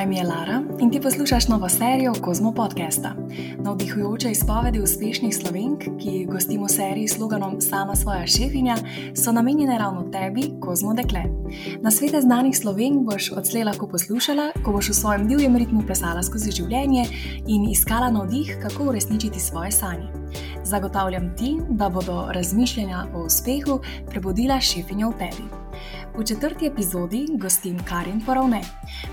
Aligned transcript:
Moje 0.00 0.06
ime 0.08 0.16
je 0.16 0.24
Lara 0.24 0.62
in 0.80 0.90
ti 0.90 1.00
poslušaš 1.00 1.48
novo 1.48 1.68
serijo 1.68 2.12
Kozmo 2.22 2.52
podcasta. 2.52 3.14
Navdihujoče 3.58 4.30
izpovedi 4.30 4.80
uspešnih 4.80 5.36
slovenk, 5.36 5.80
ki 5.80 6.26
gostimo 6.30 6.64
v 6.64 6.68
seriji 6.68 7.08
s 7.08 7.16
sloganom 7.16 7.60
Sama 7.60 7.96
svoja 7.96 8.26
šefinja, 8.26 8.76
so 9.14 9.32
namenjene 9.32 9.78
ravno 9.78 10.02
tebi, 10.02 10.42
Kozmo 10.60 10.94
dekle. 10.94 11.24
Na 11.82 11.90
svete 11.90 12.20
znanih 12.20 12.56
slovenk 12.58 13.04
boš 13.10 13.32
odslej 13.32 13.64
lahko 13.64 13.88
poslušala, 13.88 14.50
ko 14.64 14.72
boš 14.72 14.88
v 14.88 14.94
svojem 14.94 15.28
divjem 15.28 15.56
ritmu 15.56 15.82
plesala 15.86 16.22
skozi 16.22 16.50
življenje 16.50 17.04
in 17.46 17.68
iskala 17.68 18.10
navdih, 18.10 18.56
kako 18.62 18.84
uresničiti 18.84 19.40
svoje 19.40 19.72
sanje. 19.72 20.19
Zagotavljam 20.64 21.36
ti, 21.36 21.56
da 21.68 21.88
bodo 21.88 22.28
razmišljanja 22.32 23.06
o 23.14 23.24
uspehu 23.24 23.80
prebudila 24.10 24.60
šefinjo 24.60 25.08
v 25.08 25.18
tebi. 25.18 25.60
V 26.18 26.24
četrti 26.24 26.66
epizodi 26.66 27.26
gostim 27.30 27.78
Karin 27.88 28.20
Porovne, 28.26 28.60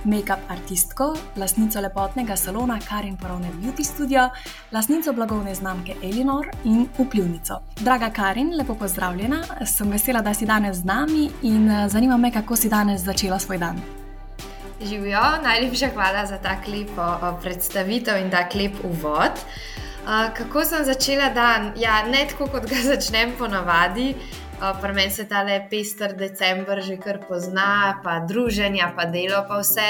make-up 0.04 0.40
artistko, 0.50 1.16
lasnico 1.36 1.82
lepotnega 1.82 2.36
salona 2.36 2.80
Karin 2.90 3.18
Porovne 3.18 3.50
Beauty 3.62 3.84
Studio, 3.84 4.30
lasnico 4.72 5.14
blagovne 5.14 5.56
znamke 5.56 5.96
Elinor 6.04 6.48
in 6.64 6.88
vplivnico. 6.98 7.60
Draga 7.80 8.10
Karin, 8.10 8.54
lepo 8.58 8.76
pozdravljena, 8.76 9.44
sem 9.66 9.92
vesela, 9.92 10.22
da 10.22 10.34
si 10.34 10.46
danes 10.46 10.78
z 10.78 10.86
nami 10.86 11.30
in 11.42 11.70
eh, 11.70 11.90
zanima 11.90 12.18
me, 12.18 12.32
kako 12.32 12.56
si 12.56 12.70
danes 12.70 13.02
začela 13.02 13.40
svoj 13.40 13.58
dan. 13.58 13.82
Živijo, 14.82 15.22
najlepša 15.44 15.90
hvala 15.94 16.26
za 16.26 16.38
ta 16.38 16.58
lep 16.68 16.90
predstavitev 17.42 18.18
in 18.18 18.32
ta 18.32 18.50
lep 18.56 18.74
uvod. 18.84 19.32
Uh, 19.32 19.87
kako 20.08 20.66
sem 20.66 20.86
začela 20.86 21.30
dan? 21.36 21.74
Ja, 21.76 22.02
ne 22.08 22.26
tako, 22.30 22.48
kot 22.48 22.70
ga 22.70 22.80
začnem 22.94 23.36
ponavadi. 23.40 24.14
Pri 24.82 24.94
meni 24.94 25.12
se 25.12 25.28
ta 25.30 25.44
le 25.46 25.60
pester 25.70 26.16
decembr 26.18 26.82
že 26.82 26.98
kar 26.98 27.20
pozna, 27.28 28.00
pa 28.04 28.20
druženja, 28.26 28.94
pa 28.96 29.06
delo, 29.06 29.44
pa 29.48 29.60
vse. 29.62 29.90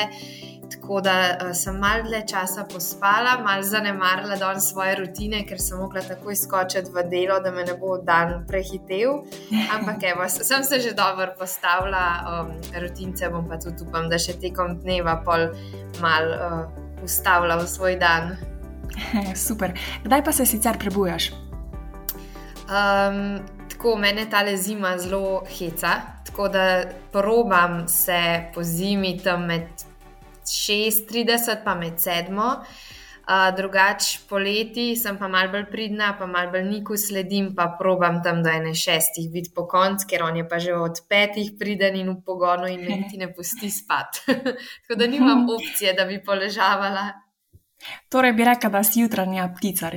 Tako 0.67 1.02
da 1.02 1.38
uh, 1.39 1.53
sem 1.56 1.78
malo 1.80 2.03
dlje 2.03 2.25
časa 2.28 2.66
pospala, 2.67 3.38
malo 3.44 3.64
zanemarila 3.64 4.36
dan 4.36 4.59
svoje 4.61 4.95
rutine, 4.95 5.45
ker 5.47 5.61
sem 5.64 5.80
mogla 5.80 6.02
takoj 6.03 6.36
skočiti 6.36 6.91
v 6.91 7.06
delo, 7.08 7.39
da 7.39 7.52
me 7.52 7.63
ne 7.63 7.78
bo 7.80 7.97
dan 7.97 8.44
prehitev. 8.47 9.23
Ampak 9.78 10.03
evo, 10.11 10.28
sem 10.28 10.63
se 10.63 10.80
že 10.80 10.91
dobro 10.91 11.31
postavila, 11.39 12.03
um, 12.28 12.52
rutince 12.81 13.30
bom 13.30 13.47
pa 13.47 13.61
tudi 13.63 13.88
upam, 13.88 14.09
da 14.09 14.19
še 14.19 14.36
tekom 14.41 14.75
dneva 14.84 15.22
pol 15.23 15.47
mal 16.03 16.36
uh, 16.36 16.61
ustavila 17.03 17.61
v 17.63 17.67
svoj 17.67 17.95
dan. 18.03 18.56
Super. 19.47 19.73
Kdaj 20.03 20.23
pa 20.23 20.31
se 20.31 20.45
sicer 20.45 20.77
prebujaš? 20.80 21.31
Um, 22.67 23.39
tako 23.69 23.95
mene 23.95 24.25
ta 24.29 24.44
zima 24.57 24.97
zelo 24.97 25.44
heca, 25.47 26.02
tako 26.25 26.47
da 26.47 26.83
probam 27.11 27.88
se 27.88 28.52
po 28.53 28.63
zimi 28.63 29.19
tam 29.23 29.45
med 29.45 29.67
6:30 30.45 31.73
in 31.73 31.79
med 31.79 31.94
7. 31.94 32.55
Uh, 33.27 33.55
drugač 33.55 34.19
poleti 34.29 34.95
sem 34.95 35.17
pa 35.19 35.27
mal 35.27 35.49
bolj 35.51 35.66
pridna, 35.72 36.13
pa 36.19 36.25
mal 36.25 36.47
bolj 36.47 36.63
niku 36.63 36.95
sledim, 36.97 37.49
pa 37.55 37.75
probam 37.79 38.22
tam 38.23 38.39
do 38.44 38.49
ene 38.49 38.72
šestih 38.72 39.27
biti 39.31 39.51
po 39.55 39.66
koncu, 39.67 40.07
ker 40.07 40.23
on 40.23 40.38
je 40.38 40.45
pa 40.47 40.59
že 40.59 40.73
od 40.73 41.01
petih 41.09 41.51
priden 41.59 41.95
in 41.95 42.09
v 42.09 42.22
pogonu 42.23 42.67
in 42.72 42.85
me 42.88 43.03
ti 43.11 43.17
ne 43.17 43.27
pusti 43.33 43.67
spat. 43.72 44.23
tako 44.88 44.95
da 44.95 45.07
nimam 45.07 45.44
opcije, 45.57 45.94
da 45.94 46.05
bi 46.05 46.23
poležavala. 46.23 47.27
Torej, 48.09 48.33
bi 48.33 48.44
rekla, 48.44 48.70
da 48.70 48.83
si 48.83 49.02
jutranja 49.02 49.47
ptica. 49.58 49.92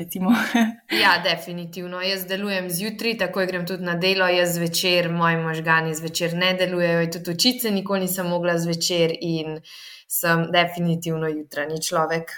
ja, 1.02 1.12
definitivno. 1.24 2.00
Jaz 2.00 2.26
delujem 2.26 2.70
zjutraj, 2.70 3.16
tako 3.18 3.46
grem 3.46 3.66
tudi 3.66 3.84
na 3.84 3.94
delo, 3.94 4.28
jaz 4.28 4.54
zvečer, 4.54 5.10
moji 5.12 5.36
možgani 5.36 5.94
zvečer 5.94 6.34
ne 6.34 6.52
delujejo, 6.54 7.06
tudi 7.12 7.30
učice 7.30 7.70
nikoli 7.70 8.00
nisem 8.00 8.28
mogla 8.28 8.58
zvečer 8.58 9.16
in 9.20 9.60
sem 10.08 10.46
definitivno 10.52 11.28
jutranji 11.28 11.82
človek. 11.82 12.30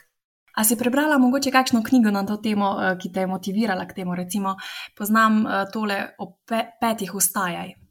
A 0.54 0.64
si 0.64 0.76
prebrala 0.76 1.18
mogoče 1.18 1.50
kakšno 1.50 1.82
knjigo 1.82 2.10
na 2.10 2.26
to 2.26 2.36
temo, 2.36 2.76
eh, 2.76 2.96
ki 3.00 3.12
te 3.12 3.20
je 3.20 3.26
motivirala 3.26 3.86
k 3.88 3.94
temu? 3.94 4.14
Recimo, 4.14 4.56
poznam 4.96 5.46
eh, 5.46 5.64
tole 5.72 6.08
o 6.18 6.32
pe 6.48 6.64
petih 6.80 7.14
ustajaj. 7.14 7.81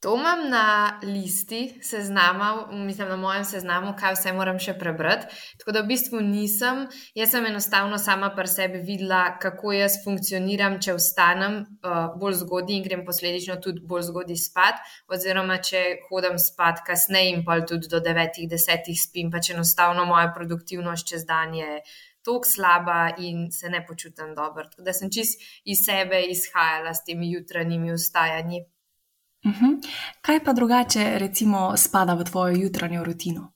To 0.00 0.14
imam 0.16 0.48
na 0.48 0.98
listi 1.02 1.78
seznama, 1.82 2.68
mislim 2.72 3.08
na 3.08 3.16
mojem 3.16 3.44
seznamu, 3.44 3.92
kaj 3.98 4.14
vse 4.14 4.32
moram 4.32 4.56
še 4.58 4.72
prebrati. 4.80 5.28
Tako 5.60 5.74
da 5.76 5.82
v 5.84 5.90
bistvu 5.90 6.22
nisem, 6.24 6.86
jaz 7.14 7.34
sem 7.34 7.44
enostavno 7.46 7.98
sama 8.00 8.30
pri 8.36 8.48
sebi 8.48 8.80
videla, 8.86 9.36
kako 9.42 9.74
jaz 9.76 9.98
funkcioniram, 10.04 10.78
če 10.80 10.96
vstanem 10.96 11.58
uh, 11.60 12.16
bolj 12.16 12.38
zgodaj 12.40 12.78
in 12.78 12.88
grem 12.88 13.04
posledično 13.04 13.58
tudi 13.60 13.84
bolj 13.92 14.08
zgodaj 14.08 14.40
spat, 14.40 14.80
oziroma 15.12 15.60
če 15.68 15.84
hodim 16.08 16.40
spat 16.40 16.80
kasneje 16.88 17.36
in 17.36 17.44
pa 17.44 17.60
tudi 17.60 17.92
do 17.92 18.00
9-10 18.08 18.90
spim, 19.04 19.28
pač 19.28 19.52
enostavno 19.52 20.08
moja 20.08 20.32
produktivnost 20.32 21.12
čez 21.12 21.28
dan 21.28 21.52
je. 21.60 21.82
Tako 22.24 22.48
slaba 22.48 23.02
in 23.20 23.50
se 23.52 23.68
ne 23.68 23.84
počutim 23.84 24.32
dobro. 24.32 24.64
Tako 24.64 24.88
da 24.88 24.96
sem 24.96 25.12
čist 25.12 25.40
iz 25.64 25.84
sebe 25.84 26.24
izhajala 26.32 26.96
s 26.96 27.04
temi 27.04 27.32
jutranjimi 27.36 27.92
vstajanji. 27.92 28.64
Uh 29.44 29.52
-huh. 29.52 29.80
Kaj 30.20 30.44
pa 30.44 30.52
drugače, 30.52 31.18
recimo, 31.18 31.76
spada 31.76 32.14
v 32.14 32.24
tvojo 32.24 32.56
jutranjo 32.56 33.04
rutino? 33.04 33.52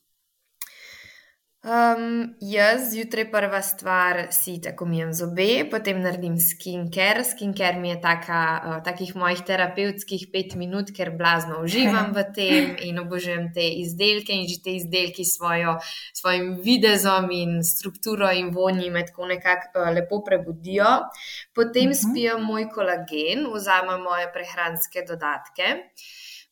Um, 1.65 2.35
jaz 2.45 2.91
zjutraj 2.93 3.31
prva 3.31 3.61
stvar 3.65 4.27
si 4.31 4.59
tako 4.61 4.85
mijem 4.85 5.13
zobe, 5.17 5.63
potem 5.71 5.97
naredim 6.03 6.35
skincare. 6.37 7.23
Skincare 7.25 7.79
mi 7.81 7.89
je 7.89 7.95
taka, 8.01 8.41
uh, 8.65 8.75
takih 8.85 9.15
mojih 9.17 9.41
terapevtskih 9.47 10.27
pet 10.33 10.53
minut, 10.61 10.91
ker 10.93 11.09
blazno 11.17 11.63
uživam 11.65 12.11
v 12.13 12.23
tem 12.35 12.75
in 12.85 12.99
obožujem 13.01 13.47
te 13.55 13.65
izdelke 13.81 14.37
in 14.37 14.45
že 14.51 14.59
te 14.61 14.75
izdelki 14.77 15.25
svojo, 15.25 15.79
svojim 16.13 16.51
videzom 16.61 17.31
in 17.33 17.63
strukturo 17.65 18.29
in 18.29 18.51
vonji 18.53 18.91
me 18.93 19.01
tako 19.07 19.25
nekako 19.33 19.87
uh, 19.87 19.89
lepo 19.95 20.21
prebudijo. 20.21 20.91
Potem 21.55 21.89
uh 21.89 21.89
mhm. 21.89 21.97
-huh. 21.97 22.11
spijem 22.11 22.45
moj 22.45 22.69
kolagen, 22.69 23.49
vzamem 23.55 24.05
moje 24.05 24.29
prehranske 24.33 25.01
dodatke. 25.07 25.81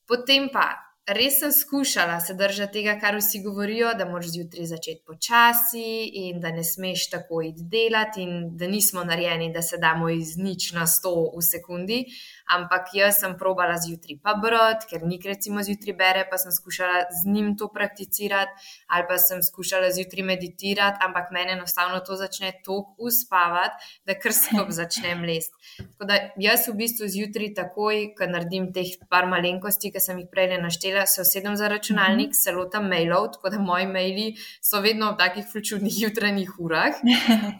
Potem 0.08 0.50
pa 0.50 0.83
res 1.08 1.40
sem 1.40 1.52
skušala 1.52 2.20
se 2.20 2.34
držati 2.34 2.74
tega, 2.80 2.96
kar 3.00 3.18
vsi 3.18 3.42
govorijo, 3.44 3.94
da 3.98 4.06
moraš 4.10 4.32
zjutraj 4.32 4.66
začeti 4.66 5.04
počasi 5.06 6.10
in 6.28 6.40
da 6.42 6.52
ne 6.52 6.64
smeš 6.64 7.10
tako 7.10 7.42
iti 7.42 7.68
delati, 7.72 8.24
in 8.24 8.58
da 8.58 8.68
nismo 8.68 9.04
narejeni, 9.04 9.52
da 9.54 9.62
se 9.62 9.78
damo 9.78 10.10
iz 10.10 10.38
nič 10.38 10.72
na 10.72 10.88
sto 10.88 11.14
v 11.36 11.44
sekundi 11.44 12.06
ampak 12.50 12.92
jaz 12.94 13.20
sem 13.22 13.36
probala 13.40 13.78
zjutraj 13.80 14.18
pa 14.24 14.34
brati, 14.40 14.88
ker 14.90 15.04
nik 15.08 15.26
recimo 15.26 15.64
zjutraj 15.64 15.96
bere, 15.98 16.24
pa 16.30 16.38
sem 16.38 16.52
skušala 16.52 17.06
z 17.22 17.32
njim 17.32 17.54
to 17.58 17.70
prakticirati, 17.74 18.52
ali 18.88 19.08
pa 19.10 19.18
sem 19.18 19.44
skušala 19.44 19.92
zjutraj 19.96 20.26
meditirati, 20.28 21.00
ampak 21.06 21.32
meni 21.32 21.56
enostavno 21.56 22.00
to 22.00 22.18
začne 22.20 22.52
tako 22.66 22.96
uspavati, 22.98 23.90
da 24.06 24.18
kar 24.20 24.36
skup 24.36 24.72
začnem 24.80 25.24
lest. 25.28 25.54
Tako 25.78 26.10
da 26.10 26.20
jaz 26.38 26.68
v 26.68 26.76
bistvu 26.84 27.08
zjutraj 27.08 27.54
takoj, 27.62 28.02
ko 28.18 28.28
naredim 28.30 28.72
teh 28.76 28.96
par 29.10 29.28
malenkosti, 29.32 29.92
ki 29.94 30.04
sem 30.04 30.20
jih 30.24 30.30
prej 30.32 30.58
naštela, 30.62 31.06
se 31.10 31.22
usedem 31.22 31.56
za 31.60 31.70
računalnik, 31.72 32.36
se 32.36 32.52
lotam 32.52 32.90
mailov, 32.92 33.32
tako 33.38 33.54
da 33.54 33.62
moji 33.62 33.88
maili 33.88 34.28
so 34.62 34.82
vedno 34.84 35.14
v 35.14 35.20
takih 35.22 35.50
čudnih 35.64 36.02
jutranjih 36.08 36.60
urah. 36.60 37.00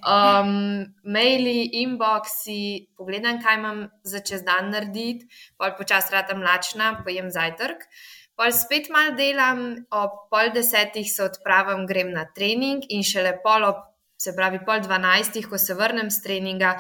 Um, 0.04 0.84
maili, 1.04 1.70
inboxi, 1.80 2.90
pogledam, 2.98 3.40
kaj 3.42 3.56
imam 3.58 3.80
za 4.04 4.20
čez 4.20 4.44
dan 4.44 4.73
narediti, 4.74 5.30
pol 5.58 5.78
počasi 5.78 6.16
rata 6.16 6.36
mlačna, 6.38 6.92
pojem 7.06 7.32
zajtrk. 7.32 7.88
Pol 8.36 8.52
spet 8.52 8.90
malo 8.90 9.14
delam, 9.18 9.66
ob 9.94 10.14
pol 10.34 10.50
desetih 10.54 11.06
se 11.10 11.22
odpravim, 11.24 11.86
grem 11.86 12.14
na 12.16 12.26
trening 12.36 12.86
in 12.90 13.06
šele 13.06 13.36
pol 13.44 13.68
ob, 13.68 13.84
se 14.24 14.32
pravi, 14.36 14.60
pol 14.66 14.80
dvanajstih, 14.82 15.46
ko 15.52 15.60
se 15.60 15.76
vrnem 15.78 16.10
z 16.14 16.22
treninga, 16.24 16.72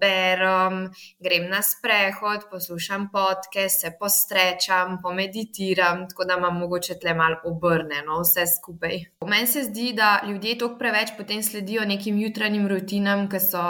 berem, 0.00 0.86
grem 1.20 1.48
na 1.50 1.60
sprehod, 1.66 2.46
poslušam 2.50 3.08
podke, 3.12 3.66
se 3.68 3.92
postrečam, 3.98 5.00
pomeditiram, 5.02 6.06
tako 6.08 6.28
da 6.28 6.38
imam 6.38 6.62
mogoče 6.62 6.98
tle 7.02 7.14
malo 7.18 7.40
obrnjeno 7.50 8.20
vse 8.22 8.46
skupaj. 8.54 9.04
Meni 9.26 9.50
se 9.50 9.66
zdi, 9.68 9.90
da 9.96 10.22
ljudje 10.28 10.58
toliko 10.62 10.78
preveč 10.78 11.14
potem 11.18 11.42
sledijo 11.42 11.84
nekim 11.84 12.18
jutranjim 12.22 12.68
rutinam, 12.70 13.28
ki 13.28 13.42
so 13.42 13.64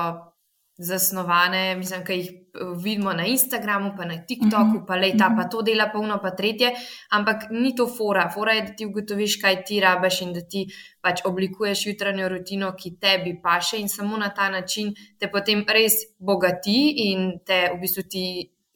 zasnovane, 0.79 1.75
mislim, 1.81 2.05
ki 2.05 2.20
jih 2.20 2.32
vidimo 2.77 3.12
na 3.12 3.27
Instagramu, 3.27 3.95
pa 3.97 4.05
na 4.05 4.19
TikToku, 4.27 4.79
mhm. 4.79 4.87
pa 4.87 4.97
le 4.97 5.11
ta, 5.12 5.29
pa 5.29 5.43
mhm. 5.43 5.51
to 5.51 5.62
dela, 5.62 5.89
pa 5.93 5.99
uno, 5.99 6.19
pa 6.23 6.31
tretje. 6.31 6.73
Ampak 7.11 7.51
ni 7.51 7.75
to 7.75 7.87
fora. 7.87 8.29
Fora 8.31 8.53
je, 8.53 8.62
da 8.62 8.75
ti 8.75 8.87
ugotoviš, 8.87 9.41
kaj 9.43 9.65
ti 9.65 9.81
rabaš 9.81 10.21
in 10.23 10.33
da 10.33 10.41
ti 10.41 10.67
pač 11.01 11.25
oblikuješ 11.25 11.87
jutranjo 11.87 12.29
rutino, 12.29 12.73
ki 12.79 12.97
tebi 13.01 13.37
paše 13.43 13.81
in 13.81 13.89
samo 13.89 14.17
na 14.17 14.31
ta 14.35 14.49
način 14.49 14.95
te 15.19 15.31
potem 15.31 15.65
res 15.69 16.01
bogati 16.19 17.11
in 17.11 17.39
te 17.47 17.69
v 17.75 17.81
bistvu 17.81 18.09
ti. 18.09 18.27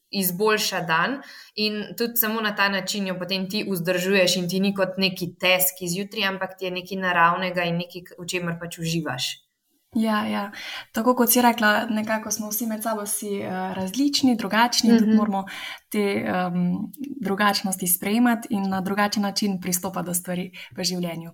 Izboljša 0.09 0.79
dan, 0.89 1.19
in 1.61 1.75
tudi 1.93 2.17
samo 2.17 2.41
na 2.41 2.55
ta 2.57 2.71
način 2.73 3.07
jo 3.07 3.19
potem 3.19 3.43
ti 3.45 3.61
vzdržuješ, 3.69 4.37
in 4.41 4.47
ti 4.49 4.61
ni 4.61 4.71
kot 4.75 4.97
neki 4.97 5.35
tesk 5.37 5.83
izjutraj, 5.85 6.25
ampak 6.31 6.57
ti 6.57 6.65
je 6.65 6.71
nekaj 6.79 6.97
naravnega 7.03 7.67
in 7.69 7.77
nekaj, 7.83 8.15
v 8.17 8.25
čemer 8.25 8.57
pač 8.57 8.79
uživaš. 8.81 9.29
Ja, 9.95 10.27
ja. 10.27 10.51
Tako 10.93 11.15
kot 11.15 11.33
si 11.33 11.43
rekla, 11.43 11.87
nekako 11.91 12.31
smo 12.31 12.51
vsi 12.51 12.67
med 12.67 12.83
sabo 12.83 13.07
si, 13.07 13.41
uh, 13.41 13.73
različni, 13.77 14.37
drugačni, 14.37 14.91
mm 14.91 14.95
-hmm. 14.95 14.99
tudi 14.99 15.11
mhm. 15.11 15.17
moramo 15.17 15.45
te 15.89 16.25
um, 16.25 16.93
drugačnosti 17.21 17.87
sprejemati 17.87 18.49
in 18.51 18.69
na 18.69 18.81
drugačen 18.81 19.23
način 19.23 19.61
pristopati 19.61 20.07
do 20.07 20.15
stvari 20.15 20.51
v 20.77 20.85
življenju. 20.85 21.31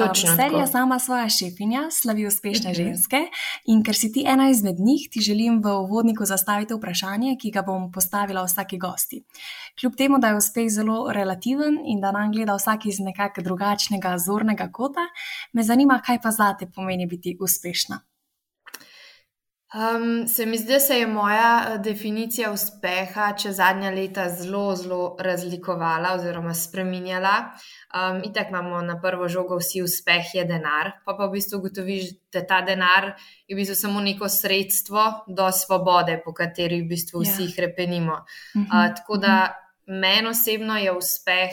Um, 0.00 0.14
serija 0.14 0.66
sama 0.66 0.98
svoja 0.98 1.28
šefinja 1.28 1.88
slavi 1.90 2.26
uspešne 2.26 2.70
mhm. 2.70 2.76
ženske 2.76 3.22
in 3.66 3.82
ker 3.82 3.98
si 3.98 4.12
ti 4.12 4.24
ena 4.26 4.48
izmed 4.50 4.80
njih, 4.80 5.08
ti 5.10 5.20
želim 5.20 5.60
v 5.62 5.74
uvodniku 5.82 6.24
zastaviti 6.24 6.74
vprašanje, 6.74 7.36
ki 7.40 7.50
ga 7.50 7.62
bom 7.66 7.90
postavila 7.92 8.44
vsaki 8.46 8.78
gosti. 8.78 9.22
Kljub 9.80 9.96
temu, 9.96 10.18
da 10.18 10.28
je 10.28 10.40
uspeh 10.40 10.70
zelo 10.70 11.12
relativen 11.12 11.80
in 11.84 12.00
da 12.00 12.12
nam 12.12 12.32
gleda 12.32 12.56
vsak 12.56 12.86
iz 12.86 13.00
nekakšnega 13.00 13.42
drugačnega 13.42 14.18
zornega 14.18 14.68
kota, 14.72 15.06
me 15.52 15.62
zanima, 15.62 16.00
kaj 16.06 16.20
pa 16.22 16.30
zate 16.30 16.70
pomeni 16.74 17.06
biti 17.06 17.36
uspešna. 17.40 18.00
Um, 19.76 20.28
se 20.28 20.46
mi 20.46 20.58
zdi, 20.58 20.72
da 20.72 20.80
se 20.80 20.98
je 20.98 21.06
moja 21.06 21.66
eh, 21.68 21.78
definicija 21.78 22.52
uspeha 22.52 23.32
čez 23.36 23.56
zadnja 23.56 23.90
leta 23.90 24.28
zelo, 24.28 24.76
zelo 24.76 25.16
razlikovala 25.20 26.14
oziroma 26.14 26.54
spremenjala. 26.54 27.34
Um, 27.94 28.22
itak 28.24 28.48
imamo 28.48 28.80
na 28.80 29.00
prvo 29.00 29.28
žogo 29.28 29.58
vsi 29.58 29.82
uspeh 29.82 30.34
je 30.34 30.44
denar, 30.44 30.92
pa 31.04 31.14
pa 31.18 31.26
v 31.26 31.32
bistvu 31.32 31.58
ugotoviš, 31.58 32.04
da 32.32 32.46
ta 32.46 32.62
denar 32.64 33.12
je 33.48 33.56
v 33.56 33.58
bistvu 33.58 33.74
samo 33.74 34.00
neko 34.00 34.28
sredstvo 34.28 35.04
do 35.28 35.50
svobode, 35.52 36.22
po 36.24 36.32
kateri 36.32 36.80
v 36.80 36.88
bistvu 36.88 37.20
vsi 37.20 37.42
yeah. 37.42 37.50
Ja. 37.50 37.56
krepenimo. 37.56 38.16
Uh, 38.54 38.94
tako 38.96 39.16
da 39.16 39.34
mhm. 39.44 40.00
meni 40.00 40.28
osebno 40.28 40.78
je 40.78 40.92
uspeh 40.92 41.52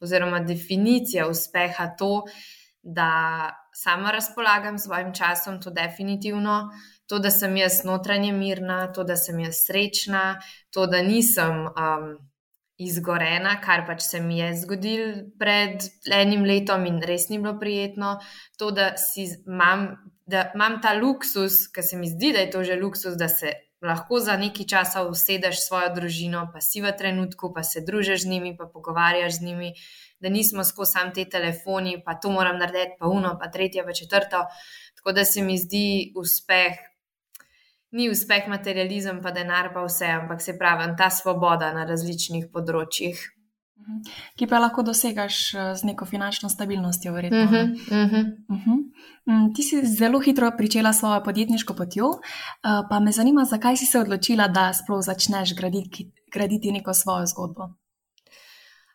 oziroma 0.00 0.40
definicija 0.40 1.28
uspeha 1.28 1.86
to, 1.98 2.24
da 2.82 3.50
sama 3.72 4.10
razpolagam 4.10 4.78
s 4.78 4.82
svojim 4.82 5.14
časom, 5.14 5.62
to 5.62 5.70
definitivno 5.70 6.70
to, 7.06 7.18
da 7.18 7.30
sem 7.30 7.56
jaz 7.56 7.82
notranje 7.84 8.32
mirna, 8.32 8.92
to, 8.92 9.04
da 9.04 9.16
sem 9.16 9.40
jaz 9.44 9.64
srečna, 9.66 10.40
to, 10.72 10.86
da 10.86 11.02
nisem 11.02 11.66
um, 11.68 12.14
izgorena, 12.80 13.58
kar 13.62 13.84
pač 13.86 14.02
se 14.02 14.20
mi 14.20 14.38
je 14.40 14.50
zgodil 14.64 15.04
pred 15.38 15.84
enim 16.12 16.46
letom 16.48 16.86
in 16.90 17.02
res 17.06 17.28
ni 17.30 17.38
bilo 17.38 17.54
prijetno, 17.60 18.16
to, 18.58 18.72
da, 18.74 18.94
imam, 19.20 19.86
da 20.26 20.48
imam 20.54 20.80
ta 20.82 20.94
luksus, 20.98 21.66
ker 21.70 21.86
se 21.86 22.00
mi 22.00 22.10
zdi, 22.10 22.32
da 22.34 22.46
je 22.46 22.50
to 22.50 22.64
že 22.64 22.80
luksus, 22.80 23.18
da 23.20 23.28
se. 23.28 23.54
Lahko 23.84 24.16
za 24.16 24.38
nekaj 24.40 24.64
časa 24.64 25.02
usedeš 25.04 25.58
s 25.58 25.66
svojo 25.68 25.90
družino, 25.92 26.46
pa 26.54 26.62
si 26.64 26.80
v 26.80 26.88
trenutku, 26.96 27.50
pa 27.52 27.60
se 27.60 27.82
družiš 27.84 28.22
z 28.22 28.30
njimi, 28.30 28.54
pa 28.56 28.64
pogovarjaš 28.64 29.34
z 29.36 29.44
njimi, 29.44 29.68
da 30.24 30.32
nismo 30.32 30.64
skozi 30.64 30.92
sam 30.96 31.10
te 31.12 31.26
telefoni, 31.28 31.98
pa 32.00 32.14
to 32.16 32.32
moram 32.32 32.56
narediti, 32.56 32.96
pa 32.96 33.10
uno, 33.12 33.34
pa 33.36 33.50
tretje, 33.52 33.84
pa 33.84 33.92
četrto. 33.92 34.40
Tako 34.96 35.12
da 35.12 35.24
se 35.28 35.44
mi 35.44 35.58
zdi 35.60 36.14
uspeh 36.16 36.80
ni 37.94 38.10
uspeh 38.10 38.48
materializem, 38.50 39.20
pa 39.22 39.30
denar, 39.30 39.70
pa 39.74 39.84
vse, 39.86 40.10
ampak 40.18 40.42
se 40.42 40.56
pravi, 40.58 40.90
ta 40.98 41.10
svoboda 41.10 41.72
na 41.76 41.86
različnih 41.88 42.50
področjih. 42.52 43.20
Mhm. 43.84 44.00
Ki 44.38 44.46
pa 44.48 44.58
lahko 44.62 44.82
dosegaš 44.86 45.38
eh, 45.54 45.70
z 45.76 45.90
neko 45.90 46.06
finančno 46.08 46.48
stabilnostjo, 46.48 47.12
verjetno. 47.12 47.44
Uh 47.44 47.50
-huh, 47.50 47.72
uh 47.74 48.12
-huh. 48.12 48.24
Uh 48.48 48.66
-huh. 48.66 49.54
Ti 49.56 49.62
si 49.62 49.86
zelo 49.86 50.20
hitro 50.20 50.50
začela 50.60 50.92
svojo 50.92 51.22
podjetniško 51.24 51.74
potjo, 51.74 52.10
eh, 52.14 52.82
pa 52.90 53.00
me 53.00 53.12
zanima, 53.12 53.44
zakaj 53.44 53.76
si 53.76 53.86
se 53.86 53.98
odločila, 53.98 54.48
da 54.48 54.72
sploh 54.72 55.04
začneš 55.04 55.54
graditi, 55.54 56.10
graditi 56.32 56.72
neko 56.72 56.94
svojo 56.94 57.26
zgodbo. 57.26 57.62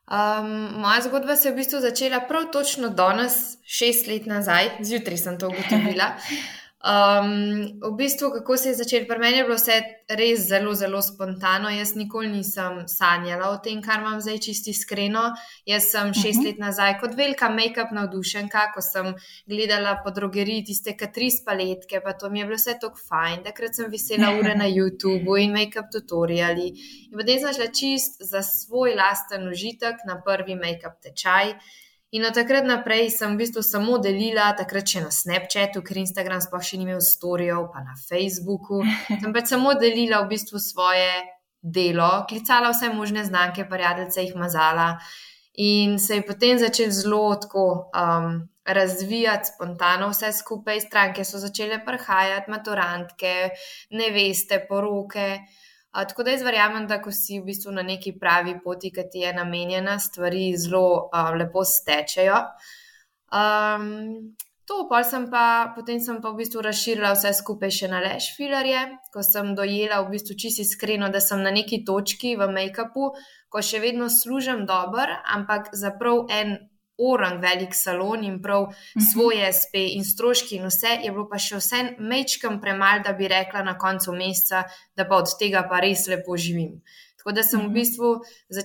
Um, 0.09 0.81
moja 0.81 1.01
zgodba 1.01 1.35
se 1.35 1.47
je 1.47 1.51
v 1.51 1.55
bistvu 1.55 1.79
začela 1.79 2.19
prav 2.19 2.51
točno 2.51 2.89
danes, 2.89 3.33
šest 3.63 4.07
let 4.07 4.25
nazaj, 4.25 4.69
zjutraj 4.81 5.17
sem 5.17 5.39
to 5.39 5.47
ugotovila. 5.47 6.15
Um, 6.79 7.79
v 7.81 7.95
bistvu, 7.95 8.29
kako 8.31 8.57
se 8.57 8.69
je 8.69 8.75
začelo, 8.75 9.05
pri 9.07 9.19
meni 9.19 9.37
je 9.37 9.43
bilo 9.43 9.55
vse 9.57 9.73
res 10.15 10.45
zelo, 10.47 10.71
zelo 10.73 11.01
spontano. 11.03 11.67
Jaz 11.69 11.91
nikoli 11.99 12.29
nisem 12.31 12.85
sanjala 12.87 13.49
o 13.51 13.57
tem, 13.59 13.81
kar 13.83 13.99
imam 13.99 14.21
zdaj 14.23 14.39
čisti 14.45 14.71
iskreno. 14.71 15.25
Jaz 15.67 15.89
sem 15.91 16.13
šest 16.13 16.23
uh 16.23 16.31
mhm. 16.31 16.39
-huh. 16.39 16.45
let 16.47 16.59
nazaj 16.59 16.99
kot 17.01 17.17
velika 17.17 17.49
make-up 17.49 17.91
navdušenka, 17.91 18.71
ko 18.73 18.81
sem 18.81 19.13
gledala 19.45 19.99
po 20.03 20.11
drogeriji 20.11 20.63
tiste 20.71 20.95
katris 20.97 21.43
paletke, 21.45 21.99
pa 22.03 22.13
to 22.13 22.29
mi 22.29 22.39
je 22.39 22.45
bilo 22.45 22.55
vse 22.55 22.77
tako 22.81 22.99
fajn. 23.09 23.43
Takrat 23.43 23.75
sem 23.75 23.91
visela 23.91 24.31
ure 24.39 24.55
na 24.55 24.65
YouTubu 24.65 25.37
in 25.37 25.51
make-up 25.51 25.91
tutoriali. 25.91 26.67
In 27.11 27.17
potem 27.17 27.39
sem 27.39 27.53
šla 27.53 27.67
čist 27.67 28.23
za 28.23 28.41
svoj 28.41 28.95
lasten 28.95 29.47
užitek 29.47 29.95
na 30.07 30.21
prvi 30.25 30.55
make-up 30.55 30.95
tečaj. 31.03 31.53
In 32.11 32.25
od 32.25 32.33
takrat 32.33 32.65
naprej 32.65 33.11
sem 33.13 33.35
v 33.35 33.43
bistvu 33.43 33.61
samo 33.61 33.99
delila, 34.01 34.49
takrat 34.57 34.87
še 34.89 35.03
na 35.03 35.11
Snapchatu, 35.13 35.83
ker 35.85 35.99
Instagram 36.01 36.41
sploh 36.41 36.63
še 36.65 36.79
ni 36.81 36.87
imel 36.87 37.03
storijev, 37.05 37.67
pa 37.69 37.83
na 37.85 37.93
Facebooku. 38.01 38.81
Sem 39.21 39.35
pač 39.35 39.51
samo 39.53 39.75
delila 39.77 40.23
v 40.23 40.33
bistvu 40.33 40.57
svoje 40.57 41.11
delo, 41.61 42.25
klicala 42.25 42.73
vse 42.73 42.89
možne 42.95 43.27
znamke, 43.29 43.67
prijateljice 43.69 44.25
jih 44.25 44.33
mazala. 44.41 44.95
In 45.61 45.99
se 46.01 46.17
je 46.17 46.25
potem 46.25 46.57
začel 46.57 46.89
zelo 46.89 47.35
tako 47.35 47.65
um, 47.93 48.41
razvijati 48.65 49.53
spontano 49.53 50.09
vse 50.09 50.33
skupaj, 50.33 50.81
stranke 50.87 51.25
so 51.27 51.37
začele 51.37 51.77
prihajati, 51.85 52.49
maturantke, 52.49 53.35
neveste, 53.93 54.63
poroke. 54.65 55.29
Uh, 55.37 55.68
tako 55.91 56.23
da 56.23 56.31
jaz 56.31 56.43
verjamem, 56.45 56.87
da 56.87 56.99
ko 57.01 57.11
si 57.11 57.39
v 57.39 57.49
bistvu 57.49 57.71
na 57.73 57.83
neki 57.85 58.13
pravi 58.19 58.59
poti, 58.63 58.91
ki 58.93 59.07
ti 59.11 59.23
je 59.25 59.33
namenjena, 59.33 59.97
stvari 59.99 60.51
zelo 60.57 61.09
uh, 61.09 61.31
lepo 61.39 61.63
stečejo. 61.65 62.43
Um, 63.33 64.35
to, 64.69 64.83
pa 64.89 65.01
sem 65.03 65.25
pa, 65.31 65.73
potem 65.75 65.97
sem 66.01 66.21
pa 66.21 66.29
v 66.29 66.43
bistvu 66.43 66.61
razširila 66.61 67.15
vse 67.15 67.33
skupaj 67.41 67.73
še 67.73 67.89
na 67.89 68.01
leš 68.05 68.31
filarje, 68.37 68.83
ko 69.13 69.25
sem 69.25 69.55
dojela 69.57 70.03
v 70.05 70.13
bistvu 70.13 70.37
čisto 70.37 70.61
iskreno, 70.61 71.09
da 71.09 71.21
sem 71.21 71.41
na 71.41 71.53
neki 71.53 71.81
točki 71.85 72.35
v 72.37 72.49
make-upu, 72.53 73.09
ko 73.49 73.63
še 73.65 73.81
vedno 73.81 74.11
služim 74.13 74.67
dobro, 74.69 75.17
ampak 75.25 75.73
za 75.73 75.89
prav 75.97 76.29
en 76.29 76.59
orang 76.99 77.39
velik 77.41 77.75
salon 77.75 78.23
in 78.23 78.41
prav 78.41 78.69
mhm. 78.69 79.05
svoje 79.13 79.53
SP 79.59 79.83
in 79.95 80.05
stroški 80.05 80.59
in 80.59 80.67
vse, 80.69 80.99
je 81.03 81.11
bilo 81.11 81.27
pa 81.29 81.39
še 81.39 81.59
vse 81.59 81.83
mečkam 81.99 82.59
premalo, 82.61 83.03
da 83.05 83.13
bi 83.13 83.27
rekla 83.27 83.63
na 83.63 83.77
koncu 83.77 84.13
meseca, 84.13 84.63
da 84.95 85.07
pa 85.07 85.21
od 85.21 85.37
tega 85.39 85.65
pa 85.69 85.79
res 85.79 86.07
lepo 86.07 86.37
živim. 86.37 86.79
Tako 87.29 87.35
da 87.35 87.43
sem 87.43 87.59
v 87.59 87.63
mhm. 87.63 87.73
bistvu, 87.73 88.07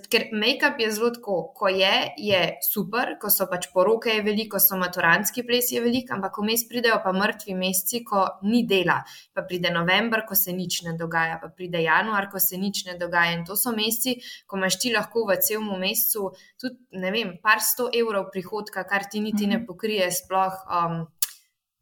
ker 0.08 0.22
make-up 0.32 0.78
je 0.80 0.86
zelo 0.96 1.10
tako, 1.12 1.34
ko 1.52 1.68
je, 1.68 1.92
je 2.16 2.38
super, 2.64 3.10
ko 3.20 3.28
so 3.28 3.44
pač 3.50 3.66
poroke, 3.74 4.08
je 4.08 4.22
veliko, 4.24 4.56
so 4.56 4.78
maturantski 4.80 5.42
ples 5.44 5.68
je 5.74 5.82
veliko, 5.84 6.14
ampak 6.16 6.38
vmes 6.40 6.64
pridejo 6.70 6.96
pa 7.04 7.12
mrtvi 7.12 7.52
meseci, 7.58 8.00
ko 8.08 8.22
ni 8.48 8.62
dela. 8.64 9.02
Pa 9.36 9.44
pride 9.44 9.68
november, 9.74 10.22
ko 10.24 10.32
se 10.38 10.54
nič 10.56 10.80
ne 10.86 10.94
dogaja, 10.96 11.36
pa 11.42 11.50
pride 11.52 11.82
januar, 11.84 12.30
ko 12.32 12.40
se 12.40 12.56
nič 12.56 12.86
ne 12.88 12.96
dogaja. 12.96 13.34
In 13.36 13.44
to 13.44 13.52
so 13.52 13.74
meseci, 13.76 14.16
ko 14.48 14.56
imaš 14.56 14.80
ti 14.80 14.94
lahko 14.96 15.26
v 15.28 15.36
celem 15.44 15.68
mesecu 15.84 16.30
tudi, 16.56 16.80
ne 17.04 17.12
vem, 17.12 17.36
par 17.44 17.60
sto 17.60 17.90
evrov 17.92 18.30
prihodka, 18.32 18.86
kar 18.88 19.04
ti 19.12 19.20
niti 19.20 19.44
ne 19.44 19.58
mhm. 19.58 19.66
pokrije 19.68 20.08
sploh. 20.22 20.64
Um, 20.72 21.04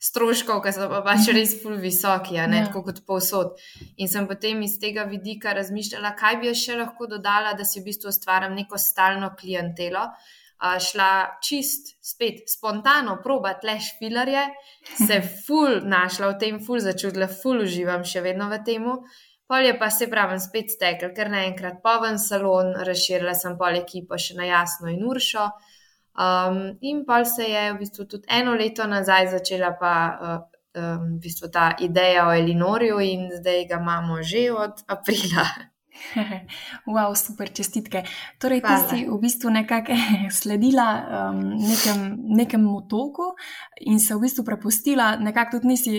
stroškov, 0.03 0.61
ki 0.65 0.75
so 0.75 0.89
pa 0.91 1.01
pač 1.07 1.25
mhm. 1.29 1.39
res 1.39 1.57
ful 1.63 1.79
visoki, 1.81 2.39
ne 2.51 2.63
ja. 2.63 2.69
tako 2.69 2.85
kot 2.91 3.03
povsod. 3.07 3.57
In 4.03 4.11
sem 4.11 4.29
potem 4.31 4.63
iz 4.67 4.79
tega 4.83 5.07
vidika 5.09 5.55
razmišljala, 5.59 6.15
kaj 6.19 6.39
bi 6.43 6.55
še 6.59 6.79
lahko 6.81 7.09
dodala, 7.11 7.55
da 7.59 7.67
si 7.69 7.81
v 7.81 7.91
bistvu 7.91 8.11
ustvarjam 8.11 8.57
neko 8.59 8.81
stalno 8.81 9.33
klientelo. 9.39 10.09
Uh, 10.63 10.79
šla 10.79 11.41
čist, 11.43 11.97
spet 12.07 12.47
spontano, 12.51 13.17
probat 13.23 13.65
le 13.67 13.81
špilarje, 13.83 14.45
se 14.95 15.19
ful 15.47 15.81
našla 15.91 16.29
v 16.31 16.39
tem, 16.39 16.61
ful 16.63 16.79
začutila, 16.79 17.27
ful 17.27 17.65
uživam 17.65 18.05
še 18.07 18.23
vedno 18.23 18.47
v 18.51 18.61
tem. 18.67 18.87
Pol 19.51 19.67
je 19.67 19.75
pa 19.79 19.91
se 19.91 20.07
pravi, 20.09 20.39
spet 20.41 20.71
stekel, 20.71 21.11
ker 21.17 21.31
naenkrat 21.33 21.83
poven 21.83 22.19
salon, 22.19 22.73
razširila 22.87 23.35
sem 23.35 23.59
pol 23.59 23.81
ekipo 23.83 24.19
še 24.19 24.39
na 24.39 24.47
jasno 24.47 24.89
in 24.93 25.03
uršo. 25.03 25.51
Um, 26.13 26.77
in 26.81 27.05
pa 27.07 27.25
se 27.25 27.43
je 27.43 27.73
v 27.73 27.79
bistvu 27.79 28.05
tudi 28.05 28.29
eno 28.29 28.53
leto 28.55 28.87
nazaj 28.87 29.31
začela 29.33 29.73
pa 29.81 29.95
uh, 30.13 30.53
um, 30.77 31.17
v 31.17 31.21
bistvu 31.25 31.49
ta 31.49 31.73
ideja 31.81 32.29
o 32.29 32.35
Elinorju, 32.35 33.01
in 33.01 33.31
zdaj 33.41 33.67
ga 33.69 33.81
imamo 33.81 34.23
že 34.23 34.53
od 34.53 34.85
aprila. 34.87 35.47
Wow, 36.89 37.13
super, 37.15 37.53
čestitke. 37.53 38.03
Torej, 38.41 38.65
ti 38.65 38.77
si 38.89 38.99
v 39.05 39.17
bistvu 39.21 39.53
nekako 39.53 39.93
sledila 40.41 40.89
um, 41.05 41.53
nekem, 41.61 42.17
nekemu 42.33 42.89
toku 42.89 43.37
in 43.85 44.01
se 44.01 44.17
v 44.17 44.25
bistvu 44.25 44.45
prepustila, 44.45 45.21
nekako 45.21 45.61
tudi 45.61 45.69
nisi 45.69 45.95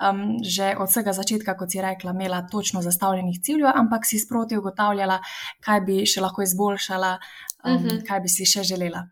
um, 0.00 0.40
že 0.40 0.72
od 0.80 0.88
vsega 0.88 1.12
začetka, 1.12 1.54
kot 1.60 1.70
si 1.70 1.78
rekla, 1.80 2.16
imela 2.16 2.48
točno 2.48 2.82
zastavljenih 2.82 3.40
ciljev, 3.44 3.68
ampak 3.68 4.08
si 4.08 4.18
sproti 4.18 4.56
ugotavljala, 4.56 5.20
kaj 5.60 5.80
bi 5.84 6.02
še 6.08 6.24
lahko 6.24 6.42
izboljšala, 6.42 7.12
um, 7.14 7.68
uh 7.68 7.80
mhm. 7.80 7.88
-huh. 7.88 8.06
kaj 8.08 8.20
bi 8.20 8.28
si 8.28 8.48
še 8.48 8.64
želela 8.64 9.04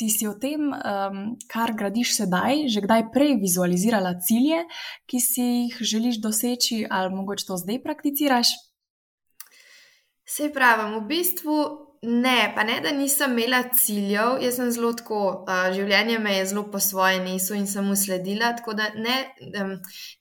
si, 0.00 0.08
si 0.08 0.28
o 0.28 0.32
tem, 0.40 0.70
um, 0.72 1.20
kar 1.50 1.74
gradiš 1.76 2.14
sedaj, 2.16 2.64
že 2.72 2.80
kdaj 2.86 3.10
prej 3.12 3.36
vizualizirala 3.42 4.16
cilje, 4.24 4.64
ki 5.04 5.20
si 5.20 5.44
jih 5.44 5.76
želiš 5.92 6.22
doseči, 6.24 6.86
ali 6.88 7.12
mogoče 7.12 7.46
to 7.50 7.60
zdaj 7.60 7.82
prakticiraš? 7.84 8.56
Se 10.24 10.48
pravi, 10.54 10.88
v 10.96 11.06
bistvu 11.10 11.60
Ne, 12.02 12.52
pa 12.56 12.62
ne, 12.64 12.78
da 12.80 12.94
nisem 12.96 13.34
imela 13.36 13.58
ciljev, 13.76 14.38
jaz 14.40 14.54
sem 14.56 14.70
zelo 14.72 14.94
tako, 14.96 15.18
uh, 15.44 15.66
življenje 15.74 16.14
me 16.24 16.32
je 16.32 16.46
zelo 16.48 16.62
po 16.72 16.80
svoje 16.80 17.18
nesu 17.20 17.52
in 17.58 17.66
sem 17.68 17.90
usledila. 17.92 18.54
Tako 18.56 18.72
da 18.78 18.86
ne, 18.96 19.16
um, 19.60 19.74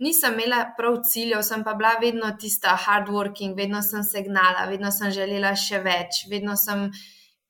nisem 0.03 0.35
imela 0.35 0.65
prav 0.75 0.97
ciljev, 1.07 1.39
sem 1.47 1.63
pa 1.63 1.77
bila 1.79 1.93
vedno 2.01 2.33
tista 2.41 2.73
hardworking, 2.75 3.55
vedno 3.55 3.79
sem 3.81 4.03
se 4.03 4.25
gnala, 4.27 4.65
vedno 4.67 4.91
sem 4.91 5.15
želela 5.15 5.53
še 5.55 5.79
več, 5.85 6.25
vedno 6.27 6.57
sem 6.59 6.89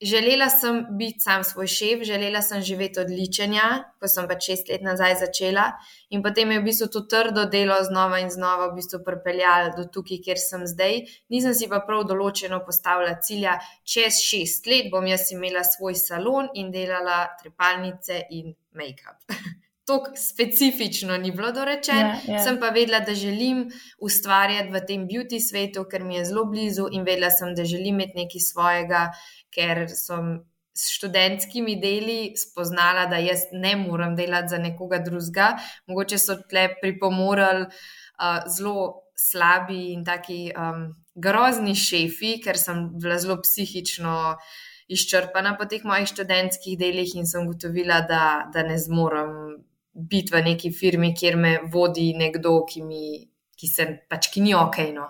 Želela 0.01 0.49
sem 0.49 0.85
biti 0.89 1.19
sam 1.19 1.43
svoj 1.43 1.67
šef, 1.67 2.03
želela 2.07 2.41
sem 2.41 2.61
živeti 2.61 2.99
od 2.99 3.09
ličenja, 3.09 3.83
ko 3.99 4.07
sem 4.07 4.27
pa 4.27 4.37
šest 4.39 4.69
let 4.71 4.81
nazaj 4.81 5.15
začela, 5.19 5.65
in 6.09 6.23
potem 6.23 6.51
je 6.51 6.59
v 6.59 6.63
bistvu 6.63 6.87
to 6.87 7.01
trdo 7.11 7.43
delo 7.51 7.75
znova 7.83 8.21
in 8.23 8.31
znova 8.31 8.69
v 8.71 8.77
bistvu 8.79 9.01
pripeljalo 9.03 9.73
do 9.75 9.83
tukaj, 9.91 10.21
kjer 10.23 10.39
sem 10.39 10.63
zdaj. 10.67 11.01
Nisem 11.29 11.53
si 11.53 11.67
pa 11.67 11.83
prav 11.83 12.05
določeno 12.07 12.61
postavila 12.65 13.19
cilja, 13.19 13.57
čez 13.83 14.23
šest 14.23 14.71
let 14.71 14.87
bom 14.91 15.07
jaz 15.07 15.33
imela 15.35 15.65
svoj 15.67 15.99
salon 15.99 16.47
in 16.55 16.71
delala 16.71 17.25
trepalnice 17.41 18.23
in 18.29 18.55
make-up. 18.71 19.19
Tako 19.89 20.11
specifično 20.15 21.17
ni 21.17 21.31
bilo 21.31 21.51
dorečeno, 21.51 21.99
yeah, 21.99 22.05
ja, 22.05 22.21
yeah. 22.27 22.33
Ja. 22.33 22.43
sem 22.43 22.59
pa 22.59 22.69
vedela, 22.69 22.99
da 22.99 23.13
želim 23.15 23.63
ustvarjati 23.99 24.69
v 24.69 24.81
tem 24.87 25.07
beauty 25.09 25.39
svetu, 25.41 25.83
ker 25.89 26.03
mi 26.03 26.15
je 26.15 26.25
zelo 26.29 26.45
blizu, 26.45 26.85
in 26.91 27.03
vedela 27.03 27.31
sem, 27.33 27.55
da 27.55 27.65
želim 27.65 27.95
imeti 27.97 28.21
nekaj 28.21 28.43
svojega 28.51 29.07
ker 29.59 29.87
sem 29.91 30.37
s 30.79 30.93
študentskimi 30.95 31.75
deli 31.81 32.33
spoznala, 32.39 33.05
da 33.11 33.19
jaz 33.19 33.49
ne 33.51 33.75
morem 33.75 34.15
delati 34.15 34.55
za 34.55 34.57
nekoga 34.63 35.01
drugega. 35.03 35.51
Mogoče 35.91 36.19
so 36.21 36.37
tle 36.49 36.69
pripomorali 36.81 37.65
uh, 37.67 38.39
zelo 38.47 39.03
slabi 39.19 39.89
in 39.93 40.05
taki 40.07 40.53
um, 40.55 40.85
grozni 41.15 41.75
šefi, 41.75 42.37
ker 42.43 42.57
sem 42.57 42.85
bila 42.95 43.19
zelo 43.19 43.41
psihično 43.43 44.15
izčrpana 44.89 45.57
po 45.59 45.67
teh 45.69 45.83
mojih 45.85 46.07
študentskih 46.09 46.79
delih 46.79 47.11
in 47.19 47.27
sem 47.27 47.43
ugotovila, 47.43 47.99
da, 48.07 48.23
da 48.53 48.63
ne 48.63 48.79
zmorem 48.79 49.35
biti 49.93 50.33
v 50.33 50.43
neki 50.47 50.71
firmi, 50.71 51.11
kjer 51.17 51.35
me 51.37 51.57
vodi 51.73 52.13
nekdo, 52.17 52.61
ki, 52.69 52.85
mi, 52.87 53.03
ki, 53.59 53.67
se, 53.67 53.89
pač, 54.09 54.31
ki 54.31 54.47
ni 54.47 54.55
ok. 54.55 54.79
No. 54.95 55.09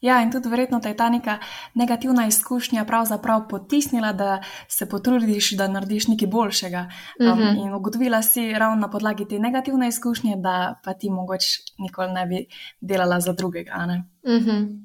Ja, 0.00 0.20
in 0.22 0.30
tudi 0.30 0.48
verjetno 0.48 0.78
te 0.80 0.92
je 0.92 0.96
ta 0.96 1.08
neka 1.10 1.38
negativna 1.74 2.26
izkušnja 2.26 2.84
pravzaprav 2.84 3.48
potisnila, 3.48 4.12
da 4.12 4.42
se 4.68 4.88
potrudiš, 4.88 5.50
da 5.58 5.68
narediš 5.68 6.06
nekaj 6.08 6.28
boljšega. 6.28 6.88
Um, 7.20 7.26
mhm. 7.28 7.42
-huh. 7.42 7.66
In 7.66 7.74
ugotovila 7.74 8.22
si 8.22 8.52
ravno 8.52 8.76
na 8.76 8.90
podlagi 8.90 9.28
te 9.28 9.38
negativne 9.38 9.88
izkušnje, 9.88 10.36
da 10.36 10.80
pa 10.84 10.94
ti 10.94 11.10
mogoče 11.10 11.46
nikoli 11.78 12.12
ne 12.12 12.26
bi 12.26 12.46
delala 12.80 13.20
za 13.20 13.32
drugega. 13.32 13.72
Uh 13.76 14.32
-huh. 14.32 14.80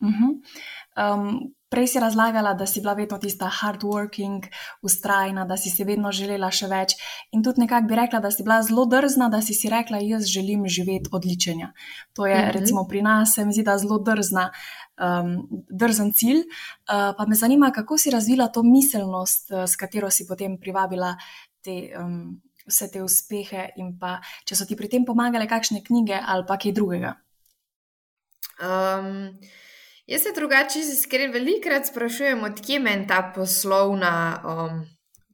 Uh 0.00 0.08
-huh. 0.08 1.14
um, 1.14 1.54
Prej 1.68 1.86
si 1.86 2.00
razlagala, 2.00 2.54
da 2.54 2.66
si 2.66 2.80
bila 2.80 2.94
vedno 2.96 3.18
tista 3.20 3.50
hardworking, 3.52 4.46
ustrajna, 4.82 5.44
da 5.44 5.56
si 5.56 5.68
si 5.70 5.84
vedno 5.84 6.12
želela 6.12 6.48
še 6.50 6.66
več. 6.66 6.94
In 7.36 7.42
tudi 7.44 7.60
nekako 7.60 7.90
bi 7.90 7.98
rekla, 7.98 8.20
da 8.24 8.30
si 8.32 8.42
bila 8.42 8.62
zelo 8.64 8.86
drzna, 8.88 9.28
da 9.28 9.42
si 9.44 9.52
si 9.54 9.68
rekla, 9.68 10.00
jaz 10.00 10.24
želim 10.32 10.64
živeti 10.64 11.12
odličenja. 11.12 11.72
To 12.16 12.26
je, 12.26 12.36
mm 12.36 12.44
-hmm. 12.44 12.52
recimo, 12.52 12.86
pri 12.88 13.02
nas, 13.02 13.34
se 13.34 13.44
mi 13.44 13.52
zdi, 13.52 13.62
da 13.62 13.78
zelo 13.78 13.98
drzna, 13.98 14.50
um, 14.98 15.64
drzen 15.70 16.12
cilj. 16.12 16.40
Uh, 16.40 17.12
pa 17.16 17.26
me 17.28 17.34
zanima, 17.34 17.70
kako 17.70 17.98
si 17.98 18.10
razvila 18.10 18.48
to 18.48 18.62
miselnost, 18.62 19.50
uh, 19.50 19.64
s 19.64 19.76
katero 19.76 20.10
si 20.10 20.26
potem 20.26 20.58
privabila 20.58 21.16
te, 21.60 21.92
um, 22.00 22.40
vse 22.66 22.90
te 22.90 23.02
uspehe, 23.02 23.70
in 23.76 23.98
pa 23.98 24.20
če 24.44 24.56
so 24.56 24.64
ti 24.64 24.76
pri 24.76 24.88
tem 24.88 25.04
pomagale 25.04 25.48
kakšne 25.48 25.84
knjige 25.84 26.20
ali 26.26 26.44
pa 26.48 26.56
kaj 26.56 26.72
drugega. 26.72 27.14
Um... 28.60 29.36
Jaz 30.08 30.22
se 30.22 30.30
drugače 30.34 30.78
iskreno 30.78 31.32
velikokrat 31.32 31.86
sprašujem, 31.86 32.44
odkje 32.44 32.78
meni 32.80 33.06
ta 33.06 33.32
poslovna, 33.34 34.12
um, 34.44 34.78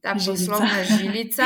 ta 0.02 0.14
žilica. 0.18 0.30
poslovna 0.30 0.84
žilica. 0.98 1.44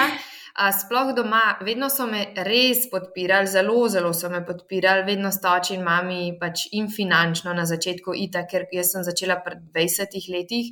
A 0.58 0.72
sploh 0.72 1.12
doma, 1.14 1.42
vedno 1.60 1.90
so 1.92 2.06
me 2.08 2.22
res 2.48 2.86
podpirali, 2.90 3.46
zelo, 3.46 3.76
zelo 3.92 4.14
so 4.16 4.30
me 4.32 4.40
podpirali, 4.46 5.04
vedno 5.06 5.30
stoči 5.30 5.76
in 5.76 5.84
mami, 5.86 6.32
pač 6.40 6.64
in 6.72 6.88
finančno 6.90 7.52
na 7.54 7.66
začetku, 7.68 8.16
ita, 8.16 8.46
ker 8.48 8.64
jaz 8.72 8.94
sem 8.96 9.04
začela 9.06 9.36
pred 9.44 9.60
20 9.76 10.18
leti 10.32 10.64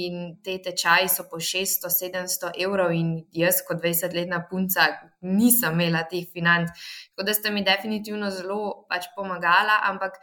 in 0.00 0.32
te 0.42 0.56
tečaji 0.64 1.12
so 1.12 1.28
po 1.30 1.38
600-700 1.38 2.56
evrov, 2.64 2.90
in 2.96 3.18
jaz, 3.36 3.60
kot 3.68 3.84
20-letna 3.84 4.46
punca, 4.50 4.88
nisem 5.22 5.76
imela 5.76 6.02
teh 6.08 6.24
financ. 6.32 6.72
Tako 7.12 7.28
da 7.28 7.36
ste 7.36 7.52
mi 7.54 7.62
definitivno 7.68 8.32
zelo 8.34 8.88
pač 8.88 9.12
pomagala, 9.14 9.84
ampak 9.92 10.18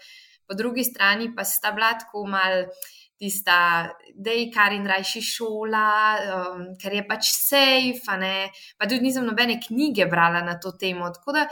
po 0.48 0.58
drugi 0.58 0.84
strani 0.84 1.32
pa 1.36 1.44
sta 1.44 1.72
bila 1.72 1.94
tako 2.00 2.26
mal. 2.28 2.66
Tista, 3.16 3.88
da 4.12 4.32
je 4.36 4.50
kar 4.52 4.74
in 4.76 4.84
rajši 4.92 5.22
šola, 5.24 5.92
um, 6.20 6.66
ker 6.76 6.98
je 6.98 7.04
pač 7.08 7.30
safe, 7.32 8.18
pa 8.76 8.90
tudi 8.92 9.06
nisem 9.06 9.24
nobene 9.24 9.56
knjige 9.64 10.04
brala 10.12 10.42
na 10.44 10.58
to 10.60 10.74
temo. 10.76 11.08
Tako 11.16 11.32
da, 11.38 11.46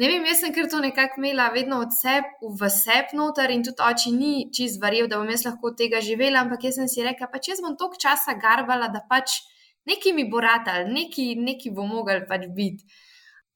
ne 0.00 0.08
vem, 0.08 0.24
jaz 0.24 0.40
sem 0.40 0.54
kar 0.56 0.70
to 0.72 0.80
nekako 0.80 1.20
imela 1.20 1.50
vedno 1.52 1.82
od 1.84 1.92
sebe 1.92 2.32
v 2.60 2.70
sep 2.72 3.12
noter 3.12 3.52
in 3.52 3.60
tudi 3.66 3.84
oči 3.84 4.14
ni 4.16 4.32
čist 4.56 4.80
verjel, 4.80 5.10
da 5.12 5.20
bom 5.20 5.28
jaz 5.28 5.44
lahko 5.50 5.74
tega 5.76 6.00
živela, 6.00 6.46
ampak 6.46 6.64
jaz 6.64 6.80
sem 6.80 6.88
si 6.88 7.04
rekla, 7.04 7.28
pa 7.28 7.44
če 7.44 7.60
bom 7.60 7.76
toliko 7.76 8.00
časa 8.00 8.38
garbala, 8.40 8.88
da 8.88 9.04
pač 9.04 9.42
neki 9.84 10.16
mi 10.16 10.24
bo 10.32 10.40
ratal, 10.40 10.88
neki, 10.88 11.34
neki 11.36 11.76
bo 11.76 11.84
mogel 11.84 12.24
pač 12.24 12.48
biti. 12.56 12.88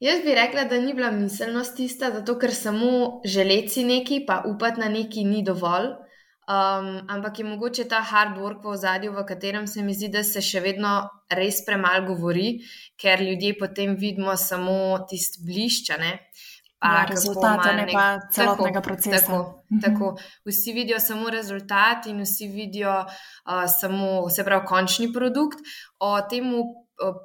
Jaz 0.00 0.20
bi 0.24 0.34
rekla, 0.34 0.64
da 0.64 0.76
ni 0.80 0.94
bila 0.94 1.10
miselnost 1.10 1.76
tista, 1.76 2.10
zato 2.12 2.34
ker 2.38 2.52
samo 2.54 3.20
želeti 3.24 3.84
nekaj, 3.84 4.26
pa 4.26 4.42
upati 4.46 4.80
na 4.80 4.88
nekaj, 4.92 5.24
ni 5.24 5.44
dovolj. 5.44 5.94
Um, 6.46 7.00
ampak 7.10 7.38
je 7.38 7.44
mogoče 7.44 7.84
ta 7.88 8.00
hard 8.06 8.36
work 8.38 8.62
v 8.64 8.74
ozadju, 8.76 9.12
v 9.12 9.24
katerem 9.26 9.66
se 9.66 9.82
mi 9.82 9.94
zdi, 9.94 10.12
da 10.14 10.22
se 10.22 10.42
še 10.44 10.60
vedno 10.62 10.92
res 11.32 11.64
premalo 11.66 12.04
govori, 12.12 12.60
ker 13.00 13.24
ljudje 13.24 13.56
potem 13.58 13.96
vidimo 13.98 14.36
samo 14.36 14.76
tisti 15.10 15.42
blišča. 15.48 15.96
Pa 16.78 16.92
ja, 16.92 17.04
rezultate, 17.08 17.72
ne 17.80 17.86
pa 17.90 18.04
celotnega 18.30 18.78
tako, 18.78 18.84
procesa. 18.84 19.24
Tako, 19.24 19.40
mhm. 19.72 19.80
tako. 19.80 20.12
Vsi 20.46 20.76
vidijo 20.76 21.00
samo 21.00 21.32
rezultat 21.32 22.06
in 22.06 22.20
vsi 22.22 22.46
vidijo 22.52 22.94
uh, 23.00 23.64
samo, 23.80 24.28
se 24.30 24.44
pravi, 24.44 24.68
končni 24.68 25.08
produkt. 25.12 25.64
O 25.98 26.12
tem 26.30 26.52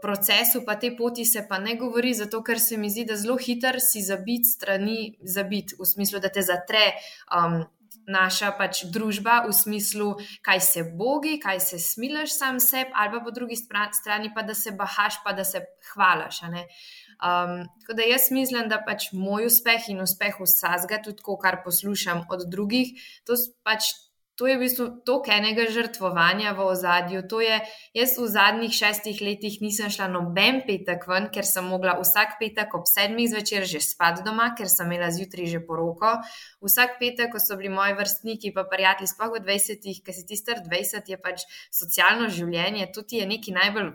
procesu, 0.02 0.64
pa 0.66 0.76
te 0.76 0.92
poti 0.96 1.26
se 1.26 1.46
pa 1.50 1.60
ne 1.60 1.76
govori, 1.80 2.14
zato 2.14 2.42
ker 2.44 2.60
se 2.60 2.78
mi 2.78 2.90
zdi, 2.90 3.06
da 3.06 3.16
zelo 3.16 3.38
hiter 3.40 3.80
si 3.80 4.04
zabit 4.04 4.48
strani, 4.48 5.14
zabit 5.24 5.76
v 5.80 5.88
smislu, 5.88 6.20
da 6.20 6.30
te 6.34 6.44
zatre. 6.46 6.92
Um, 7.36 7.64
Naša 8.12 8.48
pač 8.58 8.80
družba, 8.90 9.44
v 9.46 9.54
smislu, 9.54 10.08
kaj 10.44 10.60
se 10.66 10.82
bogi, 10.98 11.36
kaj 11.40 11.60
se 11.62 11.78
smilaš 11.80 12.34
sam 12.34 12.58
sebi, 12.60 12.90
ali 12.98 13.12
pa 13.14 13.20
po 13.24 13.32
drugi 13.32 13.56
strani, 13.56 14.32
pa 14.34 14.42
da 14.42 14.56
se 14.58 14.74
bahaš, 14.74 15.20
pa 15.24 15.36
da 15.38 15.46
se 15.46 15.62
hvalaš. 15.92 16.42
Um, 16.42 17.62
tako 17.84 17.94
da 17.94 18.08
jaz 18.10 18.32
mislim, 18.34 18.68
da 18.74 18.82
pač 18.82 19.12
moj 19.14 19.46
uspeh 19.52 19.86
in 19.94 20.02
uspeh 20.02 20.42
vsega, 20.42 20.98
tudi 21.06 21.22
to, 21.22 21.38
kar 21.38 21.62
poslušam 21.64 22.26
od 22.34 22.50
drugih, 22.50 22.98
to 23.24 23.38
pač 23.64 23.94
to 24.42 24.50
je 24.50 24.58
v 24.58 24.66
bistvu 24.66 24.86
toliko 25.06 25.30
enega 25.30 25.68
žrtvovanja 25.70 26.56
v 26.58 26.66
ozadju. 26.66 27.22
Je, 27.46 27.58
jaz 27.94 28.16
v 28.18 28.26
zadnjih 28.26 28.74
šestih 28.74 29.22
letih 29.22 29.60
nisem 29.62 29.94
šla 29.94 30.08
noben 30.10 30.64
petek 30.66 31.06
ven, 31.06 31.30
ker 31.30 31.46
sem 31.46 31.62
mogla 31.70 31.94
vsak 32.02 32.42
petek 32.42 32.74
ob 32.74 32.90
sedmih 32.90 33.30
zvečer 33.30 33.70
že 33.70 33.78
spati 33.86 34.26
doma, 34.26 34.50
ker 34.58 34.66
sem 34.66 34.90
imela 34.90 35.14
zjutraj 35.14 35.46
že 35.46 35.62
poroko. 35.62 36.18
Vsak 36.58 36.98
petek, 36.98 37.30
ko 37.30 37.38
so 37.38 37.54
bili 37.54 37.70
moji 37.70 37.94
vrstniki, 37.94 38.50
pa 38.50 38.66
prijatelji, 38.66 39.14
sploh 39.14 39.38
v 39.38 39.46
20-ih, 39.46 40.02
ki 40.02 40.10
si 40.10 40.26
ti 40.26 40.34
star 40.42 40.66
20, 40.66 41.06
je 41.06 41.22
pač 41.22 41.46
socialno 41.70 42.26
življenje, 42.34 42.90
to 42.98 43.06
ti 43.06 43.22
je 43.22 43.30
nekaj 43.30 43.62
najbolj 43.62 43.94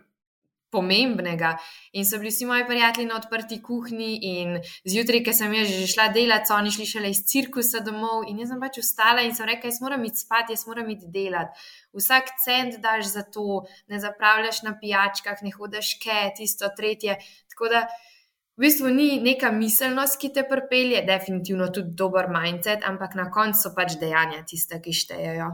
pomembnega. 0.70 1.54
In 1.92 2.06
so 2.06 2.18
bili 2.18 2.30
vsi 2.30 2.46
moji 2.46 2.66
prijatelji 2.66 3.08
na 3.08 3.16
odprti 3.16 3.60
kuhinji, 3.62 4.18
in 4.22 4.56
zjutraj, 4.84 5.22
ki 5.26 5.34
sem 5.36 5.54
jaz 5.54 5.70
že 5.72 5.86
šla 5.92 6.08
delati, 6.14 6.50
so 6.50 6.56
oni 6.56 6.72
šli 6.74 6.86
šele 6.86 7.12
iz 7.12 7.22
cirkusa 7.30 7.82
domov, 7.86 8.26
in 8.30 8.40
jaz 8.42 8.52
sem 8.52 8.62
pač 8.62 8.80
ustala 8.82 9.24
in 9.26 9.34
sem 9.36 9.48
rekla, 9.48 9.70
jaz 9.70 9.80
moram 9.84 10.04
iti 10.08 10.22
spat, 10.24 10.50
jaz 10.54 10.66
moram 10.70 10.90
iti 10.92 11.10
delati. 11.12 11.68
Vsak 11.96 12.34
cent 12.44 12.80
daš 12.82 13.12
za 13.12 13.22
to, 13.22 13.62
ne 13.88 14.00
zapravljaš 14.02 14.62
na 14.66 14.76
pijačkah, 14.80 15.42
ne 15.42 15.54
hodiš 15.54 15.96
ke, 16.02 16.18
tisto 16.36 16.72
tretje. 16.76 17.18
Tako 17.54 17.72
da. 17.72 17.86
V 18.56 18.64
bistvu 18.64 18.88
ni 18.88 19.18
neka 19.20 19.50
miselnost, 19.52 20.16
ki 20.16 20.30
te 20.32 20.46
pripelje, 20.48 21.02
definitivno 21.04 21.66
tudi 21.68 21.92
dober 21.92 22.30
mindset, 22.32 22.86
ampak 22.88 23.12
na 23.18 23.28
koncu 23.28 23.66
so 23.66 23.74
pač 23.76 23.98
dejanja 24.00 24.46
tiste, 24.48 24.80
ki 24.80 24.96
štejejo. 24.96 25.50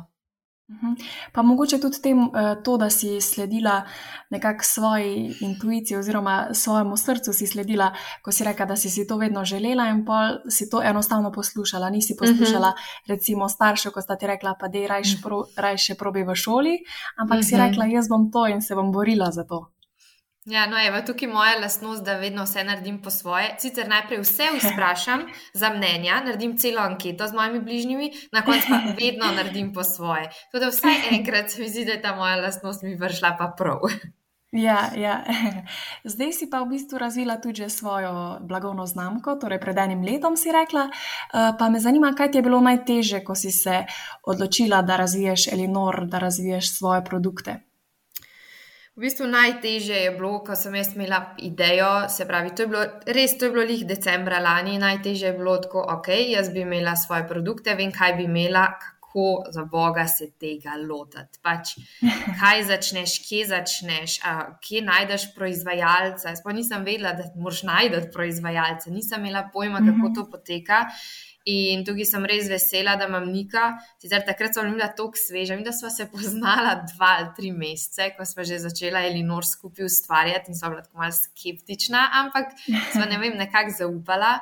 Mhm. 0.71 0.95
Pa 1.33 1.43
mogoče 1.43 1.81
tudi 1.81 2.01
tem, 2.03 2.19
eh, 2.25 2.63
to, 2.65 2.77
da 2.77 2.91
si 2.91 3.21
sledila 3.21 3.83
nekako 4.31 4.65
svoji 4.65 5.35
intuiciji 5.41 5.97
oziroma 5.97 6.49
svojemu 6.53 6.97
srcu, 6.97 7.33
si 7.33 7.47
sledila, 7.47 7.93
ko 8.23 8.33
si 8.33 8.45
rekla, 8.45 8.67
da 8.67 8.77
si, 8.77 8.91
si 8.91 9.07
to 9.07 9.17
vedno 9.17 9.45
želela 9.45 9.89
in 9.89 10.05
pa 10.05 10.39
si 10.49 10.71
to 10.71 10.83
enostavno 10.83 11.33
poslušala. 11.33 11.91
Nisi 11.91 12.17
poslušala, 12.17 12.69
uh 12.69 12.75
mhm. 12.75 12.83
-huh. 12.83 13.09
recimo, 13.09 13.49
staršev, 13.49 13.93
ko 13.93 14.01
sta 14.01 14.17
ti 14.17 14.27
rekla, 14.27 14.55
pa 14.61 14.69
da 14.69 14.79
je 14.79 14.89
rajš 14.89 15.23
pro, 15.23 15.45
še 15.77 15.95
probi 15.95 16.23
v 16.23 16.35
šoli, 16.35 16.79
ampak 17.17 17.39
uh 17.39 17.43
-huh. 17.45 17.49
si 17.49 17.57
mhm. 17.57 17.65
rekla, 17.65 17.85
jaz 17.85 18.09
bom 18.09 18.31
to 18.31 18.47
in 18.47 18.63
se 18.63 18.75
bom 18.75 18.93
borila 18.93 19.31
za 19.31 19.45
to. 19.45 19.73
Ja, 20.45 20.67
no, 20.67 20.77
evo, 20.87 20.99
tukaj 21.07 21.29
je 21.29 21.33
moja 21.33 21.59
lastnost, 21.61 22.05
da 22.05 22.17
vedno 22.19 22.43
vse 22.43 22.65
naredim 22.65 23.03
po 23.03 23.11
svoje. 23.11 23.57
Sicer 23.63 23.89
najprej 23.89 24.21
vse 24.21 24.49
vprašam 24.63 25.21
za 25.55 25.71
mnenja, 25.71 26.23
naredim 26.25 26.57
celo 26.59 26.81
anketo 26.83 27.29
z 27.29 27.33
mojimi 27.33 27.61
bližnjimi, 27.61 28.11
na 28.33 28.43
koncu 28.43 28.67
pa 28.69 28.81
vedno 29.01 29.27
naredim 29.37 29.73
po 29.73 29.85
svoje. 29.85 30.31
Tudi 30.53 30.67
vsaj 30.67 30.95
enkrat 31.11 31.51
se 31.51 31.63
mi 31.63 31.69
zdi, 31.69 31.85
da 31.85 31.93
je 31.93 32.03
ta 32.03 32.17
moja 32.17 32.37
lastnost 32.37 32.83
mi 32.83 32.95
vršla 32.95 33.37
pa 33.39 33.55
prav. 33.59 33.79
Ja, 34.53 34.91
ja. 34.97 35.25
Zdaj 36.05 36.33
si 36.33 36.51
pa 36.51 36.61
v 36.61 36.75
bistvu 36.75 36.99
razvila 36.99 37.39
tudi 37.41 37.71
svojo 37.71 38.39
blagovno 38.41 38.87
znamko, 38.87 39.39
torej 39.41 39.61
pred 39.61 39.79
enim 39.79 40.03
letom 40.05 40.37
si 40.37 40.53
rekla. 40.53 40.91
Eh, 40.91 41.53
pa 41.59 41.69
me 41.69 41.81
zanima, 41.81 42.13
kaj 42.19 42.31
ti 42.31 42.39
je 42.39 42.43
bilo 42.43 42.61
najtežje, 42.61 43.25
ko 43.25 43.35
si 43.35 43.51
se 43.51 43.85
odločila, 44.23 44.83
da 44.83 44.97
razviješ 44.97 45.49
Elinor, 45.53 46.05
da 46.07 46.19
razviješ 46.19 46.77
svoje 46.77 47.05
produkte. 47.05 47.72
V 48.93 49.07
bistvu 49.07 49.25
najtežje 49.25 49.97
je 50.05 50.11
bilo, 50.13 50.43
ko 50.45 50.53
sem 50.57 50.75
jaz 50.77 50.91
imela 50.93 51.23
idejo, 51.41 52.09
se 52.13 52.27
pravi, 52.29 52.51
to 52.53 52.67
je 52.67 52.69
bilo 52.69 52.83
res, 53.17 53.39
to 53.41 53.49
je 53.49 53.53
bilo 53.55 53.65
lih 53.65 53.87
decembra 53.89 54.41
lani, 54.45 54.75
najtežje 54.79 55.31
je 55.31 55.37
bilo 55.39 55.55
tako, 55.65 55.87
ok, 55.95 56.11
jaz 56.29 56.51
bi 56.53 56.61
imela 56.61 56.93
svoje 56.97 57.25
produkte, 57.29 57.73
vem, 57.79 57.93
kaj 57.93 58.19
bi 58.19 58.27
imela, 58.29 58.67
kako 59.13 59.45
za 59.51 59.65
Boga 59.65 60.05
se 60.09 60.31
tega 60.41 60.77
lotiti. 60.89 61.41
Pač, 61.43 61.75
kaj 62.41 62.63
začneš, 62.69 63.17
kje 63.29 63.47
začneš, 63.55 64.19
a, 64.29 64.37
kje 64.61 64.85
najdeš 64.85 65.27
proizvajalca. 65.37 66.29
Jaz 66.29 66.45
pa 66.45 66.53
nisem 66.53 66.85
vedela, 66.85 67.13
da 67.17 67.29
moraš 67.37 67.63
najti 67.69 68.09
proizvajalca, 68.13 68.91
nisem 68.91 69.25
imela 69.25 69.49
pojma, 69.53 69.81
kako 69.81 70.09
mhm. 70.09 70.15
to 70.15 70.29
poteka. 70.31 70.85
In 71.51 71.83
tukaj 71.85 72.07
sem 72.07 72.27
res 72.29 72.47
vesela, 72.51 72.95
da 72.97 73.09
imam 73.11 73.27
Nika. 73.33 73.73
Sicer 74.03 74.23
takrat 74.27 74.55
sem 74.55 74.71
bila 74.71 74.89
tako 74.95 75.19
sveža, 75.19 75.57
da 75.65 75.73
smo 75.75 75.91
se 75.91 76.07
poznala 76.13 76.75
dva 76.95 77.17
ali 77.19 77.31
tri 77.37 77.51
mesece, 77.53 78.13
ko 78.17 78.25
smo 78.25 78.45
že 78.47 78.61
začela 78.63 79.03
Elinor 79.07 79.47
skupaj 79.47 79.87
ustvarjati 79.87 80.53
in 80.53 80.59
so 80.59 80.71
bila 80.71 80.83
tako 80.83 81.03
malce 81.03 81.27
skeptična, 81.27 82.05
ampak 82.23 82.55
smo 82.93 83.07
ne 83.11 83.19
vem, 83.19 83.35
nekako 83.39 83.75
zaupala. 83.79 84.33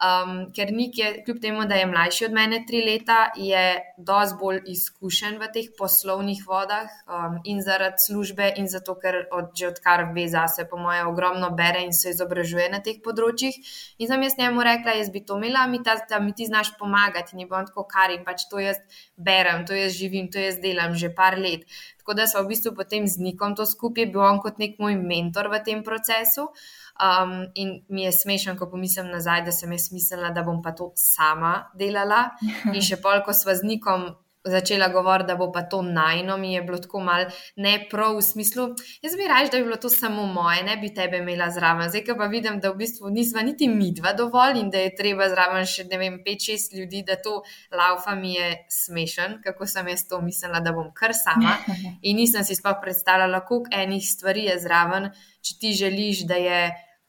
Um, 0.00 0.52
ker 0.56 0.72
Nik 0.76 0.98
je, 0.98 1.12
kljub 1.24 1.40
temu, 1.40 1.64
da 1.68 1.74
je 1.74 1.86
mlajši 1.86 2.24
od 2.26 2.32
mene 2.36 2.62
tri 2.68 2.82
leta, 2.84 3.30
je 3.36 3.64
dosti 3.98 4.36
bolj 4.40 4.60
izkušen 4.72 5.38
v 5.40 5.48
teh 5.52 5.68
poslovnih 5.78 6.42
vodah 6.48 6.88
um, 7.08 7.38
in 7.44 7.62
zaradi 7.64 8.02
službe, 8.06 8.50
in 8.60 8.68
zato, 8.68 8.96
ker 9.00 9.26
od, 9.32 9.52
že 9.56 9.70
odkar 9.70 10.10
ve 10.14 10.26
za 10.28 10.46
se, 10.48 10.66
po 10.68 10.76
moje, 10.76 11.04
ogromno 11.04 11.50
bere 11.56 11.84
in 11.84 11.92
se 11.92 12.12
izobražuje 12.12 12.68
na 12.72 12.80
teh 12.84 13.00
področjih. 13.04 13.56
In 13.98 14.10
sem 14.10 14.26
jaz 14.26 14.36
njemu 14.38 14.64
rekla, 14.68 14.96
jaz 15.00 15.12
bi 15.12 15.24
to 15.24 15.38
imela, 15.40 15.66
mi, 15.70 15.82
ta, 15.84 15.96
ta, 16.08 16.20
mi 16.20 16.34
ti 16.36 16.45
znaš 16.46 16.72
pomagati, 16.78 17.34
in 17.34 17.44
je 17.44 17.50
bom 17.50 17.66
tako 17.66 17.86
kar 17.90 18.14
in 18.14 18.24
pač 18.24 18.46
to 18.50 18.62
jaz 18.62 18.80
berem, 19.16 19.66
to 19.66 19.74
jaz 19.74 19.92
živim, 19.98 20.30
to 20.32 20.42
jaz 20.42 20.60
delam 20.62 20.94
že 20.94 21.12
par 21.14 21.38
let. 21.38 21.66
Tako 21.98 22.14
da 22.14 22.26
smo 22.26 22.42
v 22.44 22.54
bistvu 22.54 22.74
potem 22.74 23.06
z 23.06 23.18
Nikom 23.18 23.56
to 23.58 23.66
skupaj, 23.66 24.06
bil 24.12 24.22
on 24.22 24.40
kot 24.42 24.58
nek 24.62 24.78
moj 24.78 24.94
mentor 24.96 25.50
v 25.52 25.62
tem 25.66 25.82
procesu. 25.82 26.48
Um, 26.96 27.50
in 27.54 27.82
mi 27.92 28.06
je 28.06 28.12
smešno, 28.12 28.56
ko 28.56 28.70
pomislim 28.72 29.10
nazaj, 29.12 29.42
da 29.44 29.52
sem 29.52 29.72
jaz 29.72 29.90
mislila, 29.92 30.30
da 30.32 30.46
bom 30.46 30.62
pa 30.64 30.72
to 30.72 30.92
sama 30.96 31.68
delala. 31.76 32.30
In 32.72 32.80
še 32.80 32.96
pol, 33.02 33.20
ko 33.26 33.36
sva 33.36 33.52
z 33.58 33.68
nikom 33.68 34.14
začela 34.46 34.88
govoriti, 34.88 35.26
da 35.26 35.36
bo 35.36 35.50
pa 35.52 35.62
to 35.62 35.82
najno, 35.82 36.36
mi 36.36 36.52
je 36.54 36.62
bilo 36.62 36.78
tako 36.78 37.00
mal 37.00 37.24
ne 37.56 37.74
prav 37.90 38.16
v 38.16 38.22
smislu. 38.22 38.68
Jaz 39.02 39.16
bi 39.16 39.28
raje, 39.28 39.48
da 39.52 39.58
bi 39.58 39.64
bilo 39.64 39.76
to 39.76 39.88
samo 39.88 40.26
moje, 40.26 40.62
ne 40.62 40.76
bi 40.76 40.92
tebe 40.94 41.18
imela 41.18 41.50
zraven. 41.50 41.90
Zdaj 41.90 42.16
pa 42.18 42.26
vidim, 42.30 42.60
da 42.60 42.70
v 42.70 42.80
bistvu 42.82 43.10
nisva 43.10 43.42
niti 43.42 43.68
mi 43.68 43.92
dva 43.92 44.12
dovolj 44.12 44.60
in 44.60 44.70
da 44.70 44.78
je 44.78 44.94
treba 44.96 45.28
zraven 45.28 45.66
še 45.66 45.84
ne 45.90 45.98
vem, 45.98 46.20
pet, 46.24 46.42
šest 46.46 46.74
ljudi, 46.74 47.02
da 47.06 47.16
to 47.22 47.42
laufa 47.72 48.14
mi 48.14 48.34
je 48.34 48.50
smešen, 48.70 49.40
kako 49.44 49.66
sem 49.66 49.88
jaz 49.88 50.06
to 50.08 50.20
mislila, 50.20 50.60
da 50.60 50.72
bom 50.72 50.92
kar 50.94 51.14
sama. 51.14 51.58
In 52.08 52.16
nisem 52.16 52.44
si 52.44 52.56
sploh 52.56 52.78
predstavljala, 52.82 53.44
koliko 53.46 53.72
enih 53.72 54.04
stvari 54.08 54.48
je 54.50 54.58
zraven, 54.62 55.10
če 55.42 55.58
ti 55.60 55.72
želiš, 55.74 56.26
da 56.26 56.38
je 56.40 56.60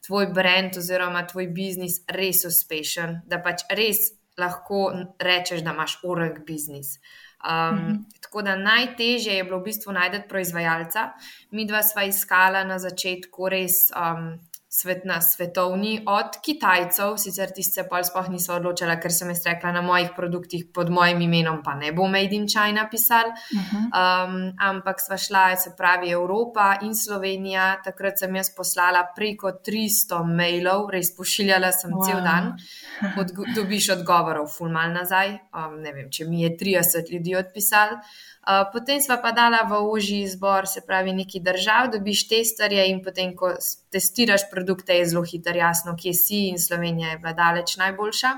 tvoj 0.07 0.27
brand 0.33 0.77
oziroma 0.77 1.25
tvoj 1.27 1.49
biznis 1.51 1.99
res 2.07 2.45
uspešen, 2.47 3.21
da 3.27 3.41
pač 3.43 3.65
res 3.75 4.11
lahko 4.37 4.91
rečeš, 5.19 5.63
da 5.65 5.73
imaš 5.73 5.97
urek 6.07 6.43
biznis. 6.47 6.97
Um, 7.43 7.75
mm 7.75 7.79
-hmm. 7.79 8.21
Tako 8.21 8.41
da 8.41 8.55
najtežje 8.55 9.33
je 9.33 9.43
bilo 9.43 9.59
v 9.59 9.63
bistvu 9.63 9.93
najti 9.93 10.21
proizvajalca. 10.29 11.09
Mi 11.51 11.67
dva 11.67 11.83
sva 11.83 12.03
iskala 12.03 12.63
na 12.63 12.79
začetku 12.79 13.49
res 13.49 13.91
um, 13.95 14.39
svet 14.69 15.05
na 15.05 15.21
svetovni, 15.21 16.03
od 16.05 16.37
Kitajcev, 16.43 17.15
sicer 17.17 17.51
tiste 17.55 17.85
pa 17.87 18.01
sploh 18.03 18.27
niso 18.29 18.51
odločila, 18.57 18.97
ker 18.99 19.13
sem 19.15 19.29
jaz 19.31 19.45
rekla 19.47 19.71
na 19.71 19.81
mojih 19.81 20.11
produktih 20.15 20.65
pod 20.73 20.91
mojim 20.91 21.21
imenom, 21.23 21.61
pa 21.63 21.75
ne 21.79 21.93
bo 21.95 22.07
Made 22.11 22.35
in 22.35 22.47
China 22.51 22.87
pisal. 22.91 23.31
Uh 23.31 23.59
-huh. 23.59 23.85
um, 23.87 24.53
ampak 24.59 24.99
sva 24.99 25.17
šla, 25.17 25.55
se 25.55 25.71
pravi, 25.77 26.11
Evropa 26.11 26.77
in 26.81 26.95
Slovenija. 26.95 27.81
Takrat 27.83 28.19
sem 28.19 28.35
jaz 28.35 28.49
poslala 28.55 29.07
preko 29.15 29.51
300 29.51 30.35
mailov, 30.35 30.89
res 30.89 31.15
pošiljala 31.17 31.71
sem 31.71 31.91
wow. 31.91 32.05
cel 32.05 32.21
dan, 32.21 32.53
od, 33.19 33.31
dobiš 33.55 33.89
odgovorov, 33.89 34.47
fulmal 34.57 34.91
nazaj. 34.91 35.29
Um, 35.29 35.81
ne 35.81 35.93
vem, 35.93 36.11
če 36.11 36.25
mi 36.25 36.41
je 36.41 36.57
30 36.57 37.11
ljudi 37.11 37.35
odpisal. 37.35 37.89
Potem 38.71 39.01
smo 39.03 39.17
pa 39.21 39.33
dala 39.35 39.65
v 39.67 39.75
ožji 39.91 40.21
izbor, 40.23 40.67
se 40.67 40.79
pravi, 40.87 41.11
neki 41.13 41.41
držav, 41.43 41.89
dobiš 41.91 42.27
testarje 42.29 42.85
in 42.87 43.01
potem, 43.03 43.33
ko 43.35 43.51
testiraš 43.91 44.47
produkte, 44.51 44.95
je 44.95 45.09
zelo 45.11 45.23
hitro 45.27 45.55
jasno, 45.55 45.97
kje 45.99 46.13
si 46.13 46.39
in 46.47 46.59
Slovenija 46.59 47.09
je 47.09 47.17
bila 47.17 47.33
daleč 47.33 47.75
najboljša. 47.77 48.31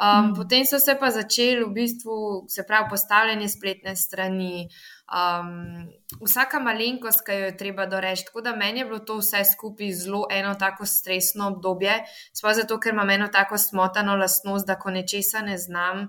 Um, 0.00 0.30
mm. 0.30 0.34
Potem 0.36 0.64
so 0.64 0.78
se 0.80 0.94
pa 1.00 1.10
začeli 1.10 1.64
v 1.64 1.72
bistvu, 1.72 2.44
se 2.48 2.66
pravi, 2.68 2.88
postavljanje 2.90 3.48
spletne 3.48 3.96
strani, 3.96 4.68
um, 5.08 5.88
vsaka 6.20 6.60
malenkost, 6.60 7.24
ki 7.24 7.36
jo 7.36 7.48
je 7.48 7.56
treba 7.56 7.86
doreči. 7.86 8.24
Tako 8.28 8.40
da 8.40 8.54
meni 8.56 8.80
je 8.80 8.86
bilo 8.88 8.98
to 8.98 9.18
vse 9.20 9.44
skupaj 9.44 9.92
zelo 9.92 10.26
eno 10.30 10.54
tako 10.54 10.86
stresno 10.86 11.48
obdobje, 11.48 11.98
sploh 12.32 12.56
zato, 12.56 12.80
ker 12.80 12.92
imam 12.92 13.10
eno 13.10 13.28
tako 13.32 13.58
smotano 13.58 14.16
lastnost, 14.16 14.66
da 14.66 14.78
ko 14.80 14.90
nečesa 14.90 15.40
ne 15.44 15.58
znam, 15.58 16.08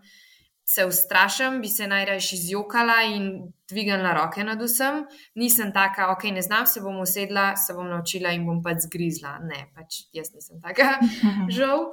se 0.73 0.85
ustrašim, 0.85 1.61
bi 1.61 1.67
se 1.67 1.87
najraje 1.87 2.19
izjokala 2.33 3.01
in 3.15 3.53
dvignila 3.69 4.13
roke 4.13 4.43
nad 4.43 4.61
vsem. 4.61 5.05
Nisem 5.35 5.73
taka, 5.73 6.11
ok, 6.11 6.23
ne 6.23 6.41
znam, 6.41 6.65
se 6.65 6.81
bom 6.81 6.99
usedla, 6.99 7.55
se 7.55 7.73
bom 7.73 7.89
naučila 7.89 8.31
in 8.31 8.45
bom 8.45 8.61
pač 8.63 8.85
zgrizla. 8.85 9.33
Ne, 9.47 9.65
pač 9.75 10.03
jaz 10.15 10.31
nisem 10.35 10.61
taka, 10.63 10.93
žal. 11.57 11.89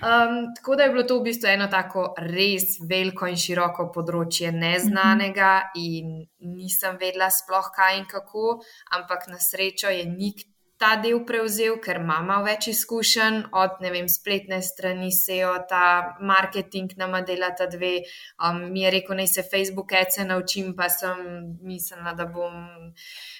Um, 0.00 0.50
tako 0.58 0.76
da 0.76 0.86
je 0.88 0.94
bilo 0.94 1.06
to 1.06 1.20
v 1.20 1.28
bistvu 1.28 1.52
eno 1.52 1.70
tako 1.70 2.08
res 2.22 2.80
veliko 2.88 3.30
in 3.30 3.38
široko 3.38 3.90
področje 3.94 4.50
neznanega 4.54 5.52
in 5.78 6.18
nisem 6.56 6.98
vedela 7.00 7.30
sploh 7.30 7.70
kaj 7.78 8.00
in 8.00 8.10
kako, 8.10 8.58
ampak 8.98 9.30
na 9.30 9.38
srečo 9.42 9.92
je 9.92 10.02
nik 10.10 10.46
ta 10.78 10.96
del 11.00 11.22
prevzel, 11.24 11.78
ker 11.80 12.00
ima 12.02 12.40
več 12.44 12.68
izkušenj 12.72 13.38
od 13.56 13.78
vem, 13.80 14.08
spletne 14.12 14.58
strani, 14.64 15.08
SEO, 15.14 15.54
ta 15.70 16.16
marketing 16.20 16.92
nama 17.00 17.22
dela 17.24 17.50
ta 17.56 17.66
dve. 17.72 18.02
Um, 18.36 18.60
mi 18.72 18.84
je 18.84 18.92
rekel, 18.98 19.16
naj 19.16 19.30
se 19.32 19.46
Facebook 19.46 19.92
ece 19.96 20.26
naučim, 20.28 20.74
pa 20.76 20.90
sem 20.92 21.24
mislila, 21.64 22.12
da 22.18 22.28
bom 22.28 22.92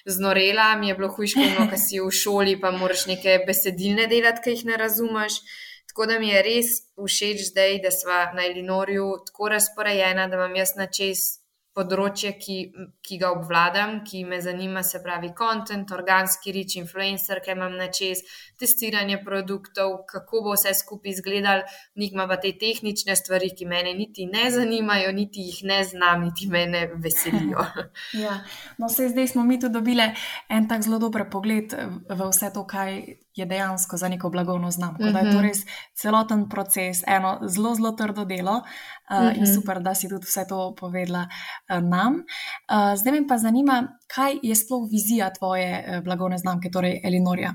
znorela. 0.05 0.73
Mi 0.81 0.89
je 0.89 0.97
bilo 0.97 1.11
hujško, 1.13 1.45
no, 1.59 1.69
ker 1.69 1.81
si 1.81 2.01
v 2.01 2.09
šoli, 2.11 2.57
pa 2.61 2.73
moraš 2.73 3.05
neke 3.11 3.39
besedilne 3.47 4.09
delati, 4.09 4.43
ki 4.43 4.57
jih 4.57 4.67
ne 4.73 4.81
razumeš. 4.81 5.41
Tako 5.87 6.09
da 6.09 6.19
mi 6.19 6.29
je 6.29 6.45
res 6.45 6.73
všeč 6.97 7.51
zdaj, 7.51 7.79
da 7.85 7.93
smo 7.93 8.17
na 8.37 8.45
Elinorju 8.49 9.11
tako 9.29 9.53
razporejena, 9.53 10.27
da 10.27 10.41
imam 10.41 10.57
jaz 10.57 10.75
na 10.77 10.89
čez 10.89 11.37
področje, 11.77 12.33
ki, 12.41 12.57
ki 13.05 13.19
ga 13.21 13.31
obvladam, 13.35 13.99
ki 14.07 14.23
me 14.25 14.39
zanima, 14.41 14.81
se 14.83 15.01
pravi, 15.03 15.31
content, 15.37 15.91
organski 15.93 16.53
rič, 16.55 16.77
influencer, 16.81 17.41
kaj 17.45 17.55
imam 17.57 17.77
na 17.77 17.89
čez, 17.93 18.23
testiranje 18.59 19.19
produktov, 19.25 19.93
kako 20.09 20.43
bo 20.47 20.55
vse 20.55 20.73
skupaj 20.77 21.13
izgledalo, 21.13 21.67
nikma 22.01 22.27
pa 22.29 22.39
te 22.41 22.53
tehnične 22.57 23.15
stvari, 23.19 23.51
ki 23.57 23.69
me 23.69 23.83
niti 23.91 24.25
ne 24.29 24.49
zanimajo, 24.53 25.13
niti 25.15 25.45
jih 25.51 25.61
ne 25.69 25.83
znam, 25.87 26.27
niti 26.27 26.49
me 26.51 26.65
veselijo. 26.95 27.67
ja. 28.25 28.39
No, 28.77 28.89
se 28.89 29.09
zdaj 29.13 29.33
smo 29.35 29.45
mi 29.47 29.59
tu 29.59 29.69
dobili 29.69 30.09
en 30.49 30.67
tak 30.67 30.83
zelo 30.83 30.99
dober 30.99 31.27
pogled 31.31 31.73
v 32.09 32.19
vse 32.31 32.51
to, 32.53 32.65
kaj 32.67 33.01
je 33.37 33.45
dejansko 33.45 33.97
za 33.97 34.09
neko 34.09 34.29
blagovno 34.29 34.71
znamko. 34.71 35.03
Mm 35.03 35.05
-hmm. 35.05 35.13
Da 35.13 35.19
je 35.19 35.31
to 35.31 35.37
mhm. 35.37 35.47
res 35.47 35.57
celoten 35.93 36.49
proces, 36.49 37.03
eno 37.07 37.39
zelo, 37.47 37.75
zelo 37.75 37.91
trdo 37.91 38.25
delo 38.25 38.51
uh, 38.51 39.17
mm 39.17 39.27
-hmm. 39.27 39.35
in 39.35 39.43
mhm. 39.43 39.53
super, 39.53 39.79
da 39.81 39.95
si 39.95 40.09
tudi 40.09 40.25
vse 40.25 40.45
to 40.49 40.75
povedala 40.79 41.27
uh, 41.69 41.83
nam. 41.89 42.13
Uh, 42.13 42.99
zdaj 42.99 43.13
me 43.13 43.27
pa 43.27 43.37
zanima, 43.37 43.87
kaj 44.15 44.39
je 44.43 44.55
sploh 44.55 44.89
vizija 44.91 45.33
tvoje 45.33 45.85
uh, 45.87 46.03
blagovne 46.03 46.37
znamke, 46.37 46.69
torej 46.69 47.01
Elinorja. 47.03 47.53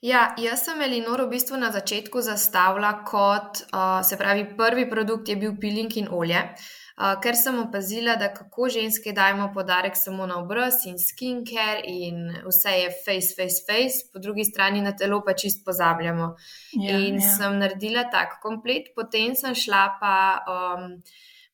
Ja, 0.00 0.34
jaz 0.38 0.64
sem 0.64 0.80
Elinor 0.82 1.22
v 1.22 1.28
bistvu 1.28 1.56
na 1.56 1.72
začetku 1.72 2.20
zastavila 2.20 3.04
kot, 3.04 3.62
uh, 3.72 4.06
se 4.08 4.16
pravi, 4.16 4.56
prvi 4.56 4.90
produkt 4.90 5.28
je 5.28 5.36
bil 5.36 5.56
piling 5.60 5.96
in 5.96 6.08
olje. 6.10 6.38
Uh, 6.38 6.79
ker 7.22 7.36
sem 7.36 7.56
opazila, 7.62 8.16
da 8.20 8.28
kako 8.34 8.68
ženske 8.68 9.12
dajemo 9.16 9.46
podarek 9.54 9.96
samo 9.96 10.26
na 10.28 10.36
obraz 10.42 10.82
in 10.88 10.98
skincare, 11.00 11.80
in 11.86 12.26
vse 12.44 12.74
je 12.76 12.90
face, 13.04 13.32
face, 13.38 13.64
face, 13.68 14.04
po 14.12 14.20
drugi 14.20 14.44
strani 14.44 14.82
na 14.84 14.92
telo 14.92 15.22
pa 15.24 15.32
čist 15.32 15.64
pozabljamo. 15.64 16.34
Ja, 16.76 16.98
in 16.98 17.16
ja. 17.22 17.32
sem 17.38 17.58
naredila 17.58 18.04
tak 18.12 18.38
komplet, 18.42 18.92
potem 18.96 19.34
sem 19.34 19.56
šla 19.56 19.88
pa. 20.00 20.14
Um, 20.44 21.02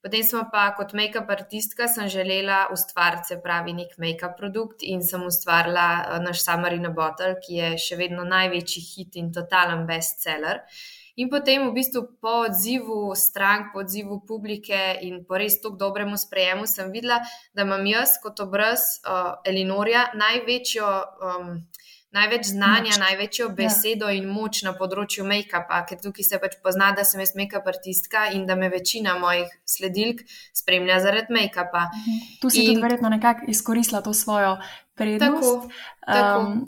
Potem 0.07 0.23
smo 0.23 0.45
pa 0.53 0.69
kot 0.79 0.93
make-up 0.95 1.31
artistka 1.35 1.89
želela 2.07 2.69
ustvariti, 2.71 3.27
se 3.27 3.41
pravi, 3.43 3.73
nek 3.75 3.97
make-up 3.99 4.37
produkt 4.39 4.85
in 4.87 5.01
sem 5.03 5.25
ustvarila 5.27 5.87
uh, 5.99 6.21
naš 6.23 6.45
Samarina 6.45 6.93
Bottle, 6.95 7.33
ki 7.43 7.57
je 7.57 7.71
še 7.89 7.99
vedno 7.99 8.23
največji 8.23 8.83
hit 8.87 9.17
in 9.19 9.33
totalen 9.35 9.83
bestseller. 9.89 10.61
In 11.17 11.31
potem, 11.33 11.71
v 11.71 11.73
bistvu, 11.73 12.21
po 12.21 12.45
odzivu 12.45 13.15
strank, 13.17 13.73
po 13.73 13.81
odzivu 13.81 14.21
publike 14.29 14.99
in 15.01 15.25
po 15.25 15.41
res 15.41 15.57
tako 15.63 15.77
dobremu 15.81 16.17
sprejemu, 16.21 16.69
sem 16.69 16.93
videla, 16.93 17.23
da 17.57 17.65
imam 17.65 17.87
jaz 17.89 18.19
kot 18.21 18.41
obraz 18.45 19.01
uh, 19.01 19.41
Elinorja 19.49 20.11
največjo. 20.13 20.91
Um, 21.25 21.65
največ 22.17 22.47
znanja, 22.53 22.95
moč. 22.95 23.01
največjo 23.03 23.47
ja. 23.49 23.55
besedo 23.55 24.09
ja. 24.09 24.17
in 24.17 24.29
moč 24.31 24.63
na 24.65 24.73
področju 24.77 25.25
make-upa, 25.29 25.83
ker 25.89 26.01
tukaj 26.01 26.25
se 26.25 26.41
pač 26.41 26.57
pozna, 26.65 26.93
da 26.97 27.05
sem 27.05 27.21
jaz 27.21 27.35
make-up 27.37 27.67
artistka 27.69 28.27
in 28.33 28.47
da 28.49 28.57
me 28.57 28.71
večina 28.73 29.17
mojih 29.21 29.51
sledilk 29.69 30.23
spremlja 30.57 31.01
zaradi 31.05 31.35
make-upa. 31.37 31.89
Mhm. 31.91 32.21
Tu 32.43 32.53
si 32.53 32.63
in... 32.65 32.71
tudi 32.73 32.85
verjetno 32.87 33.13
nekako 33.13 33.51
izkoristila 33.53 34.01
to 34.07 34.15
svojo 34.17 34.57
prednost. 34.97 35.67
Tako, 35.67 35.75
tako. 36.07 36.41
Um, 36.41 36.63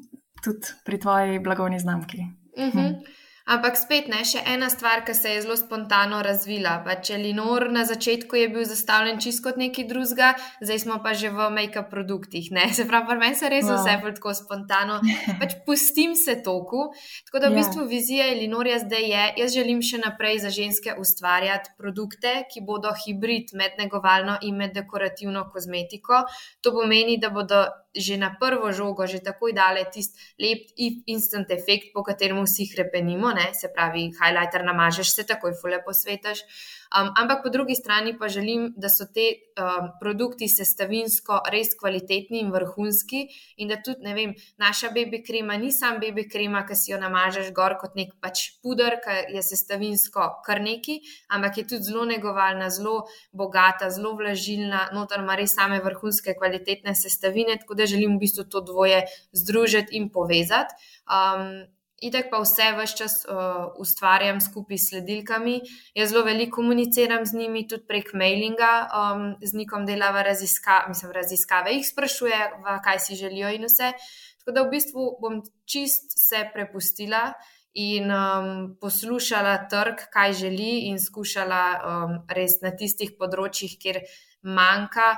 tudi 0.45 0.75
pri 0.85 1.01
tvoji 1.01 1.39
blagovni 1.45 1.81
znamki. 1.81 2.27
Uh 2.59 2.65
-huh. 2.65 2.73
hm. 2.73 3.18
Ampak 3.49 3.79
spet 3.81 4.11
ne, 4.13 4.21
še 4.29 4.43
ena 4.45 4.67
stvar, 4.69 5.01
ki 5.07 5.15
se 5.17 5.31
je 5.33 5.43
zelo 5.47 5.55
spontano 5.57 6.19
razvila. 6.25 6.75
Pač 6.85 7.15
Elinor 7.17 7.71
na 7.73 7.87
začetku 7.89 8.37
je 8.37 8.49
bil 8.53 8.67
zastavljen 8.69 9.23
čisto 9.25 9.47
kot 9.47 9.57
nekaj 9.57 9.87
drugega, 9.89 10.35
zdaj 10.61 10.83
smo 10.83 10.99
pa 11.01 11.15
že 11.17 11.31
v 11.33 11.49
make-up 11.55 11.89
produktih. 11.89 12.51
Ne? 12.53 12.67
Se 12.77 12.85
pravi, 12.85 13.09
pri 13.09 13.19
meni 13.23 13.41
se 13.41 13.49
res 13.49 13.65
wow. 13.65 13.81
vse 13.81 14.13
tako 14.19 14.35
spontano. 14.37 15.01
Pač 15.41 15.57
pustim 15.65 16.13
se 16.13 16.37
toku. 16.45 16.91
Tako 17.31 17.41
da 17.41 17.49
v 17.49 17.57
yeah. 17.57 17.57
Ja. 17.57 17.65
bistvu 17.65 17.89
vizija 17.89 18.29
Elinorja 18.35 18.83
zdaj 18.85 19.09
je, 19.15 19.25
jaz 19.41 19.57
želim 19.57 19.81
še 19.81 20.03
naprej 20.05 20.45
za 20.45 20.53
ženske 20.53 20.99
ustvarjati 21.01 21.73
produkte, 21.81 22.45
ki 22.53 22.67
bodo 22.69 22.93
hibrid 22.93 23.57
med 23.57 23.81
negovalno 23.81 24.37
in 24.45 24.61
med 24.61 24.77
dekorativno 24.77 25.49
kozmetiko. 25.49 26.27
To 26.61 26.77
pomeni, 26.77 27.17
da 27.17 27.33
bodo 27.33 27.65
že 27.99 28.17
na 28.21 28.37
prvo 28.37 28.71
žogo, 28.73 29.09
že 29.09 29.25
takoj 29.25 29.53
dale 29.57 29.83
tisti 29.91 30.15
lep 30.39 30.71
instant 31.09 31.51
efekt, 31.51 31.91
po 31.91 32.05
katerem 32.07 32.39
vsi 32.45 32.69
krepenimo, 32.71 33.33
ne? 33.39 33.53
se 33.55 33.71
pravi, 33.75 34.09
highlighter 34.19 34.67
namažeš, 34.67 35.15
se 35.15 35.27
takoj 35.27 35.55
fule 35.63 35.79
posvetiš. 35.87 36.45
Um, 36.89 37.11
ampak 37.21 37.43
po 37.43 37.51
drugi 37.53 37.75
strani 37.75 38.15
pa 38.19 38.29
želim, 38.29 38.73
da 38.77 38.89
so 38.89 39.05
te 39.15 39.27
um, 39.61 39.91
produkti 40.01 40.49
sestavinsko 40.49 41.43
res 41.53 41.75
kvalitetni 41.77 42.41
in 42.41 42.49
vrhunski, 42.53 43.27
in 43.61 43.69
da 43.69 43.77
tudi, 43.85 44.01
ne 44.07 44.15
vem, 44.17 44.33
naša 44.57 44.89
baby 44.97 45.21
krema 45.27 45.59
ni 45.61 45.69
sam 45.73 46.01
baby 46.01 46.25
krema, 46.33 46.65
ki 46.65 46.79
si 46.81 46.93
jo 46.95 47.01
namažeš 47.03 47.53
gor 47.53 47.77
kot 47.81 47.99
nek 47.99 48.17
pač 48.25 48.47
puder, 48.65 48.97
ki 49.05 49.37
je 49.37 49.45
sestavinsko 49.51 50.31
kar 50.47 50.65
neki, 50.65 51.01
ampak 51.29 51.61
je 51.61 51.69
tudi 51.75 51.91
zelo 51.91 52.09
negovalna, 52.09 52.71
zelo 52.73 53.03
bogata, 53.37 53.93
zelo 53.93 54.15
vlažilna, 54.17 54.89
notar 54.97 55.21
ima 55.21 55.37
res 55.37 55.59
same 55.61 55.83
vrhunske 55.85 56.39
kvalitetne 56.41 56.97
sestavine, 56.97 57.61
tako 57.61 57.77
da 57.77 57.87
želim 57.87 58.17
v 58.17 58.25
bistvu 58.25 58.49
to 58.49 58.65
dvoje 58.65 59.05
združiti 59.37 60.01
in 60.01 60.09
povezati. 60.09 60.73
Um, 61.05 61.69
Itek 61.99 62.29
pa 62.31 62.39
vse 62.39 62.69
vse 62.79 62.97
čas 62.97 63.15
uh, 63.27 63.73
ustvarjam 63.83 64.39
skupaj 64.41 64.79
s 64.79 64.91
sledilkami. 64.93 65.57
Jaz 65.99 66.13
zelo 66.13 66.23
veliko 66.25 66.61
komuniciram 66.61 67.27
z 67.27 67.35
njimi, 67.35 67.65
tudi 67.69 67.87
prek 67.91 68.13
mailinga, 68.15 68.73
um, 68.95 69.25
z 69.43 69.59
njikom 69.59 69.87
delava 69.87 70.23
raziska, 70.23 70.85
mislim, 70.89 71.13
raziskave, 71.13 71.75
jih 71.75 71.89
sprašuje, 71.89 72.39
kaj 72.85 73.01
si 73.03 73.19
želijo 73.19 73.51
in 73.51 73.67
vse. 73.67 73.93
Tako 74.39 74.55
da 74.55 74.63
v 74.63 74.71
bistvu 74.77 75.09
bom 75.21 75.43
čist 75.67 76.15
se 76.15 76.47
prepustila 76.55 77.33
in 77.75 78.11
um, 78.15 78.77
poslušala 78.81 79.57
trg, 79.69 80.07
kaj 80.13 80.33
želi, 80.33 80.73
in 80.89 81.03
skušala 81.03 81.63
um, 81.75 82.19
res 82.31 82.61
na 82.63 82.71
tistih 82.79 83.17
področjih, 83.19 83.75
kjer 83.83 84.05
manjka. 84.43 85.17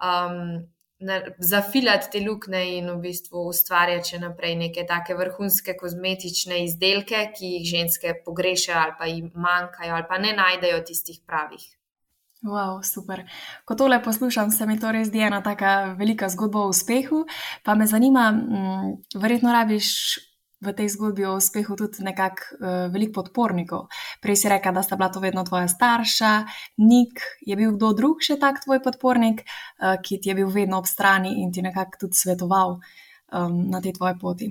Um, 0.00 0.71
zafilati 1.38 2.10
te 2.12 2.22
luknje 2.24 2.62
in 2.78 2.90
v 2.90 2.96
bistvu 3.02 3.46
ustvarjati 3.50 4.14
še 4.14 4.22
naprej 4.22 4.56
neke 4.60 4.86
take 4.88 5.16
vrhunske 5.18 5.76
kozmetične 5.80 6.62
izdelke, 6.64 7.26
ki 7.36 7.54
jih 7.56 7.68
ženske 7.74 8.16
pogrešajo 8.24 8.80
ali 8.80 8.98
pa 8.98 9.10
jim 9.10 9.30
manjkajo 9.34 9.94
ali 9.94 10.08
pa 10.08 10.18
ne 10.18 10.34
najdejo 10.38 10.82
tistih 10.86 11.20
pravih. 11.26 11.64
Wow, 12.42 12.80
super. 12.82 13.22
Ko 13.64 13.74
tole 13.78 14.00
poslušam, 14.02 14.50
se 14.50 14.66
mi 14.66 14.74
to 14.80 14.90
res 14.92 15.08
zdi 15.12 15.20
ena 15.22 15.38
tako 15.42 15.94
velika 15.98 16.28
zgodba 16.28 16.64
o 16.64 16.72
uspehu. 16.72 17.22
Pa 17.62 17.74
me 17.78 17.86
zanima, 17.86 18.32
m, 18.34 18.40
mm, 18.58 19.20
verjetno 19.22 19.52
rabiš 19.54 19.88
v 20.62 20.72
tej 20.78 20.88
zgodbi 20.94 21.26
o 21.26 21.34
uspehu 21.36 21.76
tudi 21.76 22.04
nekako 22.06 22.42
uh, 22.54 22.66
veliko 22.92 23.20
podpornikov. 23.22 23.88
Prej 24.22 24.36
si 24.44 24.48
rekel, 24.48 24.74
da 24.74 24.82
sta 24.86 24.96
bila 24.96 25.10
to 25.10 25.20
vedno 25.20 25.44
tvoja 25.44 25.68
starša, 25.68 26.32
Nik, 26.86 27.20
je 27.42 27.56
bil 27.58 27.74
kdo 27.74 27.92
drug 27.98 28.22
še 28.22 28.38
tak 28.38 28.62
tvoj 28.62 28.82
podpornik, 28.84 29.42
uh, 29.42 29.98
ki 29.98 30.20
ti 30.22 30.30
je 30.30 30.38
bil 30.38 30.50
vedno 30.50 30.78
ob 30.78 30.86
strani 30.86 31.42
in 31.42 31.52
ti 31.52 31.62
nekako 31.62 32.06
tudi 32.06 32.18
svetoval 32.18 32.78
um, 32.78 33.58
na 33.70 33.82
tej 33.82 33.98
tvoji 33.98 34.18
poti. 34.20 34.48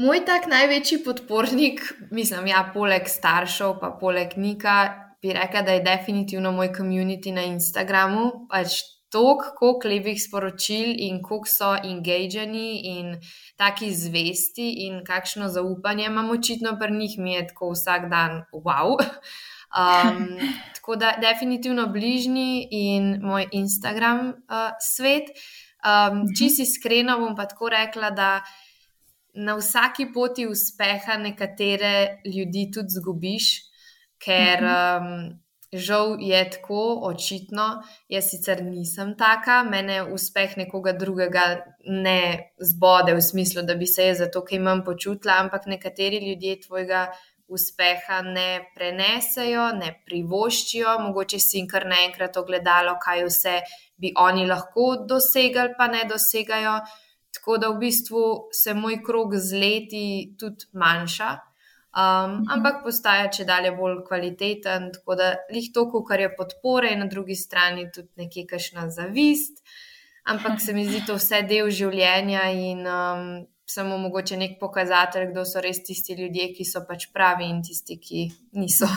Moj 0.00 0.24
tak 0.24 0.48
največji 0.48 1.02
podpornik, 1.04 1.82
mislim, 2.10 2.48
ja, 2.48 2.64
poleg 2.72 3.04
staršev, 3.12 3.76
pa 3.76 3.92
poleg 4.00 4.38
Nika, 4.40 4.76
bi 5.20 5.34
rekel, 5.36 5.66
da 5.66 5.76
je 5.76 5.84
definitivno 5.84 6.52
moj 6.52 6.72
komunity 6.72 7.32
na 7.34 7.44
Instagramu. 7.44 8.48
Pač 8.48 8.80
toliko, 9.12 9.52
koliko 9.58 9.88
lepih 9.88 10.20
sporočil 10.22 10.94
in 10.96 11.22
koliko 11.22 11.50
so 11.50 11.74
engageni 11.76 12.80
in 12.96 13.16
taki 13.56 13.92
zvesti 13.94 14.68
in 14.86 15.02
kakšno 15.04 15.48
zaupanje 15.48 16.08
imam 16.08 16.30
očitno 16.30 16.76
pri 16.80 16.96
njih, 16.96 17.18
mi 17.18 17.34
je 17.34 17.46
tako 17.48 17.72
vsak 17.76 18.08
dan 18.10 18.44
wow. 18.52 18.96
Um, 19.72 20.36
tako 20.74 20.96
da 20.96 21.14
definitivno 21.20 21.86
bližnji 21.86 22.68
in 22.70 23.20
moj 23.22 23.46
Instagram 23.52 24.18
uh, 24.28 24.34
svet. 24.80 25.30
Um, 25.80 26.26
če 26.36 26.48
si 26.52 26.66
iskrena, 26.66 27.16
bom 27.16 27.32
pa 27.36 27.46
tako 27.48 27.70
rekla, 27.72 28.10
da 28.12 28.42
na 29.34 29.56
vsaki 29.56 30.10
poti 30.12 30.44
uspeha 30.46 31.16
nekatere 31.18 32.20
ljudi 32.28 32.66
tudi 32.74 32.98
zgubiš, 32.98 33.48
ker 34.20 34.60
um, 34.60 35.08
Žal 35.72 36.16
je 36.20 36.38
tako, 36.50 37.00
očitno, 37.08 37.66
jaz 38.12 38.26
sicer 38.28 38.60
nisem 38.64 39.14
taka, 39.16 39.62
mene 39.64 40.02
uspeh 40.04 40.56
nekoga 40.60 40.92
drugega 40.92 41.44
ne 41.88 42.52
zbode 42.60 43.14
v 43.16 43.22
smislu, 43.24 43.62
da 43.64 43.74
bi 43.74 43.86
se 43.88 44.10
jaz 44.10 44.18
zato, 44.20 44.42
ker 44.44 44.58
imam 44.58 44.82
počutila, 44.84 45.38
ampak 45.40 45.64
nekateri 45.72 46.20
ljudje 46.26 46.58
tvojega 46.66 47.06
uspeha 47.48 48.20
ne 48.26 48.48
prenesejo, 48.74 49.70
ne 49.78 49.94
privoščijo, 50.08 50.98
mogoče 51.06 51.40
si 51.40 51.56
jim 51.56 51.70
kar 51.70 51.86
naenkrat 51.88 52.36
ogledalo, 52.36 52.98
kaj 53.00 53.24
vse 53.30 53.54
bi 53.96 54.12
oni 54.16 54.44
lahko 54.50 54.90
dosegali, 55.08 55.72
pa 55.78 55.88
ne 55.88 56.04
dosegajo. 56.10 56.76
Tako 57.32 57.56
da 57.56 57.72
v 57.72 57.78
bistvu 57.80 58.26
se 58.52 58.74
moj 58.76 59.00
krog 59.06 59.38
z 59.40 59.56
leti 59.56 60.04
tudi 60.36 60.68
manjša. 60.76 61.30
Um, 61.92 62.30
mhm. 62.40 62.44
ampak 62.48 62.78
postaja 62.86 63.26
če 63.28 63.44
dalje 63.44 63.74
bolj 63.76 63.98
kvaliteten, 64.06 64.88
tako 64.94 65.16
da 65.20 65.34
jih 65.52 65.66
toliko, 65.74 66.00
kar 66.08 66.22
je 66.24 66.30
podpore, 66.36 66.92
in 66.94 67.02
na 67.04 67.08
drugi 67.10 67.36
strani 67.36 67.90
tudi 67.92 68.08
nekaj 68.16 68.46
kašna 68.54 68.88
zavist. 68.90 69.60
Ampak 70.24 70.60
se 70.62 70.72
mi 70.72 70.86
zdi 70.86 71.02
to 71.06 71.18
vse 71.18 71.42
del 71.50 71.68
življenja 71.68 72.46
in 72.54 72.86
um, 72.86 73.26
samo 73.68 73.98
mogoče 73.98 74.38
nek 74.38 74.56
pokazatelj, 74.60 75.32
kdo 75.32 75.44
so 75.44 75.60
res 75.60 75.82
tisti 75.84 76.16
ljudje, 76.16 76.52
ki 76.56 76.64
so 76.64 76.84
pač 76.88 77.10
pravi 77.12 77.50
in 77.50 77.60
tisti, 77.66 77.98
ki 78.00 78.24
niso. 78.56 78.88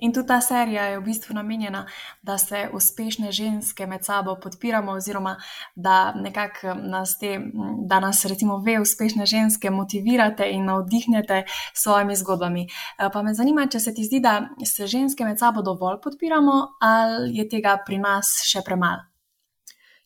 In 0.00 0.12
tudi 0.12 0.26
ta 0.26 0.40
serija 0.40 0.84
je 0.84 0.98
v 0.98 1.02
bistvu 1.04 1.34
namenjena, 1.34 1.86
da 2.22 2.38
se 2.38 2.68
uspešne 2.72 3.32
ženske 3.32 3.86
med 3.86 4.04
sabo 4.04 4.36
podpiramo, 4.42 4.92
oziroma 4.92 5.36
da 5.74 6.12
nekako 6.14 6.74
nas 6.74 7.18
te, 7.18 7.40
da 7.86 8.00
nas, 8.00 8.24
recimo, 8.24 8.58
ve, 8.58 8.80
uspešne 8.80 9.26
ženske 9.26 9.70
motivirate 9.70 10.50
in 10.50 10.64
navdihnete 10.64 11.42
s 11.74 11.82
svojimi 11.82 12.16
zgodbami. 12.16 12.68
Eh, 12.98 13.10
pa 13.12 13.22
me 13.22 13.34
zanima, 13.34 13.66
če 13.66 13.80
se 13.80 13.94
ti 13.94 14.04
zdi, 14.04 14.20
da 14.20 14.48
se 14.64 14.86
ženske 14.86 15.24
med 15.24 15.38
sabo 15.38 15.62
dovolj 15.62 16.00
podpiramo, 16.02 16.62
ali 16.80 17.36
je 17.36 17.48
tega 17.48 17.78
pri 17.86 17.98
nas 17.98 18.40
še 18.46 18.64
premalo. 18.64 19.15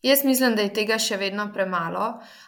Jaz 0.02 0.24
mislim, 0.24 0.54
da 0.56 0.64
je 0.64 0.72
tega 0.72 0.96
še 0.96 1.18
vedno 1.20 1.44
premalo, 1.52 2.04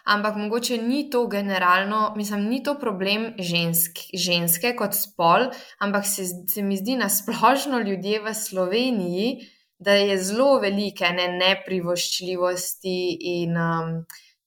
ampak 0.09 0.37
mogoče 0.41 0.79
ni 0.81 1.03
to 1.13 1.27
generalno, 1.29 1.99
mislim, 2.17 2.47
ni 2.49 2.63
to 2.65 2.73
problem 2.81 3.27
žensk, 3.37 4.01
ženske 4.17 4.71
kot 4.79 4.97
spol, 4.97 5.51
ampak 5.77 6.07
se, 6.09 6.25
se 6.49 6.63
mi 6.65 6.79
zdi 6.79 6.97
na 6.97 7.11
splošno 7.13 7.83
ljudje 7.85 8.23
v 8.25 8.33
Sloveniji, 8.33 9.29
da 9.77 9.93
je 9.99 10.17
zelo 10.17 10.57
velike 10.63 11.11
ne, 11.13 11.27
neprivoščljivosti 11.37 12.97
in 13.35 13.57
um, 13.59 13.95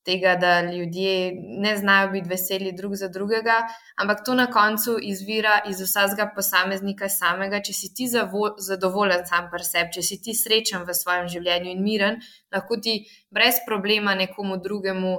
tega, 0.06 0.36
da 0.40 0.52
ljudje 0.62 1.32
ne 1.62 1.76
znajo 1.76 2.10
biti 2.14 2.28
veseli 2.30 2.72
drug 2.72 2.94
za 2.96 3.08
drugega, 3.12 3.56
ampak 3.96 4.22
to 4.26 4.34
na 4.38 4.46
koncu 4.50 4.96
izvira 5.02 5.60
iz 5.68 5.80
vsakega 5.82 6.30
posameznika 6.36 7.08
samega. 7.12 7.60
Če 7.60 7.74
si 7.74 7.92
ti 7.94 8.08
zadovoljen 8.08 9.26
sam 9.26 9.50
pri 9.52 9.66
sebi, 9.66 9.92
če 9.98 10.06
si 10.06 10.20
ti 10.22 10.34
srečen 10.34 10.86
v 10.86 10.94
svojem 10.94 11.28
življenju 11.32 11.72
in 11.74 11.82
miren, 11.82 12.20
lahko 12.54 12.78
ti 12.82 13.00
brez 13.34 13.60
problema 13.66 14.14
nekomu 14.14 14.60
drugemu 14.62 15.16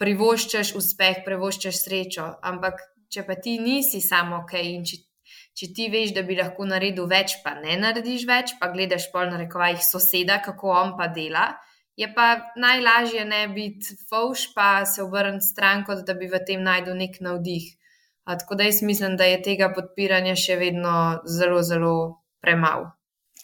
privoščiš 0.00 0.74
uspeh, 0.76 1.22
privoščiš 1.24 1.82
srečo. 1.82 2.30
Ampak 2.44 2.80
če 3.12 3.24
pa 3.26 3.36
ti 3.40 3.58
nisi 3.62 4.00
samo 4.04 4.42
ok 4.42 4.56
in 4.60 4.84
če, 4.88 4.98
če 5.56 5.70
ti 5.76 5.88
veš, 5.92 6.12
da 6.16 6.24
bi 6.26 6.36
lahko 6.38 6.66
naredil 6.68 7.08
več, 7.10 7.38
pa 7.44 7.54
ne 7.60 7.78
narediš 7.80 8.26
več, 8.28 8.56
pa 8.60 8.72
gledaš 8.72 9.08
pol 9.12 9.30
na 9.30 9.40
rekovajih 9.44 9.84
soseda, 9.84 10.40
kako 10.44 10.74
on 10.74 10.96
pa 10.98 11.08
dela. 11.12 11.48
Je 11.96 12.08
pa 12.14 12.52
najlažje 12.56 13.24
ne 13.24 13.48
biti 13.48 13.96
fauš, 14.10 14.54
pa 14.54 14.84
se 14.84 15.02
obrniti 15.02 15.46
stran, 15.46 15.84
kot 15.84 16.04
da 16.06 16.14
bi 16.14 16.28
v 16.28 16.42
tem 16.46 16.62
najdel 16.62 16.96
nek 16.96 17.20
navdih. 17.20 17.70
A, 18.24 18.36
tako 18.38 18.54
da 18.54 18.66
jaz 18.66 18.82
mislim, 18.82 19.16
da 19.16 19.24
je 19.24 19.42
tega 19.42 19.70
podpiranja 19.72 20.34
še 20.36 20.58
vedno 20.60 21.22
zelo, 21.24 21.62
zelo 21.62 21.94
premalo. 22.42 22.90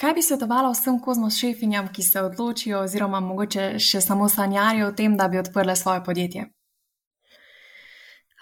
Kaj 0.01 0.15
bi 0.17 0.23
svetovala 0.23 0.73
vsem 0.73 0.99
kozmos 1.01 1.39
šefinjam, 1.39 1.89
ki 1.95 2.03
se 2.03 2.21
odločijo, 2.21 2.81
oziroma 2.83 3.21
mogoče 3.21 3.79
še 3.79 4.01
samo 4.01 4.29
sanjarijo 4.29 4.89
o 4.91 4.95
tem, 4.97 5.17
da 5.17 5.29
bi 5.29 5.39
odprle 5.39 5.77
svoje 5.77 6.03
podjetje? 6.05 6.49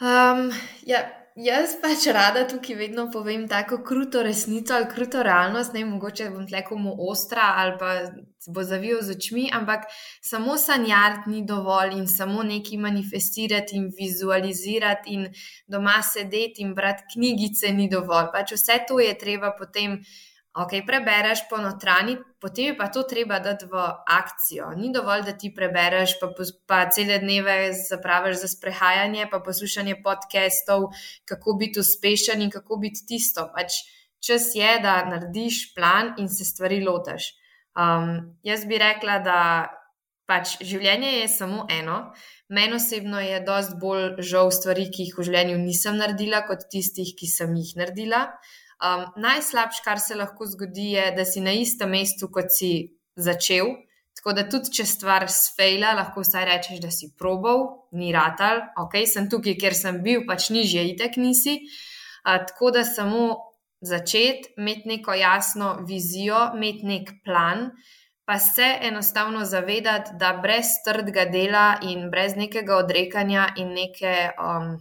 Um, 0.01 0.47
ja, 0.89 1.05
jaz 1.45 1.75
pač 1.83 2.07
rada 2.13 2.43
tukaj 2.49 2.77
vedno 2.77 3.07
povem 3.13 3.47
tako 3.49 3.79
kruto 3.87 4.23
resnico 4.23 4.75
ali 4.75 4.89
kruto 4.95 5.23
realnost. 5.23 5.75
Ne, 5.75 5.85
mogoče 5.85 6.31
bom 6.31 6.47
tle 6.49 6.63
komu 6.65 6.95
ostra 7.11 7.53
ali 7.63 7.77
pa 7.79 7.93
bo 8.55 8.65
zavil 8.65 9.03
z 9.03 9.17
očmi, 9.17 9.49
ampak 9.53 9.85
samo 10.25 10.57
sanjariti 10.59 11.31
ni 11.31 11.45
dovolj 11.47 11.97
in 11.99 12.09
samo 12.09 12.43
nekaj 12.43 12.79
manifestirati 12.79 13.77
in 13.77 13.91
vizualizirati 13.99 15.15
in 15.15 15.29
doma 15.67 16.01
sedeti 16.03 16.63
in 16.63 16.75
brati 16.75 17.05
knjigice 17.15 17.73
ni 17.73 17.89
dovolj. 17.89 18.31
Pač 18.33 18.57
vse 18.57 18.81
to 18.89 19.01
je 19.01 19.17
treba 19.19 19.53
potem 19.59 20.01
ok, 20.55 20.73
prebereš 20.87 21.45
po 21.51 21.59
notranji, 21.63 22.17
potem 22.41 22.65
je 22.65 22.77
pa 22.77 22.89
to 22.89 23.03
treba 23.03 23.39
dati 23.39 23.67
v 23.71 23.79
akcijo. 24.07 24.73
Ni 24.77 24.91
dovolj, 24.93 25.23
da 25.23 25.33
ti 25.39 25.53
prebereš, 25.55 26.19
pa, 26.21 26.31
pa 26.67 26.81
cele 26.91 27.19
dneve 27.23 27.73
zapraviš 27.73 28.43
za 28.43 28.49
sprehajanje, 28.49 29.29
pa 29.31 29.41
poslušanje 29.41 30.01
podcastov, 30.03 30.91
kako 31.25 31.55
biti 31.55 31.81
uspešen 31.81 32.43
in 32.43 32.51
kako 32.51 32.77
biti 32.77 33.07
tisto. 33.07 33.47
Pač 33.55 33.83
čas 34.21 34.51
je, 34.55 34.79
da 34.83 35.05
narediš 35.07 35.75
plan 35.75 36.15
in 36.19 36.29
se 36.29 36.45
stvari 36.45 36.83
lotaš. 36.85 37.35
Um, 37.79 38.37
jaz 38.43 38.67
bi 38.67 38.79
rekla, 38.79 39.21
da 39.23 39.39
pač 40.27 40.59
življenje 40.63 41.13
je 41.21 41.29
samo 41.31 41.67
eno. 41.71 41.99
Meni 42.51 42.75
osebno 42.79 43.21
je 43.23 43.39
dosti 43.47 43.79
bolj 43.83 44.21
žal 44.27 44.51
stvari, 44.55 44.89
ki 44.91 45.07
jih 45.07 45.19
v 45.19 45.27
življenju 45.29 45.61
nisem 45.63 45.99
naredila, 45.99 46.43
kot 46.49 46.67
tistih, 46.71 47.15
ki 47.19 47.31
sem 47.31 47.55
jih 47.59 47.77
naredila. 47.79 48.27
Um, 48.81 49.05
Najslabše, 49.21 49.83
kar 49.85 50.01
se 50.01 50.17
lahko 50.17 50.47
zgodi, 50.47 50.93
je, 50.95 51.11
da 51.17 51.25
si 51.29 51.41
na 51.45 51.53
istem 51.53 51.91
mestu, 51.93 52.31
kot 52.33 52.49
si 52.55 52.73
začel. 53.17 53.75
Tako 54.17 54.33
da 54.37 54.47
tudi, 54.49 54.73
če 54.73 54.87
stvar 54.89 55.27
sfejla, 55.29 55.93
lahko 55.99 56.25
vsaj 56.25 56.47
rečeš, 56.49 56.81
da 56.81 56.89
si 56.93 57.11
probal, 57.19 57.67
ni 57.93 58.09
ratal, 58.13 58.63
ok, 58.81 58.97
sem 59.09 59.29
tukaj, 59.33 59.59
ker 59.61 59.77
sem 59.77 60.01
bil, 60.05 60.25
pač 60.29 60.49
nižje, 60.55 60.87
itek 60.95 61.21
nisi. 61.21 61.59
Uh, 62.25 62.41
tako 62.49 62.73
da 62.73 62.85
samo 62.89 63.29
začeti, 63.85 64.55
imeti 64.57 64.89
neko 64.89 65.13
jasno 65.17 65.75
vizijo, 65.89 66.51
imeti 66.57 66.89
nek 66.89 67.13
plan, 67.25 67.71
pa 68.25 68.39
se 68.39 68.79
enostavno 68.89 69.45
zavedati, 69.45 70.17
da 70.21 70.33
brez 70.41 70.79
trdega 70.85 71.25
dela 71.29 71.79
in 71.83 72.09
brez 72.11 72.37
nekega 72.37 72.77
odrekanja 72.77 73.49
in 73.57 73.73
neke, 73.77 74.31
um, 74.41 74.77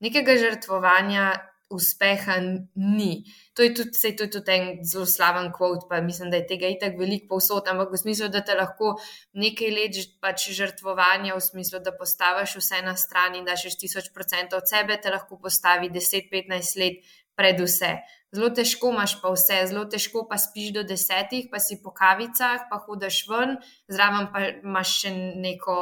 nekega 0.00 0.38
žrtvovanja 0.38 1.30
uspeha 1.70 2.36
ni. 2.74 3.24
To 3.54 3.62
je 3.62 3.74
tudi, 3.74 3.94
sej, 3.98 4.16
to 4.16 4.26
je 4.26 4.30
tudi 4.30 4.52
en 4.54 4.66
zelo 4.86 5.06
slaven 5.06 5.50
kvot, 5.52 5.88
pa 5.90 6.00
mislim, 6.00 6.30
da 6.30 6.38
je 6.38 6.46
tega 6.46 6.70
itak 6.70 6.98
veliko 6.98 7.34
povsod, 7.34 7.66
ampak 7.68 7.90
v 7.92 7.98
smislu, 7.98 8.28
da 8.30 8.44
te 8.46 8.54
lahko 8.54 8.94
nekaj 9.34 9.72
let 9.74 9.98
pač 10.22 10.48
žrtvovanja, 10.54 11.34
v 11.34 11.42
smislu, 11.42 11.82
da 11.82 11.94
postaviš 11.96 12.58
vse 12.60 12.82
na 12.86 12.94
stran 12.96 13.34
in 13.34 13.48
daš 13.48 13.66
1000% 13.74 14.54
od 14.54 14.68
sebe, 14.70 15.00
te 15.02 15.10
lahko 15.10 15.40
postavi 15.42 15.90
10-15 15.90 16.78
let 16.82 17.02
pred 17.36 17.60
vse. 17.60 17.96
Zelo 18.34 18.50
težko 18.54 18.90
imaš 18.92 19.16
pa 19.22 19.30
vse, 19.32 19.58
zelo 19.70 19.84
težko 19.90 20.26
pa 20.28 20.38
spiš 20.40 20.72
do 20.76 20.82
desetih, 20.86 21.46
pa 21.50 21.60
si 21.62 21.78
po 21.82 21.92
kavicah, 21.94 22.66
pa 22.70 22.78
hodaš 22.84 23.22
ven, 23.30 23.56
zraven 23.92 24.30
pa 24.32 24.42
imaš 24.62 24.94
še 25.02 25.12
neko, 25.42 25.76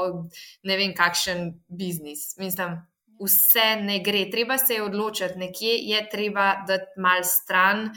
ne 0.64 0.80
vem, 0.80 0.92
kakšen 0.96 1.46
biznis. 1.68 2.34
Mislim, 2.38 2.78
vse 3.20 3.68
ne 3.82 4.00
gre. 4.04 4.26
Treba 4.30 4.58
se 4.58 4.78
je 4.78 4.82
odločiti, 4.82 5.38
nekje 5.38 5.78
je 5.90 6.02
treba 6.10 6.64
dati 6.68 7.00
mal 7.00 7.22
stran, 7.22 7.88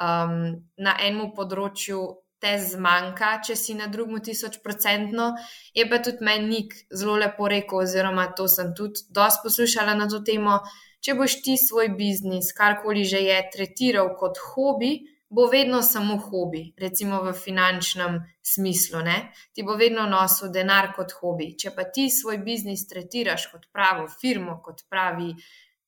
um, 0.00 0.38
na 0.76 0.96
enem 1.00 1.32
področju 1.36 2.02
te 2.42 2.52
zmanjka, 2.60 3.30
če 3.48 3.56
si 3.56 3.74
na 3.74 3.88
drugem 3.92 4.20
tisoč 4.24 4.60
procentno. 4.64 5.32
Je 5.74 5.86
pa 5.88 6.00
tudi 6.04 6.24
meni 6.26 6.66
zelo 6.92 7.16
lepo 7.20 7.48
rekel, 7.48 7.82
oziroma 7.86 8.28
to 8.36 8.48
sem 8.48 8.74
tudi 8.76 9.06
dosti 9.10 9.46
poslušala 9.46 9.96
na 9.96 10.08
to 10.12 10.20
temo. 10.26 10.60
Če 11.00 11.14
boš 11.16 11.40
ti 11.44 11.56
svoj 11.60 11.92
biznis, 11.96 12.52
karkoli 12.56 13.04
že 13.08 13.22
je, 13.24 13.36
tretiral 13.54 14.12
kot 14.18 14.40
hobi, 14.42 14.98
bo 15.28 15.46
vedno 15.50 15.82
samo 15.82 16.16
hobi, 16.16 16.74
recimo 16.78 17.22
v 17.22 17.32
finančnem 17.32 18.20
smislu. 18.42 19.02
Ne? 19.02 19.32
Ti 19.52 19.62
bo 19.62 19.74
vedno 19.76 20.06
nosil 20.06 20.52
denar 20.54 20.92
kot 20.96 21.12
hobi. 21.20 21.54
Če 21.58 21.74
pa 21.74 21.88
ti 21.90 22.08
svoj 22.10 22.38
biznis 22.46 22.86
tretiraš 22.88 23.48
kot 23.52 23.66
pravo 23.72 24.06
firmo, 24.20 24.60
kot 24.62 24.86
pravi 24.90 25.34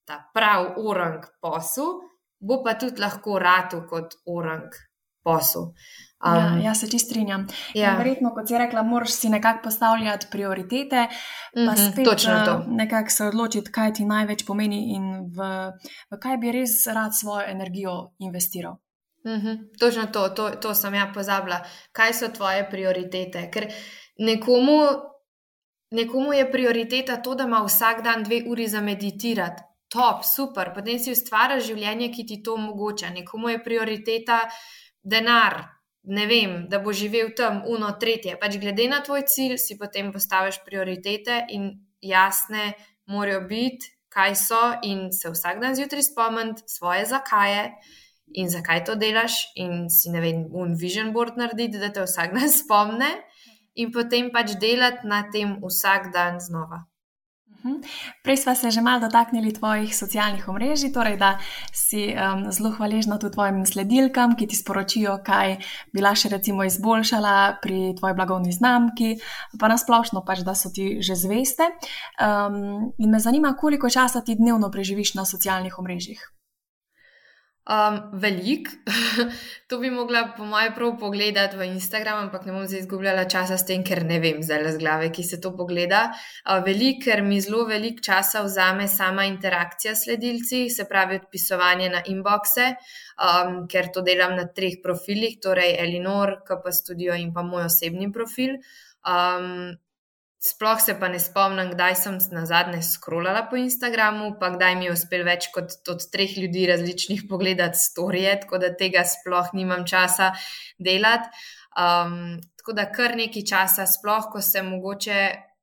ta 0.08 0.18
prav 0.34 0.74
orang 0.80 1.24
posel, 1.40 2.00
bo 2.40 2.62
pa 2.64 2.74
tudi 2.80 3.00
lahko 3.00 3.38
ratu 3.38 3.84
kot 3.88 4.20
orang 4.26 4.70
posel. 5.22 5.72
Ja, 6.18 6.32
um, 6.32 6.58
ja, 6.58 6.70
jaz 6.70 6.80
se 6.80 6.88
čisto 6.90 7.12
strinjam. 7.12 7.46
Ja. 7.78 7.92
Verjetno, 7.98 8.32
kot 8.34 8.48
si 8.48 8.58
rekla, 8.58 8.82
moraš 8.82 9.14
si 9.20 9.28
nekako 9.30 9.68
postavljati 9.68 10.26
prioritete, 10.30 11.06
pa 11.54 11.60
mm 11.60 11.68
-hmm, 11.68 11.92
spet 11.92 12.04
točno 12.04 12.34
to. 12.44 12.52
Eh, 12.52 12.64
nekako 12.66 13.10
se 13.10 13.24
odločiti, 13.24 13.72
kaj 13.72 13.92
ti 13.92 14.04
največ 14.04 14.46
pomeni 14.46 14.94
in 14.96 15.04
v, 15.36 15.70
v 16.10 16.18
kaj 16.22 16.36
bi 16.36 16.52
res 16.52 16.86
rad 16.86 17.10
svojo 17.20 17.46
energijo 17.46 18.14
investiral. 18.18 18.76
Mm 19.28 19.40
-hmm, 19.40 19.78
točno 19.78 20.06
to, 20.06 20.28
to, 20.28 20.50
to 20.50 20.74
sem 20.74 20.94
ja 20.94 21.10
pozabila. 21.14 21.60
Kaj 21.92 22.12
so 22.12 22.28
tvoje 22.28 22.70
prioritete? 22.70 23.50
Ker 23.50 23.66
nekomu, 24.18 24.80
nekomu 25.90 26.32
je 26.32 26.52
prioriteta 26.52 27.16
to, 27.16 27.34
da 27.34 27.44
ima 27.44 27.64
vsak 27.64 28.02
dan 28.02 28.24
dve 28.24 28.42
uri 28.48 28.68
za 28.68 28.80
meditirati. 28.80 29.62
Top, 29.88 30.24
super, 30.36 30.74
potem 30.74 30.98
si 30.98 31.12
ustvariš 31.12 31.64
življenje, 31.64 32.12
ki 32.12 32.26
ti 32.26 32.42
to 32.42 32.54
omogoča. 32.54 33.10
Nekomu 33.10 33.48
je 33.48 33.64
prioriteta 33.64 34.40
denar, 35.02 35.64
ne 36.02 36.26
vem, 36.26 36.68
da 36.68 36.78
bo 36.78 36.92
živel 36.92 37.28
tam, 37.36 37.62
uno, 37.66 37.92
tretje. 38.00 38.36
Pač 38.40 38.56
glede 38.56 38.88
na 38.88 39.00
tvoj 39.00 39.22
cilj, 39.26 39.56
si 39.58 39.78
potem 39.78 40.12
postaviš 40.12 40.60
prioritete 40.64 41.44
in 41.48 41.70
jasne 42.00 42.72
morajo 43.06 43.40
biti, 43.40 43.86
kaj 44.08 44.34
so, 44.34 44.62
in 44.82 45.12
se 45.12 45.30
vsak 45.30 45.60
dan 45.60 45.74
zjutraj 45.74 46.02
spomniti 46.02 46.62
svoje 46.66 47.04
zakaje 47.04 47.72
in 48.34 48.50
zakaj 48.50 48.84
to 48.84 48.94
delaš, 48.94 49.40
in 49.56 49.88
si 49.90 50.10
ne 50.10 50.20
vem, 50.20 50.44
un 50.52 50.74
vision 50.76 51.12
board 51.12 51.36
narediti, 51.40 51.78
da 51.78 51.92
te 51.92 52.04
vsak 52.04 52.34
dan 52.36 52.52
spomne, 52.60 53.10
in 53.78 53.92
potem 53.94 54.32
pač 54.34 54.58
delati 54.60 55.06
na 55.06 55.24
tem 55.32 55.58
vsak 55.62 56.12
dan 56.12 56.40
znova. 56.42 56.84
Mhm. 57.58 57.82
Prej 58.22 58.36
smo 58.36 58.54
se 58.54 58.70
že 58.70 58.80
malo 58.80 59.00
dotaknili 59.00 59.52
tvojih 59.52 59.96
socialnih 59.96 60.48
omrežij, 60.48 60.92
torej 60.92 61.16
da 61.16 61.38
si 61.72 62.14
um, 62.14 62.52
zelo 62.52 62.70
hvaležna 62.70 63.18
tudi 63.18 63.34
tvojim 63.34 63.66
sledilkam, 63.66 64.36
ki 64.36 64.46
ti 64.46 64.56
sporočijo, 64.56 65.18
kaj 65.26 65.56
bi 65.92 66.00
lahko 66.00 66.28
recimo 66.28 66.64
izboljšala 66.64 67.58
pri 67.62 67.94
tvoji 67.98 68.14
blagovni 68.14 68.52
znamki, 68.52 69.18
pa 69.60 69.68
nasplošno 69.68 70.22
pač, 70.24 70.46
da 70.46 70.54
so 70.54 70.70
ti 70.70 71.02
že 71.02 71.14
zveste. 71.14 71.66
Um, 72.22 72.92
in 72.98 73.10
me 73.10 73.18
zanima, 73.18 73.56
koliko 73.58 73.90
časa 73.90 74.20
ti 74.20 74.36
dnevno 74.38 74.70
preživiš 74.70 75.14
na 75.14 75.24
socialnih 75.24 75.78
omrežjih. 75.78 76.37
Um, 77.68 77.98
velik, 78.12 78.70
to 79.68 79.76
bi 79.78 79.90
mogla, 79.92 80.22
po 80.36 80.46
mojem, 80.48 80.72
prav 80.72 80.94
pogledati 81.00 81.58
v 81.60 81.66
Instagram, 81.68 82.22
ampak 82.22 82.46
ne 82.48 82.54
bom 82.54 82.62
zdaj 82.64 82.80
izgubljala 82.80 83.26
časa 83.28 83.58
s 83.60 83.66
tem, 83.68 83.82
ker 83.84 84.06
ne 84.08 84.16
vem, 84.22 84.38
zdaj 84.40 84.70
z 84.72 84.80
glave, 84.80 85.10
ki 85.12 85.24
se 85.28 85.36
to 85.44 85.52
pogleda. 85.52 86.06
Uh, 86.46 86.62
velik, 86.64 87.02
ker 87.04 87.20
mi 87.26 87.42
zelo 87.44 87.66
velik 87.68 88.00
časa 88.00 88.40
vzame 88.46 88.86
sama 88.88 89.26
interakcija 89.28 89.92
s 89.92 90.06
sledilci, 90.06 90.62
se 90.72 90.86
pravi 90.88 91.20
odpisovanje 91.20 91.90
na 91.92 92.00
inboxe, 92.08 92.70
um, 93.20 93.58
ker 93.68 93.92
to 93.92 94.00
delam 94.06 94.32
na 94.38 94.48
treh 94.48 94.80
profilih, 94.80 95.36
torej 95.36 95.76
Elinor, 95.84 96.38
KP 96.48 96.72
Studio 96.72 97.20
in 97.20 97.34
pa 97.36 97.44
moj 97.44 97.68
osebni 97.68 98.08
profil. 98.12 98.56
Um, 99.04 99.76
Sploh 100.38 100.78
se 100.78 100.94
pa 101.00 101.08
ne 101.10 101.18
spomnim, 101.18 101.72
kdaj 101.72 101.96
sem 101.98 102.18
na 102.30 102.44
zadnje 102.46 102.78
scrollala 102.86 103.42
po 103.50 103.58
Instagramu, 103.58 104.36
pa 104.38 104.52
kdaj 104.54 104.76
mi 104.78 104.86
je 104.86 104.94
uspel 104.94 105.24
več 105.26 105.48
kot 105.54 105.90
od 105.90 106.04
treh 106.12 106.36
ljudi 106.38 106.68
različnih 106.70 107.24
pogledati 107.30 107.78
storije, 107.78 108.36
tako 108.44 108.60
da 108.62 108.70
tega 108.70 109.02
sploh 109.02 109.50
nimam 109.58 109.82
časa 109.86 110.30
delati. 110.78 111.26
Um, 111.78 112.38
tako 112.60 112.76
da 112.78 112.86
kar 112.92 113.16
nekaj 113.18 113.44
časa, 113.50 113.86
sploh 113.90 114.30
ko 114.30 114.42
se 114.42 114.62
mogoče 114.62 115.18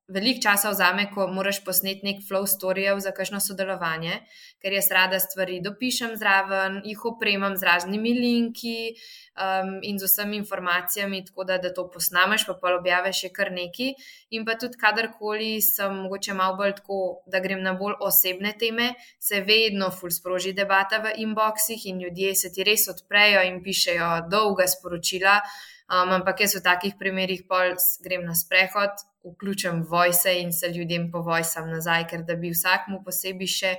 veliko 0.08 0.42
časa 0.44 0.70
vzame, 0.70 1.08
ko 1.14 1.26
moraš 1.34 1.64
posneti 1.66 2.06
nek 2.06 2.22
flow 2.28 2.46
storijev 2.46 3.00
za 3.02 3.12
kakšno 3.16 3.40
sodelovanje, 3.42 4.20
ker 4.62 4.74
jaz 4.78 4.92
rada 4.94 5.20
stvari 5.20 5.60
dopišem 5.66 6.14
zraven, 6.20 6.82
jih 6.86 7.06
opremam 7.10 7.58
z 7.58 7.66
raznimi 7.66 8.14
linki 8.14 8.78
um, 8.94 9.80
in 9.82 10.00
z 10.00 10.06
vsemi 10.06 10.38
informacijami, 10.38 11.24
tako 11.26 11.44
da, 11.50 11.58
da 11.58 11.74
to 11.74 11.88
posnameš, 11.90 12.46
pa 12.46 12.58
pa 12.62 12.76
objaveš 12.78 13.26
še 13.26 13.34
kar 13.34 13.52
neki. 13.52 13.92
In 14.38 14.46
pa 14.46 14.58
tudi, 14.62 14.78
kadarkoli 14.78 15.58
sem 15.66 15.98
mogoče 16.06 16.38
malo 16.38 16.60
bolj 16.62 16.76
tako, 16.82 17.02
da 17.26 17.42
grem 17.42 17.64
na 17.66 17.74
bolj 17.74 17.98
osebne 18.06 18.54
teme, 18.60 18.94
se 19.20 19.42
vedno 19.42 19.90
ful 19.90 20.14
sproži 20.14 20.54
debata 20.54 21.02
v 21.02 21.18
inboxih 21.26 21.90
in 21.90 22.04
ljudje 22.06 22.36
se 22.36 22.54
ti 22.54 22.64
res 22.64 22.86
odprejo 22.94 23.42
in 23.50 23.64
pišejo 23.66 24.28
dolga 24.30 24.70
sporočila. 24.70 25.40
Um, 25.86 26.10
ampak 26.18 26.42
jaz 26.42 26.56
v 26.58 26.64
takih 26.66 26.96
primerih 26.98 27.44
pol 27.46 27.76
grem 28.02 28.26
na 28.26 28.34
sprehod, 28.34 28.98
vključim 29.26 29.84
voice 29.86 30.34
in 30.42 30.50
se 30.54 30.72
ljudem 30.74 31.12
povojsam 31.12 31.70
nazaj, 31.70 32.08
ker 32.10 32.24
da 32.26 32.36
bi 32.36 32.50
vsakmu 32.54 33.04
posebej 33.06 33.52
še 33.54 33.72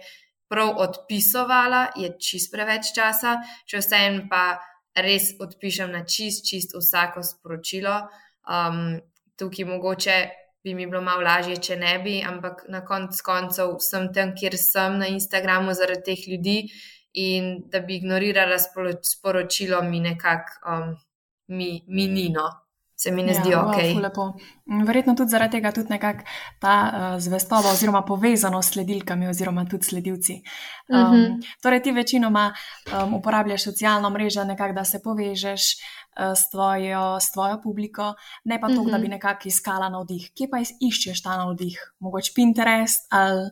prav 0.47 0.79
odpisovala, 0.85 1.90
je 1.99 2.12
čist 2.23 2.53
preveč 2.53 2.92
časa, 2.95 3.40
če 3.66 3.83
vsem 3.83 4.21
pa 4.31 4.59
res 4.95 5.33
odpišem 5.42 5.90
na 5.92 6.05
čist, 6.07 6.47
čist 6.47 6.77
vsako 6.79 7.23
sporočilo. 7.27 7.97
Um, 8.47 9.01
tukaj 9.38 9.66
mogoče 9.66 10.16
bi 10.62 10.75
mi 10.75 10.87
bilo 10.87 11.03
malo 11.03 11.23
lažje, 11.27 11.57
če 11.62 11.77
ne 11.79 11.99
bi, 12.03 12.21
ampak 12.23 12.64
na 12.71 12.85
koncu 12.87 13.23
koncev 13.27 13.77
sem 13.83 14.09
tam, 14.14 14.33
kjer 14.38 14.57
sem 14.59 14.99
na 15.03 15.11
Instagramu 15.11 15.75
zaradi 15.75 16.07
teh 16.12 16.23
ljudi 16.31 16.57
in 17.23 17.53
da 17.71 17.81
bi 17.81 17.99
ignorirala 18.01 18.59
sporočilo, 18.59 19.83
mi 19.83 20.01
nekako 20.01 20.71
um, 20.71 20.97
mi, 21.46 21.85
mi 21.88 22.06
nino 22.06 22.66
se 22.96 23.11
mi 23.11 23.22
ne 23.22 23.32
ja, 23.32 23.40
zdi 23.40 23.54
ok. 23.54 23.76
Mm, 24.66 24.85
verjetno 24.88 25.14
tudi 25.14 25.30
zaradi 25.30 25.59
tega 25.59 25.72
tudi 25.72 25.92
nekako 25.92 26.24
ta 26.61 26.74
uh, 26.87 27.20
zvestoba 27.20 27.74
oziroma 27.76 28.02
povezanost 28.09 28.70
s 28.70 28.72
sledilkami 28.72 29.28
oziroma 29.28 29.66
tudi 29.68 29.85
sledilci. 29.85 30.40
Um, 30.88 31.00
uh 31.00 31.12
-huh. 31.12 31.56
Torej 31.62 31.82
ti 31.82 31.92
večinoma 31.92 32.52
um, 32.52 33.14
uporabljaš 33.14 33.64
socialno 33.64 34.11
mrežo 34.11 34.44
nekako, 34.44 34.72
da 34.72 34.85
se 34.85 35.02
povežeš 35.02 35.61
uh, 35.61 36.32
s, 36.37 36.50
tvojo, 36.50 37.20
s 37.20 37.32
tvojo 37.32 37.61
publiko, 37.62 38.14
ne 38.44 38.61
pa 38.61 38.66
to, 38.66 38.72
uh 38.72 38.78
-huh. 38.87 38.90
da 38.90 38.98
bi 38.98 39.04
mhm. 39.04 39.11
nekako 39.11 39.48
iskala 39.48 39.88
navdih. 39.88 40.30
Kje 40.35 40.48
pa 40.50 40.59
iščeš 40.80 41.22
ta 41.22 41.37
navdih? 41.37 41.92
Mogoče 41.98 42.32
Pinterest 42.35 43.06
ali... 43.11 43.50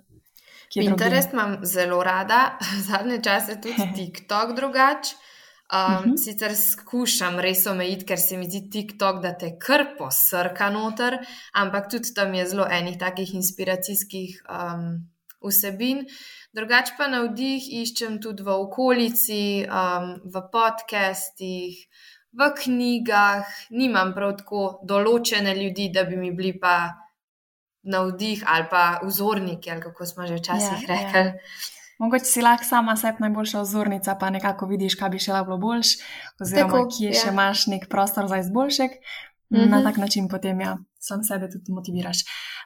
Pinterest 0.75 1.33
imam 1.33 1.59
zelo 1.63 2.03
rada, 2.03 2.59
zadnje 2.89 3.23
čase 3.23 3.61
tudi 3.61 3.75
TikTok 3.97 4.57
drugače. 4.57 5.24
Um, 5.73 5.79
uh 5.79 6.01
mhm. 6.01 6.11
-huh. 6.11 6.17
Sicer 6.19 6.57
skušam 6.57 7.39
res 7.41 7.67
omejiti, 7.67 8.05
ker 8.05 8.19
se 8.19 8.37
mi 8.37 8.45
zdi 8.45 8.71
TikTok, 8.71 9.23
da 9.23 9.33
te 9.39 9.59
kar 9.59 9.97
posrka 9.99 10.71
noter, 10.71 11.19
ampak 11.53 11.91
tudi 11.91 12.15
tam 12.15 12.35
je 12.35 12.47
zelo 12.47 12.67
enih 12.71 12.99
takih 12.99 13.35
inspiracijskih 13.35 14.43
um, 14.49 15.09
vsebin. 15.41 16.05
Drugač 16.53 16.91
pa 16.99 17.09
na 17.09 17.23
vdih 17.23 17.63
iščem 17.83 18.21
tudi 18.21 18.43
v 18.43 18.49
okolici, 18.49 19.67
um, 19.67 20.21
v 20.25 20.43
podcastih, 20.53 21.75
v 22.33 22.51
knjigah, 22.61 23.47
nimam 23.71 24.13
prav 24.15 24.37
tako 24.37 24.81
določene 24.83 25.55
ljudi, 25.55 25.89
da 25.89 26.05
bi 26.05 26.17
mi 26.17 26.33
bili 26.33 26.59
pa 26.61 26.77
na 27.83 28.03
vdih 28.03 28.45
ali 28.47 28.67
pa 28.71 29.01
vzorniki, 29.03 29.71
ali 29.71 29.81
kako 29.81 30.07
smo 30.07 30.27
že 30.27 30.35
včasih 30.35 30.79
yeah, 30.79 30.89
ja, 30.89 30.95
rekli. 30.95 31.21
Yeah. 31.21 31.73
Mogoče 31.99 32.25
si 32.25 32.43
lahko 32.43 32.65
sama 32.65 32.97
sebi 32.97 33.23
najboljša 33.23 33.61
ozornica, 33.61 34.17
pa 34.21 34.31
nekako 34.31 34.67
vidiš, 34.67 34.97
kaj 34.99 35.13
bi 35.15 35.23
še 35.23 35.33
lahko 35.33 35.53
bilo 35.53 35.61
boljš, 35.63 35.95
oziroma 36.41 36.73
Tako, 36.73 36.89
kje 36.97 37.13
ja. 37.13 37.21
še 37.21 37.31
imaš 37.31 37.67
nek 37.71 37.87
prostor 37.91 38.27
za 38.29 38.43
izboljšek. 38.43 38.99
Mm 39.51 39.61
-hmm. 39.61 39.71
Na 39.71 39.83
tak 39.83 39.97
način 39.97 40.29
potem 40.29 40.61
ja, 40.61 40.79
sam 40.99 41.23
sebe 41.25 41.49
tudi 41.51 41.73
motiviraš. 41.73 42.17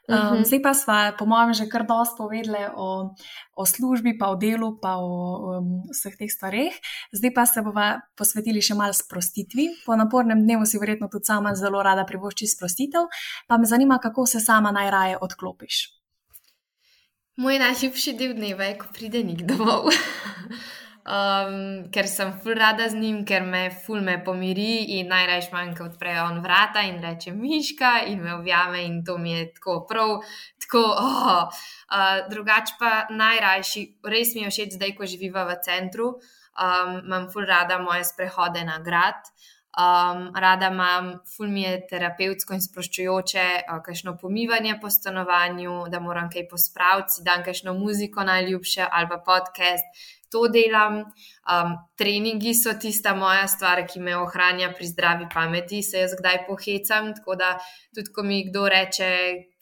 Um, 0.08 0.16
mm 0.16 0.20
-hmm. 0.20 0.44
Zdaj 0.46 0.62
pa 0.62 0.74
smo, 0.74 0.94
po 1.18 1.26
mojem, 1.26 1.54
že 1.54 1.68
kar 1.68 1.86
dosto 1.86 2.16
povedali 2.16 2.64
o, 2.76 3.14
o 3.56 3.66
službi, 3.66 4.18
pa 4.18 4.28
o 4.28 4.36
delu, 4.36 4.78
pa 4.80 4.96
o, 4.96 5.12
o 5.46 5.62
vseh 5.92 6.16
teh 6.18 6.30
stvareh. 6.36 6.72
Zdaj 7.12 7.34
pa 7.34 7.46
se 7.46 7.62
bomo 7.62 8.00
posvetili 8.16 8.62
še 8.62 8.74
malo 8.74 8.92
sprostitvi. 8.92 9.68
Po 9.86 9.96
napornem 9.96 10.42
dnevu 10.42 10.66
si 10.66 10.78
verjetno 10.78 11.08
tudi 11.08 11.24
sama 11.24 11.54
zelo 11.54 11.82
rada 11.82 12.04
privošči 12.04 12.46
sprostitev, 12.46 13.02
pa 13.48 13.58
me 13.58 13.66
zanima, 13.66 13.98
kako 13.98 14.26
se 14.26 14.40
sama 14.40 14.70
najraje 14.70 15.18
odklopiš. 15.20 15.97
Moj 17.38 17.58
najljubši 17.58 18.12
del 18.18 18.32
dneva 18.34 18.66
je, 18.66 18.74
ko 18.80 18.88
pride 18.94 19.20
nik 19.22 19.44
domov. 19.46 19.84
um, 21.14 21.52
ker 21.94 22.08
sem 22.10 22.32
ful 22.42 22.56
rada 22.58 22.88
z 22.90 22.98
njim, 22.98 23.20
ker 23.28 23.44
me 23.46 23.60
ful 23.84 24.00
me 24.02 24.16
pomiri 24.26 24.96
in 24.96 25.06
najrajš 25.12 25.52
manjka 25.52 25.84
odprejo 25.84 26.24
on 26.32 26.40
vrata 26.42 26.82
in 26.88 26.98
reče 27.04 27.36
miška 27.36 27.92
in 28.10 28.24
me 28.24 28.34
objame 28.34 28.82
in 28.88 29.04
to 29.06 29.20
mi 29.22 29.36
je 29.36 29.44
tako 29.54 29.76
prav. 29.86 30.16
Tako, 30.66 30.82
oh. 30.82 31.46
uh, 31.46 32.08
drugač 32.32 32.74
pa 32.80 33.06
najrajši, 33.22 33.84
res 34.10 34.34
mi 34.34 34.42
je 34.42 34.50
všeč 34.56 34.74
zdaj, 34.80 34.96
ko 34.98 35.06
živiva 35.06 35.46
v 35.46 35.60
centru, 35.62 36.08
um, 36.58 36.98
imam 37.04 37.30
ful 37.30 37.46
rada 37.46 37.78
moje 37.78 38.02
sprehode 38.10 38.66
na 38.66 38.80
grad. 38.82 39.30
Um, 39.76 40.32
rada 40.34 40.70
imam, 40.72 41.10
ful 41.36 41.50
mi 41.52 41.62
je 41.62 41.74
terapevtsko 41.90 42.56
in 42.56 42.62
sproščujoče, 42.64 43.44
uh, 43.60 43.82
kakšno 43.84 44.16
pomivanje 44.18 44.78
po 44.80 44.90
stanovanju, 44.90 45.84
da 45.92 46.00
moram 46.00 46.30
kaj 46.32 46.48
pospraviti, 46.50 47.20
da 47.22 47.36
imam 47.36 47.44
kakšno 47.46 47.74
muziko 47.76 48.24
najljubše 48.24 48.86
ali 48.90 49.10
pa 49.12 49.20
podcast. 49.26 50.00
To 50.32 50.42
delam. 50.52 50.98
Um, 51.48 51.70
treningi 51.96 52.52
so 52.54 52.74
tista 52.80 53.14
moja 53.16 53.46
stvar, 53.48 53.80
ki 53.88 54.00
me 54.04 54.16
ohranja 54.16 54.72
pri 54.76 54.86
zdravi 54.90 55.28
pameti, 55.32 55.78
se 55.82 56.02
jaz 56.02 56.12
kdaj 56.18 56.42
pohecam. 56.48 57.14
Tako 57.16 57.36
da 57.40 57.54
tudi, 57.94 58.12
ko 58.12 58.24
mi 58.26 58.42
kdo 58.50 58.66
reče, 58.68 59.08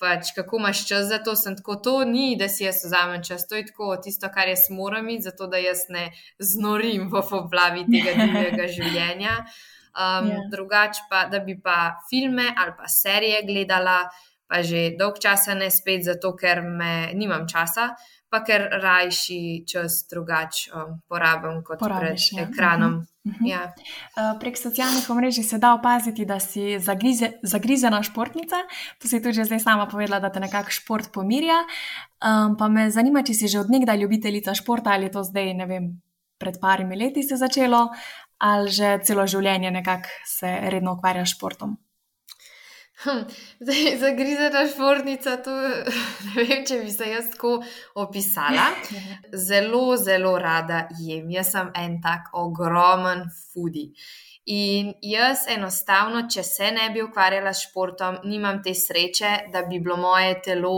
pač, 0.02 0.32
kako 0.34 0.58
imaš 0.62 0.82
čas 0.88 1.06
za 1.12 1.20
to, 1.22 1.36
sem 1.38 1.54
tako, 1.60 1.76
to 1.76 1.94
ni, 2.04 2.34
da 2.40 2.48
si 2.48 2.64
jaz 2.64 2.82
vzamem 2.84 3.22
čas. 3.22 3.46
To 3.46 3.54
je 3.58 3.68
tako, 3.68 3.94
tisto, 4.02 4.30
kar 4.34 4.50
jaz 4.50 4.66
moram 4.70 5.06
imeti, 5.06 5.28
zato 5.28 5.46
da 5.46 5.62
jaz 5.62 5.86
ne 5.88 6.08
znorim 6.38 7.06
v 7.12 7.22
oblavi 7.44 7.86
tega 7.92 8.18
divjega 8.24 8.66
življenja. 8.80 9.38
Um, 9.96 10.26
yeah. 10.28 10.36
Ja. 10.36 10.48
Drugače 10.50 11.00
pa, 11.10 11.24
da 11.32 11.38
bi 11.40 11.60
pa 11.62 11.96
filme 12.10 12.54
ali 12.56 12.72
pa 12.78 12.88
serije 12.88 13.42
gledala, 13.46 14.04
pa 14.46 14.62
že 14.62 14.90
dolg 14.98 15.16
časa 15.22 15.54
ne 15.54 15.70
spet, 15.70 16.04
zato 16.04 16.34
ker 16.36 16.60
me 16.62 17.10
nimam 17.14 17.48
časa, 17.48 17.94
pa 18.28 18.42
ker 18.44 18.68
rajši 18.82 19.64
čas 19.64 20.04
drugače 20.10 20.70
um, 20.74 20.98
porabim 21.08 21.62
kot 21.64 21.80
Porabiš, 21.80 22.30
pred 22.30 22.42
ja. 22.42 22.48
ekranom. 22.50 22.94
Uh 22.94 23.00
-huh. 23.00 23.16
Uh 23.26 23.32
-huh. 23.32 23.48
Ja. 23.50 23.72
Uh, 24.16 24.38
prek 24.40 24.58
socialnih 24.58 25.10
omrežij 25.10 25.44
se 25.44 25.58
da 25.58 25.74
opaziti, 25.74 26.24
da 26.24 26.40
si 26.40 26.78
zagrize, 26.78 27.32
zagrizena 27.42 28.02
športnica. 28.02 28.56
To 28.98 29.08
si 29.08 29.22
tudi 29.22 29.44
zdaj 29.44 29.60
sama 29.60 29.86
povedala, 29.86 30.20
da 30.20 30.32
te 30.32 30.40
nekako 30.40 30.70
šport 30.70 31.12
pomirja. 31.12 31.58
Um, 32.22 32.56
pa 32.56 32.68
me 32.68 32.90
zanima, 32.90 33.22
če 33.22 33.34
si 33.34 33.48
že 33.48 33.58
odnegdaj 33.58 33.96
ljubiteljica 33.96 34.54
športa 34.54 34.90
ali 34.90 35.04
je 35.04 35.10
to 35.10 35.22
zdaj, 35.22 35.54
ne 35.54 35.66
vem, 35.66 36.02
pred 36.38 36.54
parimi 36.60 36.96
leti 36.96 37.22
se 37.22 37.36
začelo, 37.36 37.88
ali 38.38 38.70
že 38.70 38.98
celo 39.04 39.26
življenje 39.26 39.70
nekako 39.70 40.08
se 40.26 40.58
redno 40.70 40.96
ukvarjaš 40.98 41.32
s 41.32 41.36
športom? 41.36 41.76
Hm, 43.04 43.24
zdaj, 43.60 43.96
zagrizena 44.04 44.66
športnica, 44.74 45.36
to 45.36 45.52
ne 46.26 46.44
vem, 46.44 46.64
če 46.64 46.78
bi 46.80 46.90
se 46.90 47.10
jaz 47.10 47.30
tako 47.34 47.58
opisala. 47.94 48.70
Zelo, 49.48 49.96
zelo 50.00 50.36
rada 50.40 50.86
jem. 51.00 51.28
Jaz 51.30 51.52
sem 51.52 51.68
en 51.76 51.98
tak 52.02 52.32
ogromen 52.32 53.26
fudi. 53.52 53.90
In 54.46 54.92
jaz 55.02 55.44
enostavno, 55.50 56.22
če 56.30 56.42
se 56.46 56.70
ne 56.72 56.86
bi 56.94 57.02
ukvarjala 57.02 57.52
s 57.52 57.66
športom, 57.66 58.20
nimam 58.30 58.62
te 58.62 58.74
sreče, 58.74 59.32
da 59.52 59.64
bi 59.66 59.80
bilo 59.82 59.96
moje 59.98 60.38
telo 60.44 60.76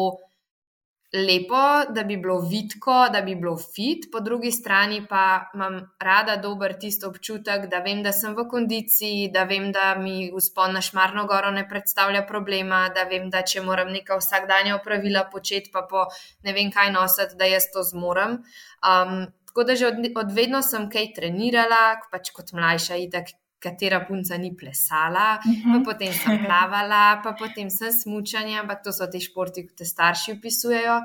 lepo, 1.12 1.92
da 1.94 2.02
bi 2.02 2.16
bilo 2.16 2.38
vidko, 2.40 3.08
da 3.12 3.20
bi 3.20 3.34
bilo 3.34 3.56
fit, 3.56 4.10
po 4.12 4.20
drugi 4.20 4.50
strani 4.52 5.06
pa 5.08 5.50
imam 5.54 5.80
rada 6.00 6.36
dober 6.36 6.74
tisti 6.80 7.06
občutek, 7.06 7.66
da 7.70 7.80
vem, 7.80 8.02
da 8.02 8.12
sem 8.12 8.36
v 8.36 8.44
kondiciji, 8.50 9.30
da 9.32 9.44
vem, 9.48 9.70
da 9.72 9.94
mi 9.96 10.30
vzpon 10.36 10.76
na 10.76 10.82
Šmarno 10.84 11.24
goro 11.26 11.50
ne 11.50 11.64
predstavlja 11.68 12.26
problema, 12.28 12.88
da 12.94 13.06
vem, 13.08 13.30
da 13.30 13.42
če 13.42 13.64
moram 13.64 13.92
neka 13.92 14.20
vsakdanja 14.20 14.76
opravila 14.76 15.24
početi, 15.32 15.72
pa 15.72 15.86
po 15.88 16.04
ne 16.44 16.52
vem 16.52 16.70
kaj 16.70 16.92
nositi, 16.92 17.40
da 17.40 17.48
jaz 17.48 17.70
to 17.72 17.82
zmorem. 17.82 18.42
Um, 18.84 19.26
tako 19.48 19.64
da 19.64 19.76
že 19.76 19.88
od, 19.88 20.04
od 20.16 20.32
vedno 20.32 20.60
sem 20.62 20.90
kaj 20.92 21.14
trenirala, 21.16 22.02
pač 22.12 22.34
kot 22.36 22.52
mlajša, 22.52 23.00
itak 23.08 23.32
katera 23.58 24.04
punca 24.06 24.36
ni 24.38 24.56
plesala, 24.56 25.38
uh 25.38 25.50
-huh. 25.50 25.62
pa 25.62 25.78
mhm. 25.78 25.84
potem 25.84 26.12
sem 26.12 26.44
plavala, 26.44 27.20
pa 27.22 27.32
potem 27.32 27.70
sem 27.70 27.92
smučanja, 27.92 28.60
ampak 28.60 28.82
to 28.84 28.92
so 28.92 29.06
ti 29.06 29.20
športi, 29.20 29.66
ki 29.66 29.74
te 29.74 29.84
starši 29.84 30.32
upisujejo. 30.32 31.00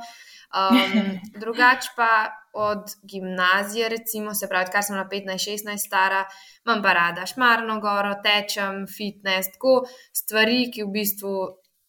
Um, 0.53 1.19
drugač 1.41 1.85
pa 1.95 2.29
od 2.53 2.83
gimnazije, 3.03 3.89
recimo, 3.89 4.33
se 4.33 4.47
pravi, 4.47 4.71
kar 4.71 4.83
sem 4.83 4.95
na 4.95 5.07
15-16 5.11 5.77
stara, 5.77 6.25
imam 6.65 6.83
pa 6.83 6.93
rada 6.93 7.25
šmarno 7.25 7.79
goro, 7.79 8.13
tečem, 8.23 8.85
fitness, 8.87 9.51
tako 9.53 9.81
stvari, 10.13 10.71
ki 10.73 10.83
v 10.83 10.91
bistvu 10.91 11.33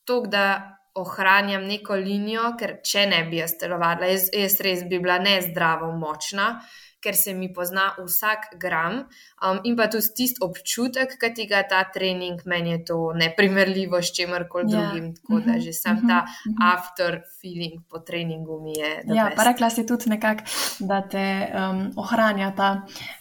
to, 0.05 0.23
da 0.27 0.79
ohranjam 0.95 1.65
neko 1.65 1.95
linijo, 1.95 2.55
ker 2.59 2.79
če 2.87 3.07
ne 3.07 3.25
bi 3.29 3.37
jaz 3.37 3.59
telovadila, 3.61 4.07
jaz, 4.07 4.31
jaz 4.33 4.61
res 4.61 4.85
bi 4.89 4.99
bila 4.99 5.19
nezdravo 5.19 5.93
močna 5.99 6.61
ker 7.05 7.17
se 7.17 7.35
mi 7.37 7.51
pozna 7.53 7.91
vsak 7.99 8.55
gram 8.61 9.03
um, 9.03 9.61
in 9.65 9.77
pa 9.77 9.89
tudi 9.93 10.09
tisti 10.17 10.41
občutek, 10.45 11.17
ki 11.21 11.31
ti 11.37 11.47
ga 11.51 11.63
ta 11.69 11.83
trening, 11.95 12.41
meni 12.49 12.73
je 12.73 12.81
to 12.91 12.99
neprimerljivo 13.21 14.01
s 14.03 14.15
čemer 14.17 14.47
koli 14.49 14.73
ja. 14.73 14.81
drugim. 14.81 15.13
Tako 15.19 15.41
da 15.45 15.59
že 15.61 15.73
sam 15.77 16.01
ta 16.09 16.25
after 16.65 17.21
feeling 17.41 17.83
po 17.91 18.01
treningu 18.01 18.61
mi 18.65 18.79
je. 18.79 18.93
Ja, 19.15 19.31
pa 19.37 19.45
rekla 19.51 19.71
si 19.71 19.87
tudi 19.87 20.11
nekako, 20.15 20.49
da 20.81 21.03
te 21.09 21.27
um, 21.53 21.85
ohranja 22.01 22.53
ta 22.57 22.71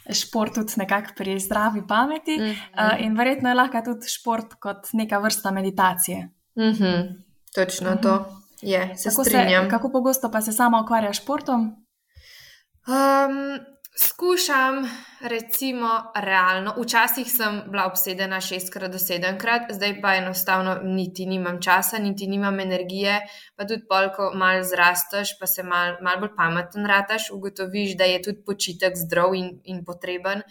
šport 0.10 0.56
tudi 0.56 0.80
nekako 0.84 1.18
pri 1.18 1.40
zdravi 1.40 1.84
pameti 1.88 2.38
mm 2.38 2.44
-hmm. 2.44 2.96
uh, 2.96 3.06
in 3.06 3.18
verjetno 3.18 3.50
je 3.50 3.56
lahko 3.56 3.82
tudi 3.86 4.08
šport 4.08 4.54
kot 4.60 4.94
neka 4.94 5.20
vrsta 5.20 5.52
meditacije. 5.52 6.30
Mm 6.56 6.72
-hmm. 6.74 7.24
Točno 7.56 7.92
mm 7.92 7.98
-hmm. 7.98 8.02
to 8.02 8.26
je, 8.62 8.98
se 8.98 9.10
kako. 9.10 9.24
Se, 9.24 9.68
kako 9.70 9.92
pogosto 9.92 10.32
pa 10.32 10.42
se 10.42 10.52
sama 10.52 10.82
ukvarjaš 10.82 11.18
s 11.18 11.22
športom? 11.22 11.62
Um, 12.88 13.73
skušam, 13.96 14.90
recimo, 15.24 15.90
realno. 16.16 16.74
Včasih 16.78 17.28
sem 17.32 17.62
bila 17.68 17.86
obsedena 17.88 18.42
šestkrat 18.42 18.92
do 18.92 19.00
sedemkrat, 19.00 19.72
zdaj 19.72 19.96
pa 20.02 20.16
enostavno 20.20 20.76
niti 20.84 21.26
nimam 21.26 21.62
časa, 21.62 21.98
niti 22.00 22.28
nimam 22.28 22.60
energije. 22.60 23.20
Pa 23.56 23.66
tudi 23.66 23.88
polko 23.90 24.32
malo 24.36 24.64
zrasteš, 24.64 25.38
pa 25.40 25.48
se 25.48 25.64
malo 25.64 25.98
mal 26.02 26.20
bolj 26.20 26.36
pameten 26.38 26.86
rataš, 26.86 27.32
ugotoviš, 27.32 27.98
da 27.98 28.04
je 28.04 28.22
tudi 28.22 28.44
počitek 28.46 29.00
zdrav 29.06 29.36
in, 29.36 29.60
in 29.64 29.84
potreben 29.86 30.44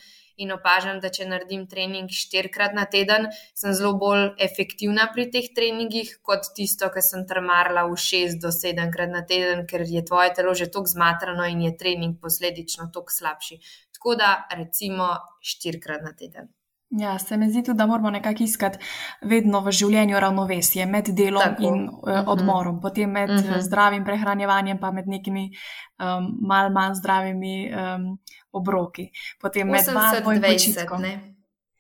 in 0.42 0.52
opažam, 0.54 0.98
da 1.02 1.10
če 1.12 1.26
naredim 1.28 1.66
trening 1.70 2.10
štirikrat 2.12 2.74
na 2.76 2.86
teden, 2.90 3.28
sem 3.58 3.74
zelo 3.76 3.92
bolj 4.00 4.32
efektivna 4.42 5.08
pri 5.14 5.28
teh 5.34 5.48
treningih, 5.56 6.16
kot 6.26 6.48
tisto, 6.56 6.88
ki 6.94 7.04
sem 7.04 7.26
trmarla 7.28 7.84
v 7.90 7.98
šest 8.06 8.40
do 8.42 8.52
sedemkrat 8.54 9.12
na 9.12 9.22
teden, 9.28 9.66
ker 9.70 9.84
je 9.86 10.04
tvoje 10.08 10.32
telo 10.38 10.54
že 10.58 10.70
tako 10.72 10.90
zmatrano 10.94 11.46
in 11.48 11.62
je 11.66 11.76
trening 11.78 12.18
posledično 12.20 12.90
tako 12.94 13.12
slabši. 13.12 13.60
Tako 14.02 14.14
da 14.18 14.48
recimo 14.50 15.06
štirikrat 15.40 16.02
na 16.02 16.12
teden. 16.12 16.48
Ja, 16.90 17.18
se 17.18 17.36
mi 17.36 17.50
zdi 17.50 17.62
tudi, 17.62 17.78
da 17.78 17.86
moramo 17.86 18.10
nekako 18.10 18.42
iskati 18.42 18.78
vedno 19.22 19.60
v 19.60 19.70
življenju 19.70 20.18
ravnovesje 20.20 20.86
med 20.86 21.08
delom 21.16 21.42
Tako. 21.42 21.62
in 21.62 21.86
uh, 21.88 22.26
odmorom, 22.26 22.80
potem 22.80 23.10
med 23.10 23.30
uh 23.30 23.36
-huh. 23.36 23.60
zdravim 23.60 24.04
prehranjevanjem, 24.04 24.80
pa 24.80 24.90
med 24.90 25.08
nekimi 25.08 25.50
um, 25.98 26.38
mal 26.48 26.72
manj 26.72 26.94
zdravimi 26.94 27.70
um, 27.72 28.18
obroki, 28.52 29.10
potem 29.40 29.68
med 29.68 29.86
vadbo 29.94 30.32
in 30.32 30.42
počitkom. 30.42 31.02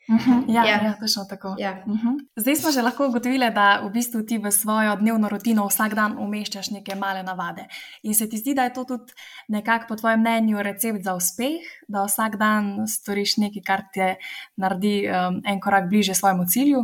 Mhm, 0.08 0.50
ja, 0.50 0.64
ja. 0.66 0.82
ja, 0.84 0.96
točno 1.00 1.24
tako. 1.24 1.54
Ja. 1.58 1.84
Mhm. 1.86 2.08
Zdaj 2.36 2.56
smo 2.56 2.70
že 2.70 2.82
lahko 2.82 3.06
ugotovili, 3.06 3.50
da 3.50 3.80
v 3.84 3.90
bistvu 3.90 4.22
ti 4.26 4.38
v 4.38 4.50
svojo 4.50 4.96
dnevno 4.96 5.28
rutino 5.28 5.66
vsak 5.66 5.94
dan 5.94 6.18
umeščaš 6.18 6.70
neke 6.70 6.94
male 6.94 7.22
navade. 7.22 7.66
In 8.02 8.14
se 8.14 8.28
ti 8.28 8.38
zdi, 8.38 8.54
da 8.54 8.64
je 8.64 8.72
to 8.72 8.84
tudi 8.84 9.12
nekako 9.48 9.86
po 9.88 9.96
tvojem 9.96 10.20
mnenju 10.20 10.62
recept 10.62 11.04
za 11.04 11.14
uspeh, 11.14 11.62
da 11.88 12.04
vsak 12.04 12.36
dan 12.36 12.88
storiš 12.88 13.36
nekaj, 13.36 13.62
kar 13.62 13.84
te 13.94 14.16
naredi 14.56 15.06
um, 15.06 15.40
en 15.44 15.60
korak 15.60 15.88
bliže 15.88 16.14
svojemu 16.14 16.44
cilju? 16.46 16.82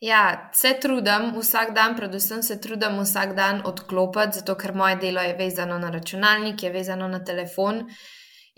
Ja, 0.00 0.50
se 0.54 0.76
trudim 0.80 1.32
vsak 1.40 1.72
dan, 1.74 1.96
predvsem 1.96 2.42
se 2.42 2.60
trudim 2.60 3.00
vsak 3.00 3.34
dan 3.34 3.62
odklopiti, 3.64 4.38
zato 4.38 4.54
ker 4.54 4.74
moje 4.74 4.96
delo 4.96 5.20
je 5.20 5.34
vezano 5.34 5.78
na 5.78 5.90
računalnik, 5.90 6.62
je 6.62 6.70
vezano 6.70 7.08
na 7.08 7.24
telefon. 7.24 7.88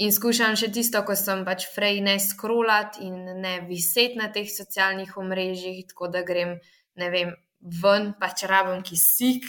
In 0.00 0.14
skušam 0.16 0.54
še 0.56 0.70
tisto, 0.72 1.02
ko 1.04 1.12
sem 1.18 1.42
pač 1.44 1.66
frej 1.74 1.98
ne 2.00 2.16
scrollati 2.24 3.04
in 3.04 3.40
ne 3.42 3.58
viseti 3.68 4.16
na 4.16 4.30
teh 4.32 4.48
socialnih 4.48 5.12
omrežjih, 5.20 5.82
tako 5.90 6.08
da 6.08 6.22
grem, 6.24 6.54
ne 6.96 7.08
vem, 7.12 7.34
ven, 7.60 8.14
pač 8.16 8.46
rabim 8.48 8.80
kisik, 8.80 9.44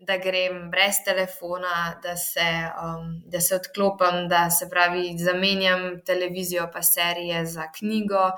da 0.00 0.16
grem 0.16 0.70
brez 0.72 1.02
telefona, 1.04 2.00
da 2.00 2.14
se, 2.16 2.46
um, 2.80 3.10
da 3.28 3.42
se 3.44 3.58
odklopim, 3.58 4.24
da 4.32 4.46
se 4.50 4.70
pravi, 4.70 5.10
zamenjam 5.20 6.00
televizijo 6.06 6.70
pa 6.72 6.80
serije 6.82 7.44
za 7.46 7.66
knjigo. 7.76 8.30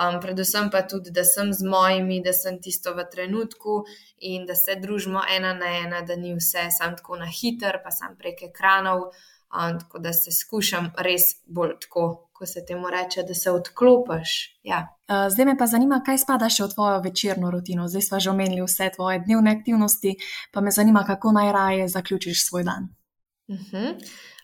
Um, 0.00 0.16
predvsem 0.22 0.70
pa 0.72 0.80
tudi, 0.88 1.12
da 1.12 1.26
sem 1.28 1.52
z 1.52 1.66
mojimi, 1.68 2.22
da 2.24 2.32
sem 2.32 2.56
tisto 2.64 2.94
v 2.96 3.04
trenutku 3.12 3.82
in 4.24 4.48
da 4.48 4.56
se 4.56 4.78
družimo 4.80 5.20
ena 5.36 5.52
na 5.52 5.74
ena, 5.82 6.00
da 6.00 6.16
ni 6.16 6.32
vse 6.38 6.70
samo 6.78 6.96
tako 6.96 7.20
na 7.20 7.28
hiter, 7.28 7.82
pa 7.84 7.92
sam 7.92 8.16
prek 8.16 8.46
ekranov 8.48 9.10
tako 9.50 9.98
da 9.98 10.12
se 10.12 10.32
skušam 10.32 10.92
res 10.98 11.22
bolj 11.46 11.74
tako, 11.80 12.30
ko 12.32 12.46
se 12.46 12.64
temu 12.66 12.90
reče, 12.90 13.22
da 13.22 13.34
se 13.34 13.50
odklopiš. 13.50 14.60
Ja. 14.62 14.96
Zdaj 15.30 15.44
me 15.44 15.56
pa 15.58 15.66
zanima, 15.66 16.00
kaj 16.06 16.22
spada 16.22 16.48
še 16.48 16.64
v 16.64 16.72
tvojo 16.74 17.00
večerno 17.04 17.50
rutino. 17.50 17.88
Zdaj 17.88 18.02
smo 18.02 18.20
že 18.20 18.30
omenili 18.30 18.62
vse 18.64 18.90
tvoje 18.94 19.18
dnevne 19.26 19.52
aktivnosti, 19.58 20.14
pa 20.52 20.60
me 20.60 20.70
zanima, 20.70 21.04
kako 21.04 21.32
najraje 21.32 21.88
zaključiš 21.88 22.46
svoj 22.46 22.64
dan. 22.64 22.88
Uh 23.48 23.58
-huh. 23.58 23.94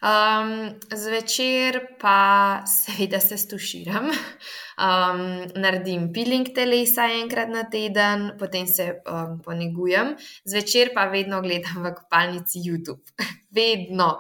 Um, 0.07 0.53
zvečer 0.95 1.81
pa 2.01 2.21
seveda 2.77 3.21
se 3.21 3.39
stuširam, 3.39 4.07
um, 4.07 5.25
naredim 5.59 6.13
peeling 6.13 6.49
telesa 6.55 7.09
enkrat 7.21 7.49
na 7.49 7.65
teden, 7.71 8.31
potem 8.39 8.67
se 8.67 8.93
um, 8.93 9.41
ponegujem, 9.43 10.15
zvečer 10.45 10.95
pa 10.95 11.09
vedno 11.11 11.43
gledam 11.43 11.83
v 11.83 11.95
kopalnici 11.95 12.63
YouTube. 12.65 13.03
vedno. 13.57 14.19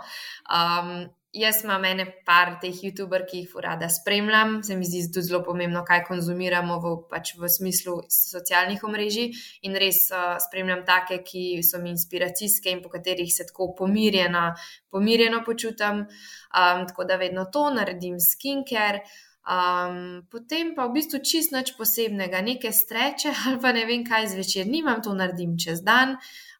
Um, 0.48 1.08
jaz 1.36 1.64
imam 1.64 1.84
ene 1.84 2.06
par 2.24 2.56
teh 2.62 2.74
YouTuber, 2.84 3.26
ki 3.28 3.42
jih 3.42 3.56
rada 3.64 3.88
spremljam, 3.92 4.62
se 4.64 4.76
mi 4.76 4.86
zdi 4.88 5.02
tudi 5.12 5.26
zelo 5.28 5.42
pomembno, 5.44 5.82
kaj 5.86 6.04
konzumiramo 6.08 6.78
v, 6.84 6.94
pač 7.10 7.34
v 7.38 7.50
smislu 7.52 7.98
socialnih 8.12 8.82
omrežij. 8.88 9.30
In 9.68 9.76
res 9.80 10.06
uh, 10.14 10.38
spremljam 10.42 10.84
take, 10.88 11.20
ki 11.26 11.62
so 11.66 11.82
mi 11.82 11.92
inspiracijske 11.94 12.72
in 12.72 12.82
po 12.84 12.92
katerih 12.92 13.30
se 13.32 13.46
tako 13.50 13.72
pomirjeno, 13.78 14.48
pomirjeno 14.90 15.44
počutim. 15.46 16.06
Um, 16.06 16.84
tako 16.88 17.04
da 17.04 17.20
vedno 17.20 17.46
to 17.52 17.68
naredim 17.70 18.20
skincare. 18.20 19.04
Um, 19.46 20.26
potem 20.26 20.72
pa 20.74 20.88
v 20.88 20.96
bistvu 20.98 21.20
čist 21.22 21.52
nič 21.54 21.76
posebnega, 21.78 22.40
neke 22.42 22.72
streče 22.74 23.30
ali 23.46 23.60
pa 23.62 23.70
ne 23.76 23.84
vem 23.86 24.02
kaj 24.02 24.32
zvečer, 24.34 24.66
nimam 24.66 24.98
to 25.04 25.14
naredim 25.14 25.54
čez 25.54 25.84
dan. 25.86 26.16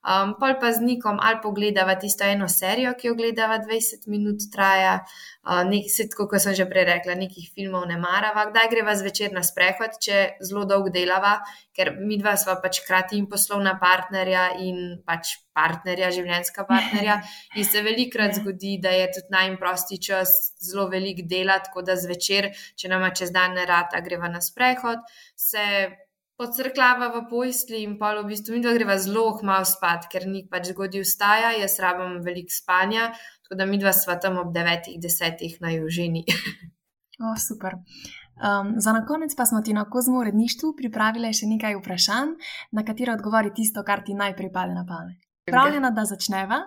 Um, 0.07 0.37
pol 0.39 0.55
pa 0.63 0.71
z 0.71 0.87
nikom 0.87 1.19
ali 1.19 1.41
pogledava 1.43 1.97
tisto 1.99 2.23
eno 2.25 2.47
serijo, 2.49 2.93
ki 2.95 3.09
jo 3.09 3.15
gledava 3.19 3.57
20 3.59 4.07
minut, 4.07 4.45
traja, 4.53 5.01
uh, 5.43 5.65
nek, 5.67 5.89
kot 6.15 6.37
sem 6.39 6.55
že 6.55 6.67
prej 6.71 6.87
rekla, 6.87 7.17
nekih 7.19 7.49
filmov 7.51 7.89
ne 7.91 7.97
marava, 7.99 8.45
kdaj 8.53 8.71
greva 8.71 8.95
zvečer 8.95 9.35
na 9.35 9.43
sprehod, 9.43 9.99
če 9.99 10.39
zelo 10.47 10.63
dolgo 10.71 10.95
delava, 10.95 11.41
ker 11.75 11.97
mi 11.99 12.21
dva 12.23 12.37
sva 12.39 12.55
pač 12.63 12.85
krati 12.87 13.19
in 13.19 13.27
poslovna 13.27 13.75
partnerja 13.83 14.47
in 14.63 15.03
pač 15.03 15.35
partnerja, 15.57 16.13
življenjska 16.15 16.69
partnerja. 16.69 17.19
In 17.59 17.65
se 17.67 17.83
velikrat 17.83 18.37
zgodi, 18.37 18.77
da 18.83 18.93
je 18.95 19.07
tudi 19.17 19.33
najprosti 19.33 19.99
čas 20.07 20.37
zelo 20.63 20.87
velik 20.93 21.25
dela, 21.27 21.59
tako 21.65 21.83
da 21.83 21.97
zvečer, 21.99 22.53
če 22.77 22.93
nama 22.93 23.11
čez 23.17 23.33
dan 23.35 23.57
ne 23.57 23.65
rata, 23.67 24.05
greva 24.05 24.29
na 24.31 24.43
sprehod. 24.45 25.01
Se 25.35 25.65
Podcrklava 26.37 27.09
v 27.15 27.21
pojstli 27.31 27.79
in 27.81 27.95
pa 27.97 28.13
v 28.13 28.27
bistvu 28.29 28.53
mi 28.53 28.61
dva 28.61 28.75
greva 28.77 28.99
zelo 29.01 29.41
malo 29.41 29.65
spat, 29.65 30.05
ker 30.13 30.27
ni 30.29 30.45
pač 30.45 30.69
zgodil 30.69 31.01
vstaja, 31.01 31.55
jaz 31.57 31.79
rabim 31.81 32.21
veliko 32.21 32.53
spanja, 32.53 33.09
tako 33.41 33.57
da 33.57 33.65
mi 33.65 33.81
dva 33.81 33.93
sva 33.97 34.19
tam 34.21 34.37
ob 34.37 34.53
devetih, 34.53 35.01
desetih 35.01 35.57
na 35.65 35.73
južini. 35.73 36.27
o, 37.25 37.33
super. 37.41 37.81
Um, 38.37 38.77
za 38.77 38.93
na 38.93 39.07
konec 39.09 39.33
pa 39.33 39.49
smo 39.49 39.63
ti 39.65 39.73
na 39.73 39.87
kozmo 39.89 40.21
uredništvu 40.21 40.75
pripravili 40.77 41.33
še 41.33 41.49
nekaj 41.49 41.81
vprašanj, 41.81 42.37
na 42.77 42.85
katero 42.85 43.17
odgovori 43.17 43.55
tisto, 43.57 43.81
kar 43.81 44.05
ti 44.05 44.13
naj 44.13 44.37
pripade 44.37 44.77
na 44.77 44.85
pamet. 44.85 45.17
Pravljena, 45.49 45.89
da 45.89 46.05
začneva? 46.05 46.67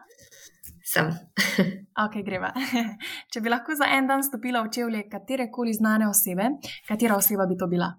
Sem. 0.81 1.13
ok, 2.09 2.21
greva. 2.25 2.55
Če 3.31 3.45
bi 3.45 3.53
lahko 3.53 3.77
za 3.77 3.85
en 3.93 4.09
dan 4.09 4.25
stopila 4.25 4.65
v 4.65 4.73
čevlje 4.73 5.05
katerekoli 5.13 5.77
znane 5.77 6.09
osebe, 6.09 6.55
katera 6.89 7.21
oseba 7.21 7.45
bi 7.45 7.53
to 7.59 7.69
bila? 7.69 7.93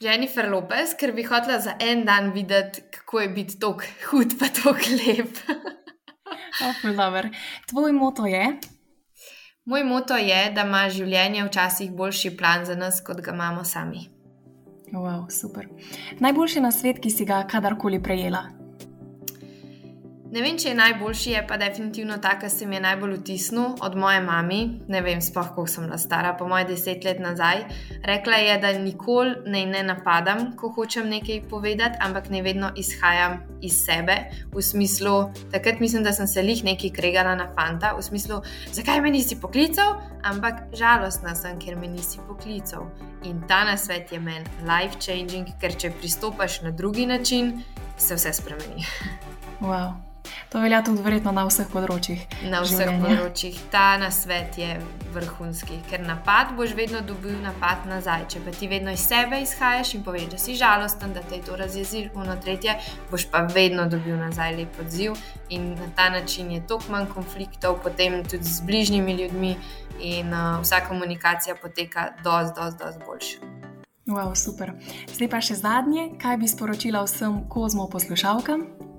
Jennifer 0.00 0.48
Lopez, 0.48 0.94
ker 0.96 1.12
bi 1.12 1.22
hotela 1.28 1.58
za 1.60 1.74
en 1.80 2.04
dan 2.04 2.30
videti, 2.32 2.80
kako 2.90 3.20
je 3.20 3.28
biti 3.28 3.58
tako 3.60 3.84
hud, 4.10 4.32
pa 4.38 4.46
tako 4.48 4.70
lep. 4.96 5.36
oh, 6.64 7.26
Tvoj 7.68 7.92
moto 7.92 8.26
je? 8.26 8.46
Moj 9.64 9.84
moto 9.84 10.16
je, 10.16 10.50
da 10.54 10.64
ima 10.64 10.88
življenje 10.88 11.44
včasih 11.44 11.92
boljši 11.92 12.32
plan 12.36 12.64
za 12.64 12.74
nas, 12.74 13.02
kot 13.06 13.20
ga 13.20 13.34
imamo 13.36 13.64
sami. 13.64 14.08
Wow, 14.92 15.28
super. 15.30 15.68
Najboljši 16.18 16.60
na 16.60 16.72
svet, 16.72 16.98
ki 16.98 17.10
si 17.10 17.24
ga 17.24 17.44
kadarkoli 17.50 18.00
prejela. 18.02 18.59
Ne 20.30 20.44
vem, 20.44 20.54
če 20.54 20.68
je 20.68 20.76
najboljši, 20.78 21.30
je 21.32 21.40
pa 21.42 21.56
definitivno 21.58 22.20
ta, 22.22 22.36
ki 22.38 22.46
se 22.52 22.66
mi 22.66 22.76
je 22.76 22.80
najbolj 22.84 23.16
vtisnil 23.16 23.72
od 23.82 23.96
moje 23.98 24.20
mame. 24.22 24.58
Ne 24.88 25.00
vem, 25.02 25.18
sploh 25.18 25.48
koliko 25.56 25.72
sem 25.72 25.86
bila 25.88 25.96
stara, 25.98 26.36
po 26.38 26.46
moje 26.46 26.68
deset 26.68 27.02
let 27.04 27.18
nazaj. 27.18 27.64
Rekla 28.06 28.36
je, 28.38 28.52
da 28.62 28.70
nikoli 28.78 29.32
ne, 29.50 29.64
ne 29.66 29.80
napadam, 29.88 30.52
ko 30.56 30.70
hočem 30.76 31.08
nekaj 31.10 31.40
povedati, 31.50 31.98
ampak 32.06 32.28
ne 32.30 32.42
vedno 32.46 32.70
izhajam 32.78 33.40
iz 33.66 33.80
sebe. 33.82 34.14
V 34.54 34.62
smislu, 34.62 35.14
takrat 35.50 35.80
mislim, 35.82 36.06
da 36.06 36.12
sem 36.14 36.30
se 36.30 36.44
lih 36.46 36.62
nekaj 36.64 36.92
kregala 36.94 37.32
na 37.34 37.48
fanta, 37.56 37.90
v 37.98 38.04
smislu, 38.06 38.38
zakaj 38.70 39.02
me 39.02 39.10
nisi 39.10 39.40
poklical, 39.40 39.96
ampak 40.22 40.68
žalostna 40.78 41.34
sem, 41.34 41.58
ker 41.58 41.74
me 41.74 41.90
nisi 41.90 42.22
poklical. 42.28 42.86
In 43.26 43.42
ta 43.50 43.64
nasvet 43.66 44.14
je 44.14 44.22
meni 44.22 44.46
life 44.62 45.02
changing, 45.02 45.50
ker 45.58 45.74
če 45.74 45.90
pristopaš 45.98 46.60
na 46.62 46.70
drugi 46.70 47.08
način, 47.10 47.56
se 47.98 48.14
vse 48.14 48.32
spremeni. 48.38 48.86
Wow. 49.60 50.09
To 50.50 50.60
velja 50.60 50.82
tudi 50.82 51.02
verjetno 51.02 51.32
na 51.32 51.44
vseh 51.46 51.68
področjih. 51.70 52.22
Na 52.50 52.62
vseh 52.64 52.86
življenja. 52.86 53.02
področjih. 53.04 53.58
Ta 53.70 53.98
nasvet 54.02 54.58
je 54.58 54.70
vrhunski, 55.14 55.80
ker 55.90 56.02
napad 56.06 56.54
boš 56.58 56.74
vedno 56.78 57.02
dobil 57.06 57.36
napad 57.42 57.86
nazaj. 57.90 58.26
Če 58.34 58.42
pa 58.44 58.54
ti 58.54 58.68
vedno 58.70 58.94
iz 58.94 59.04
sebe 59.06 59.40
izhajaš 59.42 59.94
in 59.94 60.04
poveš, 60.06 60.28
da 60.34 60.38
si 60.38 60.56
žalosten, 60.58 61.14
da 61.14 61.22
te 61.22 61.38
je 61.38 61.46
to 61.46 61.56
razjezilo, 61.56 62.10
ono 62.14 62.36
tretje, 62.42 62.76
boš 63.10 63.28
pa 63.30 63.44
vedno 63.54 63.86
dobil 63.90 64.18
nazaj 64.18 64.56
lep 64.58 64.82
odziv 64.82 65.14
in 65.50 65.72
na 65.78 65.90
ta 65.96 66.10
način 66.10 66.50
je 66.50 66.66
toliko 66.66 66.92
manj 66.92 67.08
konfliktov, 67.14 67.80
potem 67.82 68.22
tudi 68.24 68.44
z 68.44 68.66
bližnjimi 68.66 69.16
ljudmi 69.22 69.56
in 70.00 70.34
uh, 70.34 70.60
vsa 70.62 70.80
komunikacija 70.88 71.54
poteka 71.62 72.10
dosti, 72.24 72.60
dosti, 72.60 72.84
dosti 72.84 73.02
boljša. 73.06 73.60
Wow, 74.10 74.34
super. 74.34 74.72
Zdaj 75.14 75.28
pa 75.30 75.38
še 75.44 75.54
zadnje, 75.60 76.10
kaj 76.18 76.40
bi 76.40 76.48
sporočila 76.50 77.04
vsem 77.06 77.44
kozmo 77.52 77.86
poslušalkam? 77.86 78.89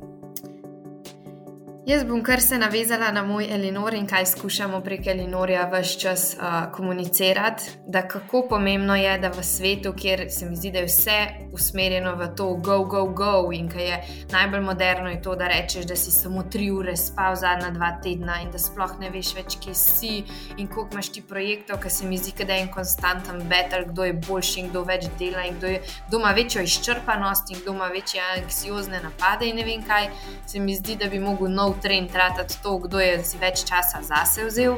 Jaz 1.85 2.03
bom 2.03 2.23
kar 2.23 2.41
se 2.41 2.57
navezala 2.57 3.07
na 3.11 3.23
moj 3.23 3.47
Elinor 3.53 3.93
in 3.93 4.03
kaj 4.07 4.25
skušamo 4.25 4.81
prek 4.85 5.07
Elinorja 5.07 5.63
vse 5.71 5.99
čas 5.99 6.35
uh, 6.37 6.71
komunicirati. 6.71 7.63
Da 7.87 8.07
kako 8.07 8.43
pomembno 8.49 8.95
je, 8.95 9.17
da 9.17 9.29
v 9.29 9.43
svetu, 9.43 9.93
kjer 9.97 10.27
se 10.29 10.45
mi 10.45 10.55
zdi, 10.55 10.71
da 10.71 10.79
je 10.79 10.85
vse 10.85 11.17
usmerjeno 11.53 12.13
v 12.15 12.27
to, 12.37 12.53
go, 12.53 12.83
go, 12.85 13.05
go, 13.05 13.49
in 13.53 13.69
kaj 13.69 13.89
je 13.89 13.97
najbolj 14.31 14.61
moderno, 14.61 15.09
je 15.09 15.21
to, 15.21 15.35
da 15.35 15.47
rečeš, 15.47 15.85
da 15.85 15.95
si 15.95 16.11
samo 16.11 16.43
tri 16.43 16.69
ure 16.71 16.93
spal 16.97 17.35
zadnja 17.35 17.71
dva 17.73 17.89
tedna 18.03 18.37
in 18.41 18.51
da 18.51 18.61
sploh 18.61 18.93
ne 18.99 19.09
veš 19.09 19.33
več, 19.35 19.57
kje 19.65 19.73
si 19.73 20.13
in 20.57 20.67
koliko 20.67 20.93
imaš 20.93 21.09
ti 21.09 21.25
projektov, 21.25 21.81
ker 21.81 21.91
se 21.91 22.05
mi 22.05 22.17
zdi, 22.17 22.45
da 22.45 22.53
je 22.53 22.67
en 22.67 22.71
konstanten 22.71 23.41
battle, 23.49 23.87
kdo 23.89 24.05
je 24.05 24.13
boljši 24.27 24.59
in 24.59 24.69
kdo 24.69 24.85
več 24.85 25.09
dela 25.19 25.47
in 25.49 25.57
kdo, 25.57 25.73
je, 25.73 25.81
kdo 26.07 26.21
ima 26.21 26.31
večjo 26.37 26.61
izčrpanost 26.61 27.49
in 27.49 27.65
kdo 27.65 27.73
ima 27.73 27.89
večje 27.89 28.21
anksiozne 28.37 29.01
napade 29.01 29.49
in 29.49 29.57
ne 29.57 29.65
vem 29.65 29.81
kaj. 29.81 30.11
Se 30.45 30.59
mi 30.59 30.77
zdi, 30.77 30.95
da 30.95 31.09
bi 31.09 31.19
mogel 31.19 31.49
nov 31.49 31.70
nov 31.71 31.81
trend, 31.81 32.11
tratati 32.11 32.61
to, 32.63 32.77
kdo 32.77 32.99
je 32.99 33.23
si 33.23 33.37
več 33.37 33.63
časa 33.63 34.03
zase 34.03 34.45
vzel. 34.45 34.75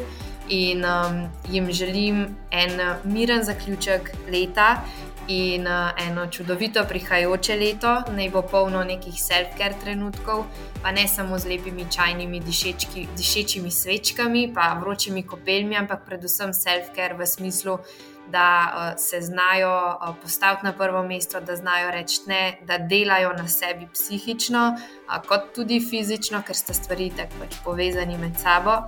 In 0.49 0.83
um, 0.85 1.29
jim 1.49 1.71
želim 1.71 2.35
en 2.51 2.79
uh, 2.79 2.99
miren 3.05 3.43
zaključek 3.43 4.11
leta 4.27 4.83
in 5.27 5.67
uh, 5.67 5.95
eno 5.97 6.27
čudovito 6.27 6.83
prihajajoče 6.83 7.55
leto, 7.55 7.93
naj 8.11 8.29
bo 8.29 8.41
polno 8.41 8.83
nekih 8.83 9.15
self-care 9.15 9.79
trenutkov, 9.79 10.43
pa 10.83 10.91
ne 10.91 11.07
samo 11.07 11.39
z 11.39 11.47
lepimi 11.47 11.87
čajnimi 11.91 12.43
dišečki, 12.43 13.07
dišečimi 13.17 13.71
svečkami, 13.71 14.51
pa 14.53 14.73
vročimi 14.81 15.23
kopeljmi, 15.23 15.79
ampak 15.79 16.03
predvsem 16.05 16.51
self-care 16.51 17.15
v 17.17 17.25
smislu 17.27 17.79
da 18.27 18.73
uh, 18.75 19.03
se 19.03 19.21
znajo 19.21 19.87
uh, 19.87 20.15
postaviti 20.21 20.65
na 20.65 20.73
prvo 20.73 21.03
mesto, 21.03 21.39
da 21.39 21.55
znajo 21.55 21.91
reči 21.91 22.21
ne, 22.27 22.57
da 22.61 22.77
delajo 22.77 23.33
na 23.33 23.47
sebi 23.47 23.87
psihično, 23.93 24.77
kot 25.21 25.53
tudi 25.55 25.79
fizično, 25.89 26.41
ker 26.47 26.55
sta 26.55 26.73
stvari 26.73 27.11
tako 27.17 27.43
pač 27.43 27.57
povezani 27.63 28.17
med 28.17 28.39
sabo, 28.39 28.81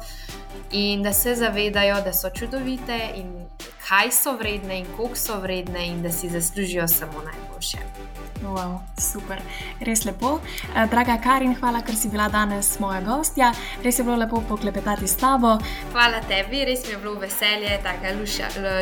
in 0.72 1.04
da 1.04 1.14
se 1.14 1.36
zavedajo, 1.36 2.02
da 2.06 2.14
so 2.14 2.30
čudovite 2.30 3.00
in 3.16 3.46
kaj 3.88 4.12
so 4.12 4.34
vredne 4.38 4.80
in 4.80 4.86
koliko 4.98 5.16
so 5.16 5.40
vredne, 5.40 5.88
in 5.88 6.02
da 6.04 6.12
si 6.12 6.30
zaslužijo 6.30 6.88
samo 6.88 7.22
najboljše. 7.26 7.78
Wow, 8.44 8.80
super, 9.00 9.40
res 9.82 10.06
lepo. 10.06 10.40
Eh, 10.76 10.88
draga 10.92 11.18
Karin, 11.24 11.56
hvala, 11.56 11.82
ker 11.82 11.96
si 11.96 12.10
bila 12.10 12.28
danes 12.30 12.80
moja 12.80 13.02
gostja. 13.02 13.54
Res 13.84 14.00
je 14.00 14.04
bilo 14.04 14.18
lepo 14.18 14.44
poklepetati 14.50 15.08
s 15.08 15.18
tabo. 15.18 15.58
Hvala 15.92 16.22
tebi, 16.28 16.66
res 16.66 16.86
mi 16.86 16.94
je 16.94 16.98
bilo 16.98 17.16
veselje, 17.20 17.80
tako 17.84 18.18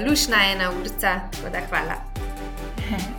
lušna 0.09 0.45
ena 0.51 0.71
urca. 0.71 1.19
Hvala. 1.69 1.99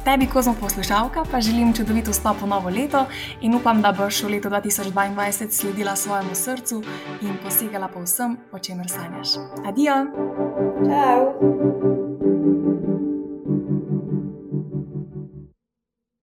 Tebi, 0.05 0.27
ko 0.27 0.43
smo 0.43 0.55
poslušalka, 0.61 1.25
pa 1.31 1.41
želim 1.41 1.73
čudovito 1.73 2.11
vstop 2.11 2.43
v 2.43 2.47
novo 2.47 2.69
leto 2.69 3.07
in 3.41 3.55
upam, 3.55 3.83
da 3.83 3.93
boš 3.93 4.23
v 4.23 4.37
letu 4.37 4.49
2022 4.49 5.51
sledila 5.51 5.97
svojemu 5.97 6.35
srcu 6.35 6.83
in 7.23 7.37
posegala 7.45 7.89
po 7.89 8.03
vsem, 8.03 8.37
o 8.53 8.59
čemer 8.59 8.89
sanjaš. 8.89 9.29
Adijo! 9.65 10.07
Ciao! 10.85 12.04